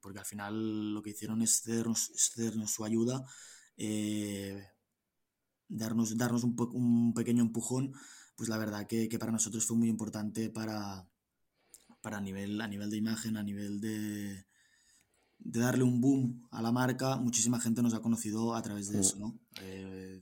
porque 0.01 0.19
al 0.19 0.25
final 0.25 0.95
lo 0.95 1.03
que 1.03 1.11
hicieron 1.11 1.41
es 1.41 1.63
cedernos, 1.63 2.71
su 2.71 2.85
ayuda, 2.85 3.25
eh, 3.77 4.67
darnos, 5.69 6.17
darnos 6.17 6.43
un, 6.43 6.57
un, 6.73 7.15
pequeño 7.15 7.43
empujón, 7.43 7.95
pues 8.35 8.49
la 8.49 8.59
verdad 8.59 8.87
que, 8.87 9.09
que, 9.09 9.19
para 9.19 9.31
nosotros 9.31 9.65
fue 9.65 9.77
muy 9.77 9.89
importante 9.89 10.51
para, 10.51 11.09
para 12.05 12.21
nivel, 12.21 12.61
a 12.61 12.69
nivel 12.69 12.91
de 12.91 12.99
imagen, 12.99 13.39
a 13.39 13.43
nivel 13.43 13.81
de, 13.81 14.45
de 15.39 15.61
darle 15.61 15.85
un 15.85 16.03
boom 16.03 16.47
a 16.51 16.61
la 16.61 16.71
marca, 16.71 17.17
muchísima 17.17 17.59
gente 17.59 17.83
nos 17.83 17.95
ha 17.95 18.03
conocido 18.03 18.55
a 18.55 18.61
través 18.61 18.93
de 18.93 18.99
mm. 18.99 19.01
eso, 19.01 19.19
¿no? 19.19 19.39
Eh, 19.63 20.21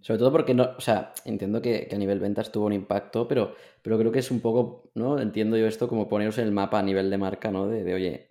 sobre 0.00 0.18
todo 0.20 0.30
porque 0.30 0.54
no, 0.54 0.70
o 0.78 0.80
sea, 0.80 1.12
entiendo 1.24 1.60
que, 1.60 1.88
a 1.92 1.96
nivel 1.96 2.20
ventas 2.20 2.52
tuvo 2.52 2.66
un 2.66 2.72
impacto, 2.72 3.26
pero, 3.26 3.56
pero 3.82 3.98
creo 3.98 4.12
que 4.12 4.20
es 4.20 4.30
un 4.30 4.38
poco, 4.38 4.92
¿no? 4.94 5.18
Entiendo 5.18 5.56
yo 5.56 5.66
esto 5.66 5.88
como 5.88 6.08
poneros 6.08 6.38
en 6.38 6.44
el 6.44 6.52
mapa 6.52 6.78
a 6.78 6.84
nivel 6.84 7.10
de 7.10 7.18
marca, 7.18 7.50
¿no? 7.50 7.66
De, 7.66 7.92
oye, 7.92 8.30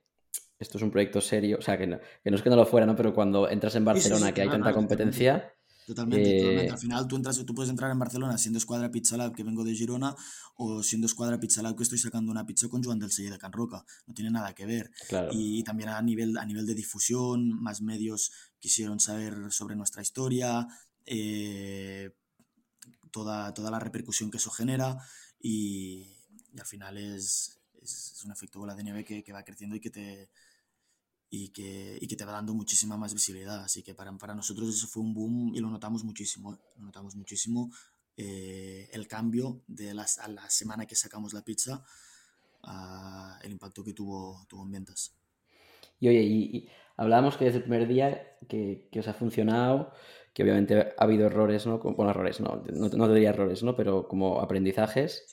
esto 0.57 0.77
es 0.77 0.83
un 0.83 0.89
proyecto 0.89 1.19
serio, 1.19 1.57
o 1.59 1.61
sea, 1.61 1.77
que 1.77 1.87
no, 1.87 1.99
que 2.23 2.31
no 2.31 2.37
es 2.37 2.41
que 2.41 2.49
no 2.49 2.55
lo 2.55 2.65
fuera, 2.65 2.85
¿no? 2.85 2.95
Pero 2.95 3.13
cuando 3.13 3.49
entras 3.49 3.75
en 3.75 3.83
Barcelona, 3.83 4.33
que 4.33 4.43
hay 4.43 4.49
tanta 4.49 4.71
competencia, 4.71 5.53
Totalmente, 5.87 6.39
totalmente. 6.39 6.73
Al 6.73 6.79
final 6.79 7.07
tú, 7.07 7.15
entras, 7.15 7.45
tú 7.45 7.55
puedes 7.55 7.69
entrar 7.69 7.89
en 7.89 7.97
Barcelona 7.97 8.37
siendo 8.37 8.57
escuadra 8.57 8.91
Pizza 8.91 9.15
Lab, 9.15 9.33
que 9.33 9.41
vengo 9.41 9.63
de 9.63 9.73
Girona, 9.73 10.13
o 10.57 10.83
siendo 10.83 11.07
escuadra 11.07 11.39
Pizza 11.39 11.61
Lab, 11.61 11.77
que 11.77 11.83
estoy 11.83 11.97
sacando 11.97 12.29
una 12.29 12.45
pizza 12.45 12.67
con 12.67 12.83
Joan 12.83 12.99
del 12.99 13.09
Selle 13.09 13.31
de 13.31 13.37
Can 13.37 13.53
Roca. 13.53 13.85
No 14.05 14.13
tiene 14.13 14.29
nada 14.29 14.53
que 14.53 14.65
ver. 14.65 14.91
Y, 15.31 15.63
también 15.63 15.87
a 15.87 16.01
nivel, 16.01 16.37
a 16.37 16.45
nivel 16.45 16.65
de 16.65 16.75
difusión, 16.75 17.53
más 17.63 17.81
medios 17.81 18.33
quisieron 18.59 18.99
saber 18.99 19.49
sobre 19.49 19.77
nuestra 19.77 20.01
historia, 20.01 20.67
eh, 21.05 22.11
toda, 23.09 23.53
toda 23.53 23.71
la 23.71 23.79
repercusión 23.79 24.29
que 24.29 24.37
eso 24.39 24.51
genera 24.51 24.97
y, 25.39 26.17
al 26.59 26.65
final 26.65 26.97
es, 26.97 27.61
es, 27.81 28.21
un 28.25 28.33
efecto 28.33 28.59
bola 28.59 28.75
de 28.75 28.83
nieve 28.83 29.05
que, 29.05 29.23
que 29.23 29.31
va 29.31 29.45
creciendo 29.45 29.77
y 29.77 29.79
que 29.79 29.89
te 29.89 30.29
y 31.29 31.49
que, 31.49 31.97
y 31.99 32.07
que 32.07 32.15
te 32.15 32.25
va 32.25 32.31
dando 32.31 32.53
muchísima 32.53 32.97
más 32.97 33.13
visibilidad. 33.13 33.63
Así 33.63 33.83
que 33.83 33.93
para, 33.93 34.11
para 34.17 34.35
nosotros 34.35 34.69
eso 34.69 34.87
fue 34.87 35.03
un 35.03 35.13
boom 35.13 35.55
y 35.55 35.59
lo 35.59 35.69
notamos 35.69 36.03
muchísimo. 36.03 36.53
¿eh? 36.53 36.57
Lo 36.77 36.85
notamos 36.85 37.15
muchísimo 37.15 37.71
eh, 38.15 38.89
el 38.93 39.07
cambio 39.07 39.61
de 39.67 39.93
las, 39.93 40.17
a 40.17 40.27
la 40.27 40.49
semana 40.49 40.85
que 40.87 40.95
sacamos 40.95 41.33
la 41.33 41.43
pizza, 41.43 41.83
a 42.63 43.39
el 43.43 43.51
impacto 43.51 43.83
que 43.83 43.93
tuvo, 43.93 44.45
tuvo 44.47 44.63
en 44.63 44.71
ventas. 44.71 45.15
Y 45.99 46.07
oye, 46.07 46.21
y, 46.23 46.69
hablábamos 46.95 47.37
que 47.37 47.45
desde 47.45 47.57
el 47.57 47.63
primer 47.63 47.87
día 47.87 48.37
que, 48.47 48.87
que, 48.91 48.99
os 48.99 49.07
ha 49.07 49.13
funcionado, 49.13 49.93
que 50.33 50.43
obviamente 50.43 50.93
ha 50.97 51.03
habido 51.03 51.27
errores, 51.27 51.67
¿no? 51.67 51.77
Bueno, 51.79 52.09
errores, 52.09 52.39
no, 52.39 52.63
no, 52.73 52.89
no 52.89 53.07
te 53.07 53.13
diría 53.13 53.29
errores, 53.29 53.61
¿no? 53.61 53.75
Pero 53.75 54.07
como 54.07 54.41
aprendizajes, 54.41 55.27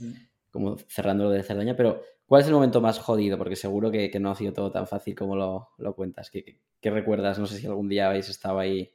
como 0.50 0.76
cerrando 0.88 1.24
lo 1.24 1.30
de 1.30 1.42
Cerdaña, 1.42 1.76
pero 1.76 2.02
¿Cuál 2.34 2.42
es 2.42 2.48
el 2.48 2.54
momento 2.54 2.80
más 2.80 2.98
jodido? 2.98 3.38
Porque 3.38 3.54
seguro 3.54 3.92
que, 3.92 4.10
no 4.18 4.32
ha 4.32 4.34
sido 4.34 4.52
todo 4.52 4.72
tan 4.72 4.88
fácil 4.88 5.14
como 5.14 5.36
lo, 5.36 5.94
cuentas. 5.94 6.30
¿Qué, 6.30 6.60
¿Qué, 6.80 6.90
recuerdas? 6.90 7.38
No 7.38 7.46
sé 7.46 7.60
si 7.60 7.66
algún 7.68 7.88
día 7.88 8.08
habéis 8.08 8.28
estado 8.28 8.58
ahí. 8.58 8.90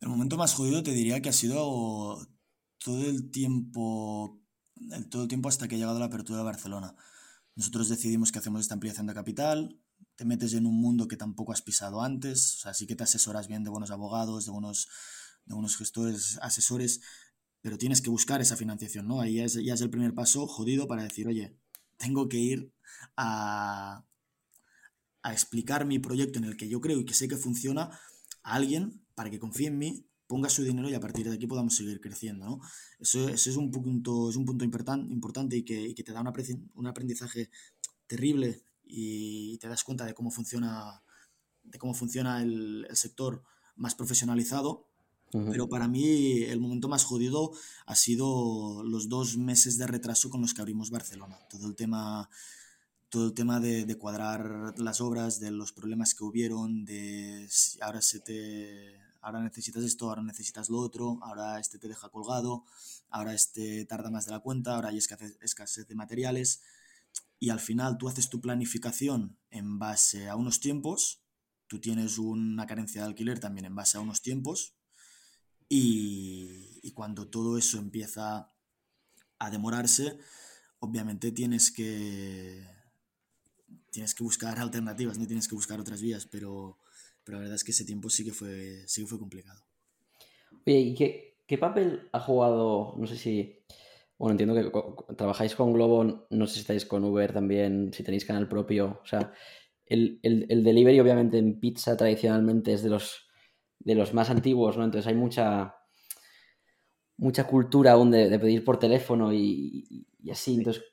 El 0.00 0.08
momento 0.08 0.36
más 0.36 0.54
jodido 0.54 0.80
te 0.84 0.92
diría 0.92 1.20
que 1.20 1.30
ha 1.30 1.32
sido 1.32 2.28
todo 2.78 3.06
el 3.06 3.32
tiempo, 3.32 4.40
todo 5.10 5.22
el 5.22 5.28
tiempo 5.28 5.48
hasta 5.48 5.66
que 5.66 5.74
ha 5.74 5.78
llegado 5.78 5.98
la 5.98 6.04
apertura 6.04 6.38
de 6.38 6.44
Barcelona. 6.44 6.94
Nosotros 7.56 7.88
decidimos 7.88 8.30
que 8.30 8.38
hacemos 8.38 8.60
esta 8.60 8.74
ampliación 8.74 9.08
de 9.08 9.14
capital, 9.14 9.80
te 10.14 10.24
metes 10.24 10.54
en 10.54 10.64
un 10.64 10.80
mundo 10.80 11.08
que 11.08 11.16
tampoco 11.16 11.50
has 11.50 11.62
pisado 11.62 12.02
antes, 12.02 12.54
o 12.54 12.58
sea, 12.60 12.72
sí 12.72 12.86
que 12.86 12.94
te 12.94 13.02
asesoras 13.02 13.48
bien 13.48 13.64
de 13.64 13.70
buenos 13.70 13.90
abogados, 13.90 14.46
de 14.46 14.52
buenos, 14.52 14.86
de 15.44 15.54
buenos 15.54 15.76
gestores, 15.76 16.38
asesores, 16.40 17.00
pero 17.62 17.78
tienes 17.78 18.00
que 18.00 18.10
buscar 18.10 18.40
esa 18.40 18.56
financiación, 18.56 19.08
¿no? 19.08 19.20
Ahí 19.20 19.34
ya 19.34 19.44
es, 19.44 19.54
ya 19.54 19.74
es 19.74 19.80
el 19.80 19.90
primer 19.90 20.14
paso 20.14 20.46
jodido 20.46 20.86
para 20.86 21.02
decir, 21.02 21.26
oye, 21.26 21.58
tengo 22.00 22.28
que 22.28 22.38
ir 22.38 22.72
a, 23.16 24.04
a 25.22 25.32
explicar 25.32 25.84
mi 25.84 25.98
proyecto 25.98 26.38
en 26.38 26.46
el 26.46 26.56
que 26.56 26.68
yo 26.68 26.80
creo 26.80 26.98
y 26.98 27.04
que 27.04 27.14
sé 27.14 27.28
que 27.28 27.36
funciona 27.36 27.90
a 28.42 28.54
alguien 28.54 29.04
para 29.14 29.30
que 29.30 29.38
confíe 29.38 29.68
en 29.68 29.78
mí, 29.78 30.06
ponga 30.26 30.48
su 30.48 30.64
dinero 30.64 30.88
y 30.88 30.94
a 30.94 31.00
partir 31.00 31.28
de 31.28 31.34
aquí 31.34 31.46
podamos 31.46 31.74
seguir 31.74 32.00
creciendo. 32.00 32.46
¿no? 32.46 32.60
Eso, 32.98 33.28
es, 33.28 33.46
un 33.48 33.70
punto, 33.70 34.30
es 34.30 34.36
un 34.36 34.46
punto 34.46 34.64
importante 34.64 35.56
y 35.56 35.62
que, 35.62 35.94
te 36.02 36.12
da 36.12 36.22
un 36.74 36.86
aprendizaje 36.86 37.50
terrible 38.06 38.62
y 38.82 39.58
te 39.58 39.68
das 39.68 39.84
cuenta 39.84 40.06
de 40.06 40.14
cómo 40.14 40.30
funciona, 40.30 41.02
de 41.62 41.78
cómo 41.78 41.92
funciona 41.92 42.42
el 42.42 42.86
sector 42.94 43.44
más 43.76 43.94
profesionalizado 43.94 44.89
pero 45.32 45.68
para 45.68 45.86
mí 45.86 46.42
el 46.42 46.60
momento 46.60 46.88
más 46.88 47.04
jodido 47.04 47.52
ha 47.86 47.94
sido 47.94 48.82
los 48.82 49.08
dos 49.08 49.36
meses 49.36 49.78
de 49.78 49.86
retraso 49.86 50.28
con 50.28 50.40
los 50.40 50.54
que 50.54 50.60
abrimos 50.60 50.90
Barcelona. 50.90 51.38
Todo 51.48 51.68
el 51.68 51.76
tema, 51.76 52.28
todo 53.08 53.26
el 53.26 53.34
tema 53.34 53.60
de, 53.60 53.84
de 53.84 53.94
cuadrar 53.96 54.74
las 54.78 55.00
obras, 55.00 55.38
de 55.38 55.52
los 55.52 55.72
problemas 55.72 56.14
que 56.14 56.24
hubieron, 56.24 56.84
de 56.84 57.48
ahora, 57.80 58.02
se 58.02 58.18
te, 58.20 58.96
ahora 59.20 59.40
necesitas 59.40 59.84
esto, 59.84 60.08
ahora 60.08 60.22
necesitas 60.22 60.68
lo 60.68 60.78
otro, 60.78 61.18
ahora 61.22 61.60
este 61.60 61.78
te 61.78 61.86
deja 61.86 62.08
colgado, 62.08 62.64
ahora 63.08 63.32
este 63.32 63.84
tarda 63.84 64.10
más 64.10 64.26
de 64.26 64.32
la 64.32 64.40
cuenta, 64.40 64.74
ahora 64.74 64.88
hay 64.88 64.98
escasez, 64.98 65.38
escasez 65.40 65.86
de 65.86 65.94
materiales. 65.94 66.60
Y 67.38 67.50
al 67.50 67.60
final 67.60 67.98
tú 67.98 68.08
haces 68.08 68.28
tu 68.28 68.40
planificación 68.40 69.38
en 69.50 69.78
base 69.78 70.28
a 70.28 70.36
unos 70.36 70.60
tiempos, 70.60 71.22
tú 71.68 71.80
tienes 71.80 72.18
una 72.18 72.66
carencia 72.66 73.00
de 73.00 73.06
alquiler 73.06 73.38
también 73.38 73.64
en 73.66 73.74
base 73.76 73.96
a 73.96 74.00
unos 74.00 74.22
tiempos, 74.22 74.74
y, 75.72 76.90
cuando 76.94 77.28
todo 77.28 77.56
eso 77.56 77.78
empieza 77.78 78.50
a 79.38 79.50
demorarse, 79.50 80.18
obviamente 80.80 81.32
tienes 81.32 81.70
que, 81.70 82.66
tienes 83.90 84.14
que 84.14 84.24
buscar 84.24 84.58
alternativas, 84.58 85.16
no 85.16 85.26
tienes 85.26 85.48
que 85.48 85.54
buscar 85.54 85.80
otras 85.80 86.02
vías, 86.02 86.26
pero, 86.26 86.76
pero 87.24 87.38
la 87.38 87.42
verdad 87.42 87.54
es 87.54 87.64
que 87.64 87.70
ese 87.70 87.86
tiempo 87.86 88.10
sí 88.10 88.24
que 88.24 88.32
fue, 88.32 88.82
sí 88.86 89.02
que 89.02 89.06
fue 89.06 89.18
complicado. 89.18 89.62
Oye, 90.66 90.80
¿y 90.80 90.94
qué, 90.94 91.38
qué 91.46 91.56
papel 91.56 92.10
ha 92.12 92.20
jugado, 92.20 92.96
no 92.98 93.06
sé 93.06 93.16
si, 93.16 93.60
bueno, 94.18 94.32
entiendo 94.32 94.54
que 94.54 95.14
trabajáis 95.14 95.54
con 95.54 95.72
Globo, 95.72 96.26
no 96.28 96.46
sé 96.48 96.54
si 96.54 96.60
estáis 96.60 96.84
con 96.84 97.04
Uber 97.04 97.32
también, 97.32 97.92
si 97.94 98.02
tenéis 98.02 98.24
canal 98.26 98.48
propio, 98.48 99.00
o 99.02 99.06
sea, 99.06 99.32
el, 99.86 100.18
el, 100.22 100.46
el 100.50 100.64
delivery 100.64 101.00
obviamente 101.00 101.38
en 101.38 101.60
pizza 101.60 101.96
tradicionalmente 101.96 102.72
es 102.72 102.82
de 102.82 102.90
los 102.90 103.29
de 103.80 103.94
los 103.94 104.14
más 104.14 104.30
antiguos, 104.30 104.76
¿no? 104.76 104.84
Entonces 104.84 105.08
hay 105.08 105.14
mucha, 105.14 105.74
mucha 107.16 107.46
cultura 107.46 107.92
aún 107.92 108.10
de, 108.10 108.38
pedir 108.38 108.64
por 108.64 108.78
teléfono 108.78 109.32
y, 109.32 110.06
así. 110.30 110.54
Entonces, 110.54 110.84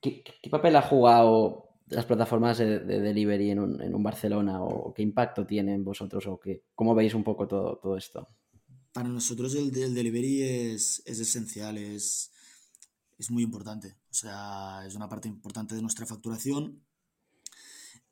¿qué, 0.00 0.24
papel 0.50 0.74
ha 0.76 0.82
jugado 0.82 1.68
las 1.88 2.06
plataformas 2.06 2.58
de, 2.58 2.80
delivery 2.80 3.50
en 3.50 3.60
un, 3.60 4.02
Barcelona 4.02 4.62
o 4.62 4.92
qué 4.94 5.02
impacto 5.02 5.46
tienen 5.46 5.84
vosotros 5.84 6.26
o 6.26 6.40
qué, 6.40 6.64
cómo 6.74 6.94
veis 6.94 7.14
un 7.14 7.24
poco 7.24 7.46
todo, 7.46 7.78
todo 7.78 7.96
esto? 7.96 8.28
Para 8.92 9.08
nosotros 9.08 9.54
el, 9.54 9.70
delivery 9.70 10.42
es, 10.42 11.02
esencial, 11.06 11.78
es, 11.78 12.32
es, 13.18 13.30
muy 13.30 13.42
importante. 13.42 13.96
O 14.10 14.14
sea, 14.14 14.82
es 14.86 14.94
una 14.96 15.08
parte 15.08 15.28
importante 15.28 15.74
de 15.74 15.82
nuestra 15.82 16.06
facturación. 16.06 16.82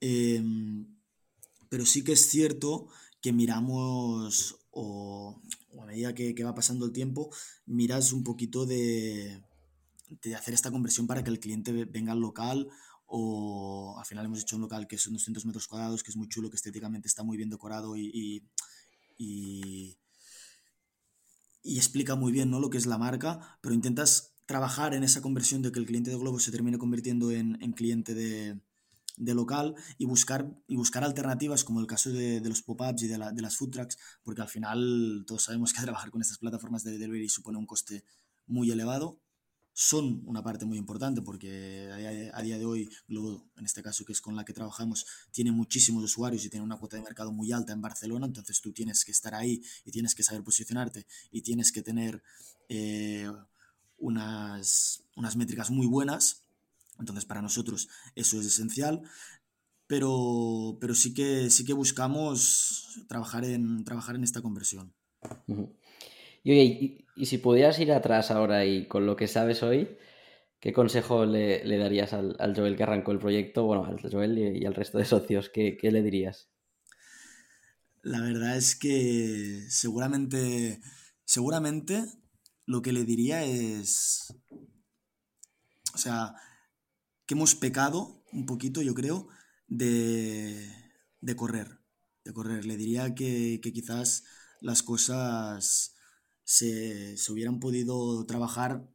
Em, 0.00 0.86
pero 1.68 1.84
sí 1.84 2.04
que 2.04 2.12
es 2.12 2.28
cierto 2.28 2.88
que 3.20 3.32
miramos 3.32 4.56
o, 4.70 5.40
a 5.80 5.86
medida 5.86 6.14
que, 6.14 6.44
va 6.44 6.54
pasando 6.54 6.86
el 6.86 6.92
tiempo, 6.92 7.30
miras 7.66 8.12
un 8.12 8.22
poquito 8.22 8.66
de, 8.66 9.42
de, 10.22 10.34
hacer 10.34 10.54
esta 10.54 10.70
conversión 10.70 11.06
para 11.06 11.24
que 11.24 11.30
el 11.30 11.40
cliente 11.40 11.72
venga 11.86 12.12
al 12.12 12.20
local 12.20 12.68
o 13.06 13.96
al 13.98 14.04
final 14.04 14.26
hemos 14.26 14.42
hecho 14.42 14.56
un 14.56 14.62
local 14.62 14.86
que 14.86 14.98
son 14.98 15.14
200 15.14 15.46
metros 15.46 15.66
cuadrados, 15.66 16.02
que 16.02 16.10
es 16.10 16.16
muy 16.16 16.28
chulo, 16.28 16.50
que 16.50 16.56
estéticamente 16.56 17.08
está 17.08 17.22
muy 17.22 17.36
bien 17.36 17.50
decorado 17.50 17.96
y, 17.96 18.44
y, 19.16 19.96
explica 21.64 22.16
muy 22.16 22.32
bien 22.32 22.50
¿no? 22.50 22.60
lo 22.60 22.70
que 22.70 22.78
es 22.78 22.86
la 22.86 22.98
marca, 22.98 23.58
pero 23.60 23.74
intentas 23.74 24.34
trabajar 24.46 24.94
en 24.94 25.04
esa 25.04 25.22
conversión 25.22 25.62
de 25.62 25.70
que 25.70 25.78
el 25.78 25.86
cliente 25.86 26.10
de 26.10 26.16
Globo 26.16 26.38
se 26.38 26.50
termine 26.50 26.78
convirtiendo 26.78 27.30
en 27.30 27.72
cliente 27.72 28.14
de, 28.14 28.60
de 29.18 29.34
local 29.34 29.74
y 29.98 30.06
buscar, 30.06 30.50
y 30.66 30.76
buscar 30.76 31.04
alternativas 31.04 31.64
como 31.64 31.80
el 31.80 31.86
caso 31.86 32.10
de, 32.10 32.40
los 32.40 32.62
pop-ups 32.62 33.02
y 33.02 33.08
de, 33.08 33.18
las 33.18 33.56
food 33.56 33.70
trucks, 33.70 33.98
porque 34.22 34.42
al 34.42 34.48
final 34.48 35.24
todos 35.26 35.44
sabemos 35.44 35.72
que 35.72 35.82
trabajar 35.82 36.10
con 36.10 36.22
estas 36.22 36.38
plataformas 36.38 36.84
de 36.84 36.92
delivery 36.92 37.28
supone 37.28 37.58
un 37.58 37.66
coste 37.66 38.04
muy 38.46 38.70
elevado. 38.70 39.20
Son 39.72 40.22
una 40.26 40.42
parte 40.42 40.64
muy 40.64 40.76
importante 40.76 41.22
porque 41.22 41.88
a 42.34 42.42
día, 42.42 42.58
de 42.58 42.64
hoy 42.64 42.90
Globo, 43.06 43.48
en 43.56 43.64
este 43.64 43.80
caso 43.80 44.04
que 44.04 44.12
es 44.12 44.20
con 44.20 44.34
la 44.34 44.44
que 44.44 44.52
trabajamos, 44.52 45.06
tiene 45.30 45.52
muchísimos 45.52 46.02
usuarios 46.02 46.44
y 46.44 46.50
tiene 46.50 46.64
una 46.64 46.78
cuota 46.78 46.96
de 46.96 47.04
mercado 47.04 47.30
muy 47.30 47.52
alta 47.52 47.74
en 47.74 47.80
Barcelona, 47.80 48.26
entonces 48.26 48.60
tú 48.60 48.72
tienes 48.72 49.04
que 49.04 49.12
estar 49.12 49.36
ahí 49.36 49.62
y 49.84 49.92
tienes 49.92 50.16
que 50.16 50.24
saber 50.24 50.42
posicionarte 50.42 51.06
y 51.30 51.42
tienes 51.42 51.70
que 51.70 51.82
tener 51.82 52.24
eh, 52.68 53.30
unas, 53.98 55.04
unas 55.14 55.36
métricas 55.36 55.70
muy 55.70 55.86
buenas 55.86 56.47
entonces, 56.98 57.24
para 57.24 57.42
nosotros 57.42 57.88
eso 58.14 58.40
es 58.40 58.46
esencial, 58.46 59.02
pero, 59.88 60.76
pero 60.80 60.94
sí, 60.94 61.14
que, 61.14 61.50
sí 61.50 61.64
que 61.64 61.72
buscamos 61.72 63.04
trabajar 63.08 63.44
en, 63.44 63.84
trabajar 63.84 64.16
en 64.16 64.22
esta 64.22 64.42
conversión. 64.42 64.92
Y 66.44 66.50
oye, 66.52 67.06
y, 67.16 67.26
si 67.26 67.38
pudieras 67.38 67.78
ir 67.80 67.90
atrás 67.92 68.30
ahora 68.30 68.64
y 68.64 68.86
con 68.86 69.06
lo 69.06 69.16
que 69.16 69.26
sabes 69.26 69.62
hoy, 69.62 69.96
¿qué 70.60 70.72
consejo 70.72 71.24
le, 71.24 71.78
darías 71.78 72.12
al, 72.12 72.36
Joel 72.54 72.76
que 72.76 72.82
arrancó 72.82 73.12
el 73.12 73.18
proyecto? 73.18 73.64
Bueno, 73.64 73.84
al 73.84 73.98
Joel 73.98 74.38
y, 74.38 74.64
al 74.66 74.74
resto 74.74 74.98
de 74.98 75.06
socios, 75.06 75.48
¿qué, 75.48 75.76
¿qué, 75.76 75.90
le 75.90 76.02
dirías? 76.02 76.50
La 78.02 78.20
verdad 78.20 78.56
es 78.56 78.76
que 78.76 79.64
seguramente, 79.68 80.80
seguramente 81.24 82.04
lo 82.66 82.82
que 82.82 82.92
le 82.92 83.04
diría 83.04 83.42
es, 83.44 84.34
o 85.94 85.98
sea, 85.98 86.34
que 87.28 87.34
hemos 87.34 87.54
pecado 87.54 88.24
un 88.32 88.46
poquito, 88.46 88.80
yo 88.80 88.94
creo, 88.94 89.28
de, 89.68 90.72
de 91.20 91.36
correr. 91.36 91.78
De 92.24 92.32
correr. 92.32 92.64
Le 92.64 92.78
diría 92.78 93.14
que, 93.14 93.60
que 93.62 93.70
quizás 93.70 94.24
las 94.62 94.82
cosas 94.82 95.94
se, 96.42 97.18
se, 97.18 97.32
hubieran 97.32 97.60
podido 97.60 98.24
trabajar, 98.24 98.88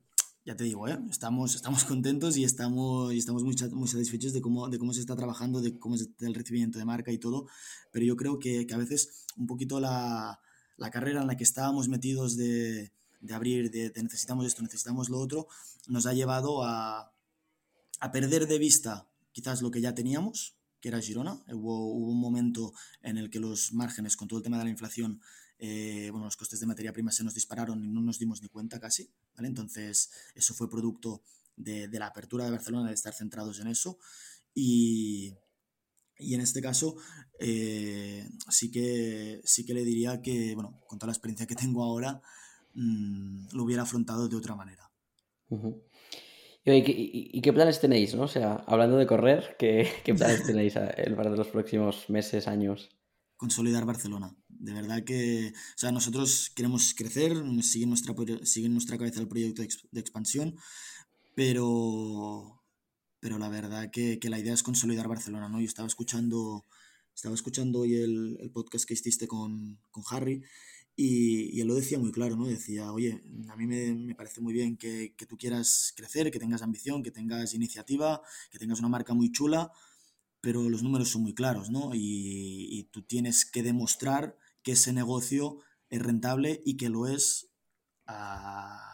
ya 0.45 0.55
te 0.55 0.63
digo, 0.63 0.87
¿eh? 0.87 0.97
estamos, 1.11 1.53
estamos 1.53 1.83
contentos 1.85 2.35
y 2.35 2.43
estamos, 2.43 3.13
y 3.13 3.19
estamos 3.19 3.43
muy, 3.43 3.55
muy 3.71 3.87
satisfechos 3.87 4.33
de 4.33 4.41
cómo, 4.41 4.67
de 4.67 4.79
cómo 4.79 4.93
se 4.93 5.01
está 5.01 5.15
trabajando, 5.15 5.61
de 5.61 5.77
cómo 5.77 5.93
es 5.93 6.09
el 6.19 6.33
recibimiento 6.33 6.79
de 6.79 6.85
marca 6.85 7.11
y 7.11 7.19
todo, 7.19 7.45
pero 7.91 8.03
yo 8.03 8.17
creo 8.17 8.39
que, 8.39 8.65
que 8.65 8.73
a 8.73 8.77
veces 8.77 9.27
un 9.37 9.45
poquito 9.45 9.79
la, 9.79 10.39
la 10.77 10.89
carrera 10.89 11.21
en 11.21 11.27
la 11.27 11.37
que 11.37 11.43
estábamos 11.43 11.87
metidos 11.87 12.35
de, 12.35 12.91
de 13.21 13.33
abrir, 13.35 13.69
de, 13.69 13.93
necesitamos 14.01 14.47
esto, 14.47 14.63
necesitamos 14.63 15.09
lo 15.09 15.19
otro, 15.19 15.47
nos 15.87 16.07
ha 16.07 16.13
llevado 16.13 16.63
a, 16.63 17.12
a 18.03 18.11
perder 18.11 18.47
de 18.47 18.59
vista 18.59 19.07
quizás 19.31 19.61
lo 19.61 19.71
que 19.71 19.79
ya 19.79 19.95
teníamos, 19.95 20.57
que 20.81 20.89
era 20.89 20.99
Girona. 20.99 21.41
Hubo, 21.53 21.93
un 21.93 22.19
momento 22.19 22.73
en 23.01 23.17
el 23.17 23.29
que 23.29 23.39
los 23.39 23.71
márgenes, 23.71 24.17
con 24.17 24.27
todo 24.27 24.39
el 24.39 24.43
tema 24.43 24.57
de 24.57 24.65
la 24.65 24.69
inflación, 24.69 25.21
eh, 25.57 26.09
bueno, 26.11 26.25
los 26.25 26.35
costes 26.35 26.59
de 26.59 26.65
materia 26.65 26.91
prima 26.91 27.13
se 27.13 27.23
nos 27.23 27.33
dispararon 27.33 27.81
y 27.81 27.87
no 27.87 28.01
nos 28.01 28.19
dimos 28.19 28.41
ni 28.41 28.49
cuenta 28.49 28.77
casi, 28.77 29.09
¿vale? 29.37 29.47
Entonces, 29.47 30.11
eso 30.35 30.53
fue 30.53 30.69
producto 30.69 31.23
de, 31.55 31.87
la 31.93 32.07
apertura 32.07 32.43
de 32.43 32.51
Barcelona, 32.51 32.89
de 32.89 32.93
estar 32.93 33.13
centrados 33.13 33.61
en 33.61 33.67
eso. 33.67 33.97
Y, 34.53 35.33
y 36.19 36.33
en 36.33 36.41
este 36.41 36.61
caso, 36.61 36.97
eh, 37.39 38.29
sí, 38.49 38.69
que, 38.69 39.39
sí 39.45 39.65
que 39.65 39.73
le 39.73 39.85
diría 39.85 40.21
que, 40.21 40.55
bueno, 40.55 40.81
con 40.87 40.99
toda 40.99 41.07
la 41.07 41.13
experiencia 41.13 41.47
que 41.47 41.55
tengo 41.55 41.81
ahora, 41.85 42.21
mmm, 42.73 43.47
lo 43.53 43.63
hubiera 43.63 43.83
afrontado 43.83 44.27
de 44.27 44.35
otra 44.35 44.57
manera. 44.57 44.91
Uh 45.47 45.79
¿Y, 46.65 46.71
y, 46.71 47.29
y, 47.33 47.41
qué 47.41 47.51
planes 47.51 47.81
tenéis? 47.81 48.15
¿no? 48.15 48.23
O 48.23 48.27
sea, 48.27 48.63
hablando 48.67 48.97
de 48.97 49.05
correr, 49.05 49.55
¿qué, 49.59 49.89
qué 50.03 50.13
planes 50.15 50.43
tenéis 50.43 50.73
para 50.73 51.29
los 51.29 51.47
próximos 51.47 52.09
meses, 52.09 52.47
años? 52.47 52.89
Consolidar 53.35 53.85
Barcelona. 53.85 54.35
De 54.47 54.73
verdad 54.73 55.03
que, 55.03 55.51
o 55.53 55.77
sea, 55.77 55.91
nosotros 55.91 56.51
queremos 56.55 56.93
crecer, 56.93 57.33
sigue 57.61 57.85
nuestra, 57.85 58.15
sigue 58.43 58.67
en 58.67 58.73
nuestra 58.73 58.97
cabeza 58.97 59.19
el 59.19 59.27
proyecto 59.27 59.61
de 59.61 59.99
expansión, 59.99 60.55
pero 61.35 62.63
pero 63.23 63.39
la 63.39 63.47
verdad 63.47 63.89
que, 63.89 64.19
que, 64.19 64.29
la 64.29 64.37
idea 64.37 64.53
es 64.53 64.63
consolidar 64.63 65.07
Barcelona, 65.07 65.47
¿no? 65.47 65.61
Yo 65.61 65.65
estaba 65.65 65.87
escuchando, 65.87 66.65
estaba 67.15 67.33
escuchando 67.33 67.79
hoy 67.79 67.95
el, 67.95 68.37
el 68.41 68.51
podcast 68.51 68.85
que 68.85 68.95
hiciste 68.95 69.27
con, 69.27 69.79
con 69.91 70.03
Harry 70.11 70.43
y, 70.95 71.57
y, 71.57 71.61
él 71.61 71.67
lo 71.67 71.75
decía 71.75 71.99
muy 71.99 72.11
claro, 72.11 72.35
¿no? 72.35 72.45
Decía, 72.45 72.91
oye, 72.91 73.23
a 73.49 73.55
mí 73.55 73.65
me, 73.67 73.93
me 73.93 74.15
parece 74.15 74.41
muy 74.41 74.53
bien 74.53 74.77
que, 74.77 75.15
que, 75.17 75.25
tú 75.25 75.37
quieras 75.37 75.93
crecer, 75.95 76.31
que 76.31 76.39
tengas 76.39 76.61
ambición, 76.61 77.03
que 77.03 77.11
tengas 77.11 77.53
iniciativa, 77.53 78.21
que 78.51 78.59
tengas 78.59 78.79
una 78.79 78.89
marca 78.89 79.13
muy 79.13 79.31
chula, 79.31 79.71
pero 80.41 80.69
los 80.69 80.83
números 80.83 81.09
son 81.09 81.23
muy 81.23 81.33
claros, 81.33 81.69
¿no? 81.69 81.95
Y, 81.95 82.67
y 82.71 82.83
tú 82.85 83.03
tienes 83.03 83.45
que 83.45 83.63
demostrar 83.63 84.37
que 84.61 84.73
ese 84.73 84.93
negocio 84.93 85.59
es 85.89 86.01
rentable 86.01 86.61
y 86.65 86.77
que 86.77 86.89
lo 86.89 87.07
es 87.07 87.49
a 88.05 88.93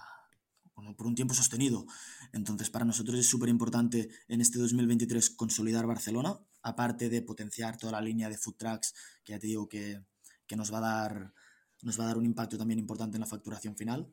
por 0.95 1.07
un 1.07 1.15
tiempo 1.15 1.33
sostenido. 1.33 1.85
Entonces, 2.31 2.69
para 2.69 2.85
nosotros 2.85 3.19
es 3.19 3.27
súper 3.27 3.49
importante 3.49 4.09
en 4.27 4.41
este 4.41 4.59
2023 4.59 5.31
consolidar 5.31 5.85
Barcelona, 5.85 6.37
aparte 6.61 7.09
de 7.09 7.21
potenciar 7.21 7.77
toda 7.77 7.93
la 7.93 8.01
línea 8.01 8.29
de 8.29 8.37
food 8.37 8.55
trucks, 8.55 8.93
que 9.23 9.33
ya 9.33 9.39
te 9.39 9.47
digo 9.47 9.67
que, 9.67 10.01
que 10.47 10.55
nos, 10.55 10.73
va 10.73 10.79
a 10.79 10.81
dar, 10.81 11.33
nos 11.81 11.99
va 11.99 12.03
a 12.03 12.07
dar 12.07 12.17
un 12.17 12.25
impacto 12.25 12.57
también 12.57 12.79
importante 12.79 13.17
en 13.17 13.21
la 13.21 13.27
facturación 13.27 13.75
final. 13.75 14.07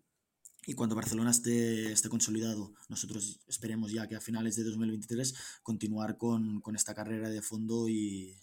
Y 0.66 0.74
cuando 0.74 0.96
Barcelona 0.96 1.30
esté, 1.30 1.92
esté 1.92 2.08
consolidado, 2.08 2.72
nosotros 2.88 3.40
esperemos 3.46 3.92
ya 3.92 4.08
que 4.08 4.16
a 4.16 4.20
finales 4.20 4.56
de 4.56 4.64
2023 4.64 5.60
continuar 5.62 6.16
con, 6.16 6.60
con 6.60 6.74
esta 6.74 6.92
carrera 6.92 7.28
de 7.28 7.40
fondo 7.40 7.88
y, 7.88 8.36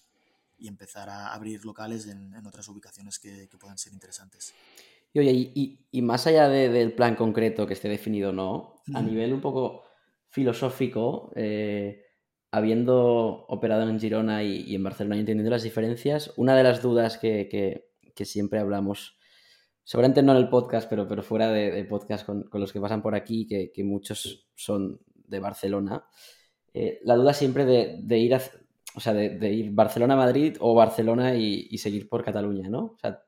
y, 0.57 0.67
empezar 0.69 1.09
a 1.09 1.33
abrir 1.33 1.65
locales 1.65 2.07
en, 2.07 2.33
en 2.33 2.47
otras 2.47 2.69
ubicaciones 2.69 3.19
que, 3.19 3.49
que 3.49 3.57
puedan 3.57 3.77
ser 3.77 3.91
interesantes. 3.91 4.53
Y 5.11 5.19
oye, 5.19 5.31
y, 5.31 5.85
y 5.91 6.01
más 6.01 6.25
allá 6.25 6.47
de, 6.47 6.69
del 6.69 6.93
plan 6.93 7.15
concreto 7.15 7.67
que 7.67 7.73
esté 7.73 7.89
definido 7.89 8.29
o 8.29 8.33
no, 8.33 8.81
a 8.93 9.01
nivel 9.01 9.33
un 9.33 9.41
poco 9.41 9.83
filosófico, 10.29 11.31
eh, 11.35 12.03
habiendo 12.51 13.45
operado 13.47 13.87
en 13.87 13.99
Girona 13.99 14.43
y, 14.43 14.61
y, 14.61 14.75
en 14.75 14.83
Barcelona 14.83 15.17
y 15.17 15.19
entendiendo 15.19 15.51
las 15.51 15.63
diferencias, 15.63 16.33
una 16.37 16.55
de 16.55 16.63
las 16.63 16.81
dudas 16.81 17.17
que, 17.17 17.47
que, 17.49 17.92
que, 18.13 18.25
siempre 18.25 18.59
hablamos, 18.59 19.17
seguramente 19.83 20.23
no 20.23 20.33
en 20.33 20.39
el 20.39 20.49
podcast, 20.49 20.89
pero, 20.89 21.07
pero 21.07 21.23
fuera 21.23 21.51
de, 21.51 21.71
de 21.71 21.85
podcast 21.85 22.25
con, 22.25 22.43
con, 22.43 22.61
los 22.61 22.71
que 22.71 22.81
pasan 22.81 23.01
por 23.01 23.15
aquí, 23.15 23.45
que, 23.47 23.71
que 23.71 23.83
muchos 23.83 24.47
son 24.55 24.99
de 25.27 25.39
Barcelona, 25.39 26.05
eh, 26.73 26.99
la 27.03 27.15
duda 27.15 27.33
siempre 27.33 27.65
de, 27.65 27.99
de 28.01 28.17
ir 28.17 28.35
a, 28.35 28.41
o 28.95 28.99
sea, 28.99 29.13
de, 29.13 29.29
de 29.37 29.51
ir 29.51 29.71
Barcelona-Madrid 29.71 30.57
o 30.59 30.73
Barcelona 30.73 31.35
y, 31.35 31.67
y, 31.69 31.77
seguir 31.77 32.09
por 32.09 32.23
Cataluña, 32.23 32.69
¿no? 32.69 32.85
O 32.85 32.97
sea, 32.97 33.23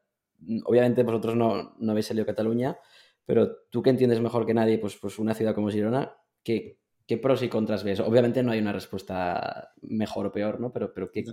obviamente 0.66 1.04
vosotros 1.04 1.36
no, 1.36 1.76
no 1.78 1.92
habéis 1.92 2.08
salido 2.08 2.24
a 2.24 2.28
Cataluña, 2.28 2.78
pero 3.26 3.56
tú 3.70 3.82
que 3.82 3.90
entiendes 3.90 4.22
mejor 4.22 4.46
que 4.46 4.54
nadie, 4.54 4.78
pues, 4.78 4.96
pues 4.98 5.20
una 5.20 5.34
ciudad 5.34 5.56
como 5.56 5.70
Girona, 5.70 6.16
¿qué, 6.44 6.80
¿qué, 7.08 7.18
pros 7.18 7.42
y 7.44 7.50
contras 7.50 7.84
ves? 7.84 8.00
Obviamente 8.00 8.44
no 8.44 8.52
hay 8.52 8.60
una 8.60 8.74
respuesta 8.74 9.74
mejor 9.82 10.28
o 10.28 10.32
peor, 10.32 10.60
¿no? 10.60 10.72
Pero, 10.72 10.94
pero 10.94 11.12
¿qué, 11.12 11.24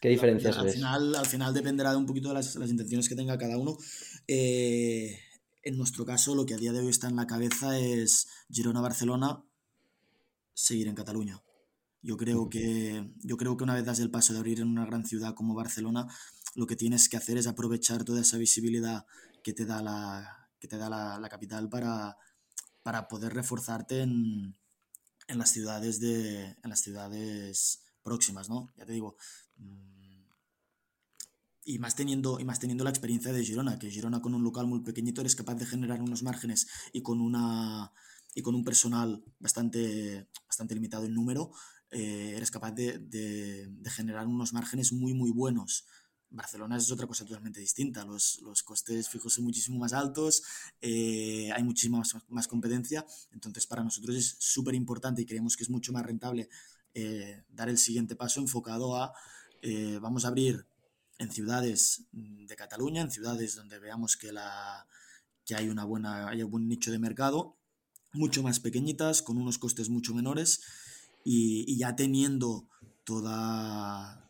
¿qué 0.00 0.08
diferencias 0.08 0.58
al, 0.58 0.66
ves? 0.66 0.74
Final, 0.74 1.14
al 1.14 1.26
final 1.26 1.54
dependerá 1.54 1.92
de 1.92 1.96
un 1.96 2.06
poquito 2.06 2.28
de 2.28 2.34
las, 2.34 2.56
las 2.56 2.70
intenciones 2.70 3.08
que 3.08 3.16
tenga 3.16 3.38
cada 3.38 3.56
uno. 3.56 3.76
Eh, 4.26 5.18
en 5.62 5.76
nuestro 5.76 6.04
caso, 6.04 6.34
lo 6.34 6.46
que 6.46 6.54
a 6.54 6.58
día 6.58 6.72
de 6.72 6.80
hoy 6.80 6.88
está 6.88 7.08
en 7.08 7.16
la 7.16 7.26
cabeza 7.26 7.78
es 7.78 8.28
Girona-Barcelona, 8.50 9.44
seguir 10.54 10.88
en 10.88 10.94
Cataluña. 10.94 11.42
Yo 12.00 12.16
creo, 12.16 12.48
que, 12.48 13.12
yo 13.24 13.36
creo 13.36 13.56
que 13.56 13.64
una 13.64 13.74
vez 13.74 13.84
das 13.84 13.98
el 13.98 14.10
paso 14.10 14.32
de 14.32 14.38
abrir 14.38 14.60
en 14.60 14.68
una 14.68 14.86
gran 14.86 15.04
ciudad 15.04 15.34
como 15.34 15.54
Barcelona, 15.54 16.06
lo 16.54 16.66
que 16.66 16.76
tienes 16.76 17.08
que 17.08 17.16
hacer 17.16 17.38
es 17.38 17.46
aprovechar 17.46 18.04
toda 18.04 18.20
esa 18.20 18.38
visibilidad 18.38 19.04
que 19.42 19.52
te 19.52 19.66
da 19.66 19.82
la, 19.82 20.48
que 20.60 20.68
te 20.68 20.78
da 20.78 20.88
la, 20.88 21.18
la 21.18 21.28
capital 21.28 21.68
para, 21.68 22.16
para 22.82 23.08
poder 23.08 23.34
reforzarte 23.34 24.02
en, 24.02 24.56
en, 25.28 25.38
las 25.38 25.52
ciudades 25.52 26.00
de, 26.00 26.44
en 26.44 26.70
las 26.70 26.80
ciudades 26.80 27.84
próximas, 28.02 28.48
¿no? 28.48 28.72
Ya 28.76 28.84
te 28.84 28.92
digo, 28.92 29.16
mm, 29.56 30.08
y 31.64 31.78
más, 31.78 31.94
teniendo, 31.94 32.40
y 32.40 32.44
más 32.44 32.58
teniendo 32.58 32.82
la 32.82 32.90
experiencia 32.90 33.32
de 33.32 33.44
Girona, 33.44 33.78
que 33.78 33.90
Girona 33.90 34.22
con 34.22 34.34
un 34.34 34.42
local 34.42 34.66
muy 34.66 34.80
pequeñito 34.80 35.20
eres 35.20 35.36
capaz 35.36 35.54
de 35.56 35.66
generar 35.66 36.00
unos 36.00 36.22
márgenes 36.22 36.66
y 36.92 37.02
con, 37.02 37.20
una, 37.20 37.92
y 38.34 38.40
con 38.40 38.54
un 38.54 38.64
personal 38.64 39.22
bastante, 39.38 40.28
bastante 40.46 40.74
limitado 40.74 41.04
en 41.04 41.14
número, 41.14 41.52
eh, 41.90 42.32
eres 42.36 42.50
capaz 42.50 42.72
de, 42.72 42.98
de, 42.98 43.66
de 43.68 43.90
generar 43.90 44.26
unos 44.26 44.52
márgenes 44.54 44.92
muy, 44.92 45.12
muy 45.12 45.30
buenos. 45.30 45.86
Barcelona 46.30 46.76
es 46.76 46.90
otra 46.90 47.06
cosa 47.06 47.24
totalmente 47.24 47.60
distinta. 47.60 48.04
Los, 48.04 48.40
los 48.42 48.62
costes 48.62 49.08
fijos 49.08 49.32
son 49.32 49.44
muchísimo 49.44 49.78
más 49.78 49.92
altos, 49.92 50.42
eh, 50.80 51.50
hay 51.52 51.62
muchísima 51.62 51.98
más, 51.98 52.16
más, 52.28 52.48
competencia. 52.48 53.04
Entonces, 53.32 53.66
para 53.66 53.82
nosotros 53.82 54.16
es 54.16 54.36
súper 54.38 54.74
importante 54.74 55.22
y 55.22 55.26
creemos 55.26 55.56
que 55.56 55.64
es 55.64 55.70
mucho 55.70 55.92
más 55.92 56.04
rentable 56.04 56.48
eh, 56.94 57.44
dar 57.48 57.68
el 57.68 57.78
siguiente 57.78 58.16
paso 58.16 58.40
enfocado 58.40 58.96
a 58.96 59.12
eh, 59.62 59.98
vamos 60.00 60.24
a 60.24 60.28
abrir 60.28 60.66
en 61.18 61.32
ciudades 61.32 62.04
de 62.12 62.54
Cataluña, 62.56 63.02
en 63.02 63.10
ciudades 63.10 63.56
donde 63.56 63.78
veamos 63.78 64.16
que, 64.16 64.30
la, 64.32 64.86
que 65.44 65.56
hay, 65.56 65.68
una 65.68 65.84
buena, 65.84 66.28
hay 66.28 66.42
un 66.42 66.50
buen 66.50 66.68
nicho 66.68 66.92
de 66.92 66.98
mercado, 66.98 67.56
mucho 68.12 68.42
más 68.42 68.60
pequeñitas, 68.60 69.22
con 69.22 69.36
unos 69.36 69.58
costes 69.58 69.88
mucho 69.88 70.14
menores 70.14 70.60
y, 71.24 71.64
y 71.66 71.76
ya 71.76 71.96
teniendo 71.96 72.68
toda 73.02 74.27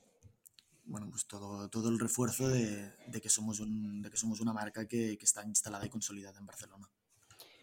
bueno, 0.89 1.09
pues 1.11 1.27
todo, 1.27 1.69
todo 1.69 1.91
el 1.91 1.99
refuerzo 1.99 2.49
de, 2.49 2.91
de, 3.07 3.21
que 3.21 3.29
somos 3.29 3.61
un, 3.61 4.03
de 4.03 4.11
que 4.11 4.17
somos 4.17 4.41
una 4.41 4.53
marca 4.53 4.87
que, 4.89 5.17
que, 5.19 5.25
está 5.25 5.45
instalada 5.45 5.87
y 5.87 5.91
consolidada 5.91 6.39
en 6.39 6.47
Barcelona. 6.47 6.89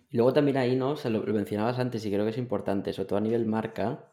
Y 0.10 0.18
luego 0.18 0.32
también 0.32 0.58
ahí, 0.58 0.76
¿no? 0.76 0.92
O 0.92 0.96
sea, 0.96 1.10
lo, 1.10 1.26
lo, 1.26 1.34
mencionabas 1.34 1.80
antes 1.80 2.06
y 2.06 2.12
creo 2.12 2.24
que 2.24 2.32
es 2.32 2.38
importante, 2.38 2.94
sobre 2.94 3.08
todo 3.08 3.18
a 3.18 3.22
nivel 3.22 3.46
marca. 3.46 4.12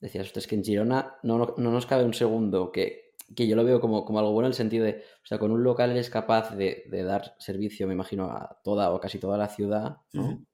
Decías, 0.00 0.30
es 0.34 0.46
que 0.46 0.54
en 0.54 0.64
Girona 0.64 1.16
no, 1.22 1.38
no, 1.38 1.54
no, 1.56 1.70
nos 1.70 1.86
cabe 1.86 2.04
un 2.04 2.12
segundo, 2.12 2.70
que, 2.70 3.14
que 3.34 3.46
yo 3.46 3.56
lo 3.56 3.64
veo 3.64 3.80
como, 3.80 4.04
como, 4.04 4.18
algo 4.18 4.32
bueno 4.32 4.48
en 4.48 4.50
el 4.50 4.56
sentido 4.56 4.84
de, 4.84 5.02
o 5.22 5.26
sea, 5.26 5.38
con 5.38 5.50
un 5.50 5.62
local 5.62 5.90
eres 5.90 6.10
capaz 6.10 6.54
de, 6.54 6.84
de 6.90 7.02
dar 7.04 7.34
servicio, 7.38 7.86
me 7.86 7.94
imagino, 7.94 8.30
a 8.30 8.60
toda 8.62 8.92
o 8.92 9.00
casi 9.00 9.18
toda 9.18 9.38
la 9.38 9.48
ciudad, 9.48 9.98
¿no? 10.12 10.22
Uh 10.22 10.28
-huh. 10.32 10.46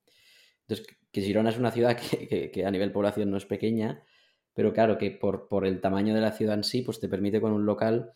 Entonces, 0.68 0.86
que 1.10 1.22
Girona 1.22 1.50
es 1.50 1.58
una 1.58 1.72
ciudad 1.72 1.96
que, 1.96 2.28
que, 2.28 2.50
que 2.50 2.66
a 2.66 2.70
nivel 2.70 2.92
población 2.92 3.30
no 3.30 3.36
es 3.36 3.46
pequeña, 3.46 4.04
pero 4.58 4.72
claro 4.72 4.98
que 4.98 5.12
por, 5.12 5.46
por, 5.46 5.64
el 5.64 5.80
tamaño 5.80 6.16
de 6.16 6.20
la 6.20 6.32
ciudad 6.32 6.56
en 6.56 6.64
sí, 6.64 6.82
pues 6.82 6.98
te 6.98 7.08
permite 7.08 7.40
con 7.40 7.52
un 7.52 7.64
local 7.64 8.10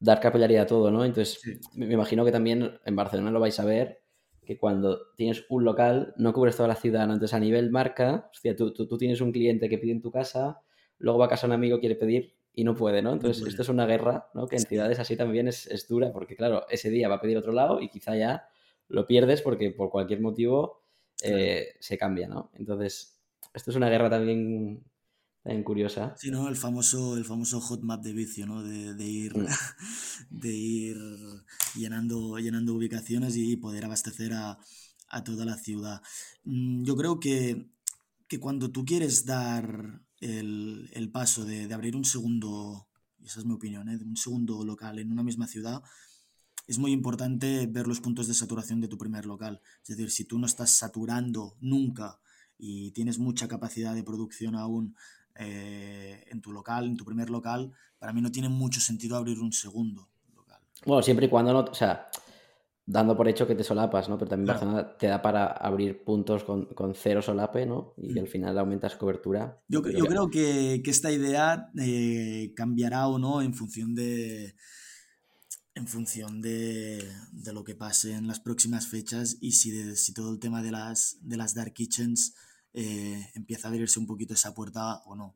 dar 0.00 0.18
capilaridad 0.18 0.62
a 0.62 0.66
todo, 0.66 0.90
¿no? 0.90 1.04
Entonces, 1.04 1.42
sí. 1.42 1.60
me 1.74 1.92
imagino 1.92 2.24
que 2.24 2.32
también 2.32 2.80
en 2.86 2.96
Barcelona 2.96 3.30
lo 3.30 3.38
vais 3.38 3.60
a 3.60 3.66
ver, 3.66 4.00
que 4.46 4.56
cuando 4.56 5.12
tienes 5.14 5.44
un 5.50 5.66
local 5.66 6.14
no 6.16 6.32
cubres 6.32 6.56
toda 6.56 6.70
la 6.70 6.74
ciudad, 6.74 7.06
¿no? 7.06 7.12
Entonces, 7.12 7.34
a 7.34 7.38
nivel 7.38 7.70
marca, 7.70 8.30
hostia, 8.32 8.56
tú, 8.56 8.72
tú, 8.72 8.88
tú 8.88 8.96
tienes 8.96 9.20
un 9.20 9.30
cliente 9.30 9.68
que 9.68 9.76
pide 9.76 9.92
en 9.92 10.00
tu 10.00 10.10
casa, 10.10 10.62
luego 10.96 11.18
va 11.18 11.26
a 11.26 11.28
casa 11.28 11.46
un 11.46 11.52
amigo, 11.52 11.80
quiere 11.80 11.96
pedir 11.96 12.34
y 12.54 12.64
no 12.64 12.74
puede, 12.74 13.02
¿no? 13.02 13.12
Entonces, 13.12 13.46
esto 13.46 13.60
es 13.60 13.68
una 13.68 13.84
guerra, 13.84 14.30
¿no? 14.32 14.46
Que 14.46 14.56
en 14.56 14.62
ciudades 14.62 14.98
así 14.98 15.18
también 15.18 15.48
es, 15.48 15.66
es 15.66 15.86
dura, 15.86 16.14
porque 16.14 16.34
claro, 16.34 16.64
ese 16.70 16.88
día 16.88 17.10
va 17.10 17.16
a 17.16 17.20
pedir 17.20 17.36
otro 17.36 17.52
lado 17.52 17.82
y 17.82 17.90
quizá 17.90 18.16
ya 18.16 18.48
lo 18.88 19.06
pierdes 19.06 19.42
porque 19.42 19.70
por 19.70 19.90
cualquier 19.90 20.22
motivo 20.22 20.86
eh, 21.22 21.74
se 21.78 21.98
cambia, 21.98 22.26
¿no? 22.26 22.52
Entonces, 22.54 23.20
esto 23.52 23.70
es 23.70 23.76
una 23.76 23.90
guerra 23.90 24.08
también 24.08 24.82
también 25.48 25.64
curiosa. 25.64 26.14
Sí, 26.18 26.30
¿no? 26.30 26.46
El 26.46 26.56
famoso, 26.56 27.16
el 27.16 27.24
famoso 27.24 27.58
hot 27.58 27.82
map 27.82 28.02
de 28.02 28.12
vicio, 28.12 28.44
¿no? 28.44 28.62
De, 28.62 28.92
de 28.92 29.04
ir, 29.06 29.34
mm. 29.34 29.46
de 30.30 30.54
ir 30.54 30.98
llenando, 31.74 32.38
llenando 32.38 32.74
ubicaciones 32.74 33.34
y 33.34 33.56
poder 33.56 33.86
abastecer 33.86 34.34
a, 34.34 34.58
a 35.08 35.24
toda 35.24 35.46
la 35.46 35.56
ciudad. 35.56 36.02
Mm, 36.44 36.84
yo 36.84 36.96
creo 36.96 37.18
que, 37.18 37.70
que 38.26 38.38
cuando 38.38 38.70
tú 38.70 38.84
quieres 38.84 39.24
dar 39.24 40.02
el, 40.20 40.90
el 40.92 41.10
paso 41.10 41.46
de, 41.46 41.66
de, 41.66 41.72
abrir 41.72 41.96
un 41.96 42.04
segundo, 42.04 42.86
y 43.18 43.24
esa 43.24 43.40
es 43.40 43.46
mi 43.46 43.54
opinión, 43.54 43.88
¿eh? 43.88 43.96
un 44.04 44.18
segundo 44.18 44.62
local 44.66 44.98
en 44.98 45.10
una 45.10 45.22
misma 45.22 45.46
ciudad, 45.46 45.82
es 46.66 46.78
muy 46.78 46.92
importante 46.92 47.66
ver 47.66 47.86
los 47.86 48.00
puntos 48.00 48.28
de 48.28 48.34
saturación 48.34 48.82
de 48.82 48.88
tu 48.88 48.98
primer 48.98 49.24
local. 49.24 49.62
Es 49.80 49.88
decir, 49.88 50.10
si 50.10 50.26
tú 50.26 50.38
no 50.38 50.44
estás 50.44 50.72
saturando 50.72 51.56
nunca 51.62 52.20
y 52.58 52.90
tienes 52.90 53.18
mucha 53.18 53.48
capacidad 53.48 53.94
de 53.94 54.04
producción 54.04 54.54
aún 54.54 54.94
eh, 55.38 56.24
en 56.30 56.40
tu 56.40 56.52
local, 56.52 56.86
en 56.86 56.96
tu 56.96 57.04
primer 57.04 57.30
local, 57.30 57.72
para 57.98 58.12
mí 58.12 58.20
no 58.20 58.30
tiene 58.30 58.48
mucho 58.48 58.80
sentido 58.80 59.16
abrir 59.16 59.38
un 59.40 59.52
segundo 59.52 60.08
local. 60.34 60.60
Bueno, 60.84 61.02
siempre 61.02 61.26
y 61.26 61.28
cuando 61.28 61.52
no, 61.52 61.60
o 61.60 61.74
sea, 61.74 62.08
dando 62.84 63.16
por 63.16 63.28
hecho 63.28 63.46
que 63.46 63.54
te 63.54 63.62
solapas, 63.62 64.08
¿no? 64.08 64.18
Pero 64.18 64.30
también 64.30 64.48
Barcelona 64.48 64.96
te 64.96 65.06
da 65.06 65.20
para 65.20 65.46
abrir 65.46 66.02
puntos 66.02 66.42
con, 66.42 66.94
cero 66.94 67.22
solape, 67.22 67.66
¿no? 67.66 67.94
Y 67.98 68.14
mm. 68.14 68.18
al 68.18 68.26
final 68.28 68.58
aumentas 68.58 68.96
cobertura. 68.96 69.60
Yo, 69.68 69.82
creo 69.82 70.30
que, 70.30 70.82
esta 70.84 71.12
idea 71.12 71.70
eh, 71.78 72.52
cambiará 72.56 73.06
o 73.08 73.18
no 73.18 73.42
en 73.42 73.54
función 73.54 73.94
de 73.94 74.54
en 75.74 75.86
función 75.86 76.42
de, 76.42 77.08
lo 77.52 77.62
que 77.62 77.76
pase 77.76 78.14
en 78.14 78.26
las 78.26 78.40
próximas 78.40 78.88
fechas 78.88 79.36
y 79.40 79.52
si, 79.52 79.94
si 79.94 80.12
todo 80.12 80.32
el 80.32 80.40
tema 80.40 80.62
de 80.62 80.72
las, 80.72 81.18
de 81.20 81.36
las 81.36 81.54
Dark 81.54 81.72
Kitchens 81.72 82.34
eh, 82.72 83.30
empieza 83.34 83.68
a 83.68 83.70
abrirse 83.70 83.98
un 83.98 84.06
poquito 84.06 84.34
esa 84.34 84.54
puerta 84.54 85.02
o 85.06 85.14
no. 85.14 85.34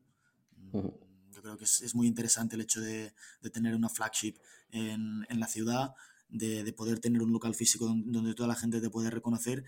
Yo 1.31 1.41
creo 1.41 1.57
que 1.57 1.65
es, 1.65 1.95
muy 1.95 2.07
interesante 2.07 2.55
el 2.55 2.61
hecho 2.61 2.81
de, 2.81 3.13
tener 3.51 3.75
una 3.75 3.89
flagship 3.89 4.35
en, 4.71 5.25
la 5.29 5.47
ciudad, 5.47 5.93
de, 6.29 6.71
poder 6.73 6.99
tener 6.99 7.21
un 7.21 7.31
local 7.31 7.53
físico 7.55 7.85
donde, 7.85 8.33
toda 8.33 8.47
la 8.47 8.55
gente 8.55 8.81
te 8.81 8.89
puede 8.89 9.09
reconocer 9.09 9.63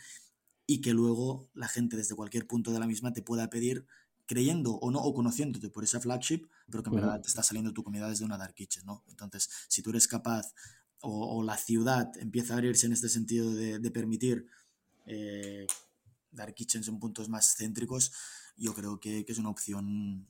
y 0.68 0.82
que 0.82 0.94
luego 0.94 1.50
la 1.54 1.68
gente 1.68 1.96
desde 1.96 2.16
cualquier 2.16 2.48
punto 2.48 2.72
de 2.72 2.80
la 2.80 2.88
misma 2.88 3.14
te 3.14 3.22
pueda 3.22 3.50
pedir 3.50 3.86
creyendo 4.26 4.74
o 4.76 4.90
no, 4.90 5.00
o 5.00 5.14
conociéndote 5.14 5.70
por 5.70 5.84
esa 5.84 6.00
flagship, 6.00 6.48
pero 6.72 6.82
que 6.82 6.90
en 6.90 6.96
verdad 6.96 7.22
te 7.22 7.28
está 7.28 7.44
saliendo 7.44 7.74
tu 7.74 7.84
comida 7.84 8.10
desde 8.10 8.26
una 8.26 8.38
dark 8.38 8.56
kitchen, 8.56 8.84
¿no? 8.86 9.04
Entonces, 9.08 9.48
si 9.68 9.84
tú 9.84 9.92
eres 9.92 10.08
capaz 10.08 10.54
o, 11.02 11.44
la 11.44 11.58
ciudad 11.58 12.12
empieza 12.20 12.54
a 12.54 12.58
abrirse 12.58 12.88
en 12.88 12.94
este 12.94 13.10
sentido 13.10 13.54
de, 13.54 13.92
permitir 13.92 14.48
eh, 15.06 15.68
dar 16.36 16.54
kitchens 16.54 16.88
en 16.88 17.00
puntos 17.00 17.30
más 17.30 17.56
céntricos, 17.58 18.12
yo 18.58 18.74
creo 18.74 19.00
que, 19.00 19.26
es 19.28 19.38
una 19.38 19.50
opción 19.50 20.28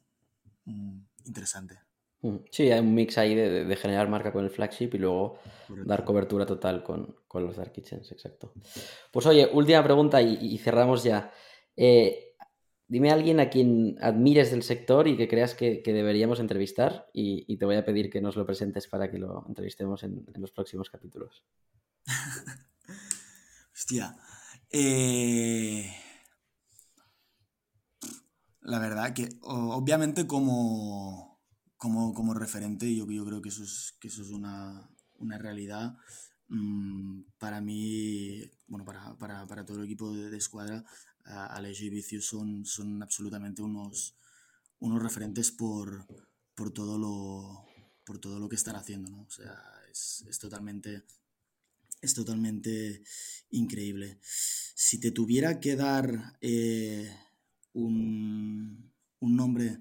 mm, 0.65 0.99
interesante. 1.25 1.79
Mm, 2.21 2.37
sí, 2.51 2.71
hay 2.71 2.79
un 2.79 2.93
mix 2.93 3.17
ahí 3.17 3.35
de, 3.35 3.75
generar 3.75 4.07
marca 4.09 4.31
con 4.31 4.43
el 4.43 4.49
flagship 4.49 4.89
y 4.93 4.97
luego 4.97 5.39
dar 5.85 6.05
cobertura 6.05 6.45
total 6.45 6.83
con, 6.83 7.15
los 7.33 7.57
dark 7.57 7.73
kitchens, 7.73 8.11
exacto. 8.11 8.53
Pues 9.11 9.25
oye, 9.25 9.49
última 9.51 9.83
pregunta 9.83 10.21
y, 10.21 10.57
cerramos 10.57 11.03
ya. 11.03 11.31
Eh, 11.75 12.35
dime 12.87 13.11
a 13.11 13.13
alguien 13.13 13.39
a 13.41 13.49
quien 13.49 13.97
admires 14.01 14.51
del 14.51 14.63
sector 14.63 15.07
y 15.07 15.17
que 15.17 15.27
creas 15.27 15.53
que, 15.53 15.81
deberíamos 15.85 16.39
entrevistar 16.39 17.09
y, 17.13 17.57
te 17.57 17.65
voy 17.65 17.75
a 17.75 17.85
pedir 17.85 18.09
que 18.09 18.21
nos 18.21 18.37
lo 18.37 18.45
presentes 18.45 18.87
para 18.87 19.11
que 19.11 19.19
lo 19.19 19.45
entrevistemos 19.47 20.03
en, 20.03 20.25
en 20.33 20.41
los 20.41 20.51
próximos 20.51 20.89
capítulos. 20.89 21.43
Hostia, 23.73 24.15
eh, 24.77 25.89
la 28.61 28.79
verdad 28.79 29.13
que 29.13 29.29
obviamente 29.41 30.27
como, 30.27 31.39
como, 31.77 32.33
referente, 32.33 32.93
yo, 32.93 33.05
yo 33.09 33.25
creo 33.25 33.41
que 33.41 33.49
eso 33.49 33.63
es, 33.63 33.95
que 34.01 34.09
eso 34.09 34.21
es 34.21 34.31
una, 34.31 34.89
realidad. 35.39 35.97
Mm, 36.49 37.21
para 37.37 37.61
mí, 37.61 38.41
bueno, 38.67 38.83
para, 38.85 39.65
todo 39.65 39.77
el 39.79 39.85
equipo 39.85 40.13
de, 40.13 40.35
escuadra, 40.35 40.83
Alex 41.23 41.81
y 41.81 41.89
Vicius 41.89 42.25
son, 42.25 42.65
son 42.65 43.01
absolutamente 43.01 43.61
unos, 43.61 44.17
unos 44.79 45.01
referentes 45.01 45.51
por, 45.51 46.05
por, 46.53 46.71
todo 46.71 46.97
lo, 46.97 47.65
por 48.03 48.19
todo 48.19 48.39
lo 48.39 48.49
que 48.49 48.57
están 48.57 48.75
haciendo, 48.75 49.09
¿no? 49.09 49.21
O 49.21 49.29
sea, 49.29 49.57
es, 49.89 50.25
es 50.27 50.37
totalmente 50.37 51.05
es 52.01 52.13
totalmente 52.13 53.03
increíble. 53.49 54.19
Si 54.21 54.99
te 54.99 55.11
tuviera 55.11 55.59
que 55.59 55.75
dar 55.75 56.37
eh, 56.41 57.09
un, 57.73 58.93
nombre 59.21 59.79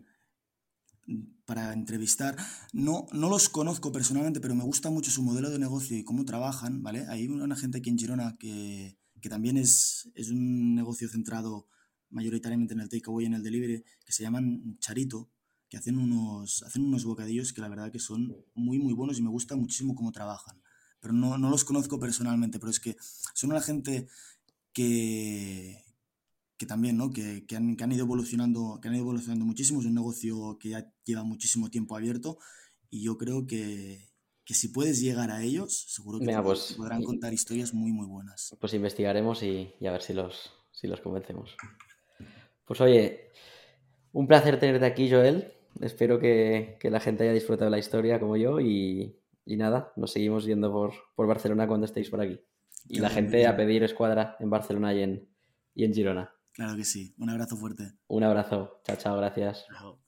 para 1.45 1.73
entrevistar, 1.75 2.37
no, 2.73 3.07
no 3.13 3.29
los 3.29 3.49
conozco 3.49 3.93
personalmente, 3.93 4.41
pero 4.41 4.55
me 4.55 4.65
gusta 4.65 4.91
mucho 4.91 5.11
su 5.11 5.23
modelo 5.23 5.51
de 5.51 5.59
negocio 5.59 5.97
y 5.97 6.05
cómo 6.05 6.25
trabajan, 6.25 6.83
¿vale? 6.83 7.05
Hay 7.09 7.29
una 7.29 7.57
gente 7.57 7.79
aquí 7.79 7.91
en 7.91 7.99
Girona 7.99 8.37
que, 8.39 8.99
también 9.29 9.57
es, 9.57 10.11
es 10.15 10.31
un 10.31 10.75
negocio 10.75 11.09
centrado 11.09 11.67
mayoritariamente 12.11 12.75
en 12.75 12.81
el 12.81 12.91
takeaway 12.91 13.25
y 13.25 13.27
en 13.27 13.35
el 13.35 13.43
delivery, 13.43 13.83
que 14.05 14.13
se 14.13 14.23
llaman 14.23 14.77
Charito, 14.81 15.31
que 15.69 15.79
hacen 15.79 15.99
unos, 15.99 16.63
hacen 16.63 16.83
unos 16.83 17.05
bocadillos 17.05 17.55
que 17.55 17.63
la 17.63 17.69
verdad 17.69 17.91
que 17.91 17.99
son 17.99 18.37
muy, 18.55 18.79
muy 18.79 18.93
buenos 18.93 19.19
y 19.19 19.23
me 19.23 19.31
gusta 19.31 19.57
muchísimo 19.57 19.95
cómo 19.95 20.13
trabajan 20.13 20.64
pero 21.05 21.13
no, 21.13 21.37
los 21.37 21.67
conozco 21.67 22.01
personalmente, 22.01 22.59
pero 22.59 22.71
es 22.71 22.81
que 22.81 22.97
son 23.35 23.51
una 23.51 23.61
gente 23.61 24.09
que, 24.73 25.85
que 26.57 26.65
también, 26.65 26.97
¿no? 26.97 27.11
Que, 27.11 27.45
han, 27.55 27.93
ido 27.93 28.07
evolucionando, 28.07 28.79
que 28.81 28.89
han 28.89 28.95
ido 28.95 29.03
evolucionando 29.03 29.45
muchísimo, 29.45 29.81
es 29.81 29.87
un 29.87 29.95
negocio 29.95 30.57
que 30.59 30.71
ya 30.71 30.91
lleva 31.05 31.23
muchísimo 31.23 31.69
tiempo 31.69 31.95
abierto 31.95 32.39
y 32.89 33.03
yo 33.03 33.19
creo 33.19 33.47
que, 33.47 34.09
si 34.47 34.69
puedes 34.69 34.99
llegar 35.03 35.31
a 35.31 35.43
ellos, 35.43 35.85
seguro 35.89 36.21
que 36.21 36.35
pues, 36.43 36.73
podrán 36.75 37.03
contar 37.03 37.35
historias 37.35 37.75
muy, 37.75 37.93
muy 37.93 38.07
buenas. 38.07 38.57
Pues 38.59 38.73
investigaremos 38.73 39.43
y, 39.43 39.75
a 39.87 39.93
ver 39.93 40.01
si 40.01 40.15
los, 40.15 40.53
si 40.73 40.87
los 40.87 41.03
convencemos. 41.03 41.55
Pues 42.65 42.81
oye, 42.81 43.31
un 44.13 44.27
placer 44.27 44.59
tenerte 44.59 44.87
aquí, 44.87 45.11
Joel. 45.11 45.53
Espero 45.83 46.19
que, 46.19 46.79
que 46.81 46.89
la 46.89 47.01
gente 47.01 47.25
haya 47.25 47.35
disfrutado 47.35 47.67
de 47.67 47.73
la 47.73 47.79
historia 47.79 48.19
como 48.19 48.39
yo 48.39 48.59
y, 48.59 49.19
y 49.47 49.57
nada, 49.57 49.93
nos 49.97 50.13
seguimos 50.13 50.45
yendo 50.45 50.73
por, 50.73 51.27
Barcelona 51.27 51.67
cuando 51.67 51.87
estéis 51.87 52.11
por 52.11 52.21
aquí. 52.21 52.41
Y 52.89 52.99
la 52.99 53.11
gente 53.11 53.47
a 53.47 53.57
pedir 53.57 53.83
escuadra 53.83 54.37
en 54.41 54.51
Barcelona 54.51 54.93
y 54.93 55.03
en, 55.03 55.29
y 55.75 55.85
en 55.85 55.95
Girona. 55.95 56.33
Claro 56.53 56.77
que 56.77 56.85
sí. 56.85 57.15
Un 57.19 57.31
abrazo 57.31 57.57
fuerte. 57.57 57.93
Un 58.07 58.23
abrazo. 58.23 58.81
Chao, 58.85 58.97
chao. 58.97 59.17
Gracias. 59.17 59.67
Chao. 59.67 60.04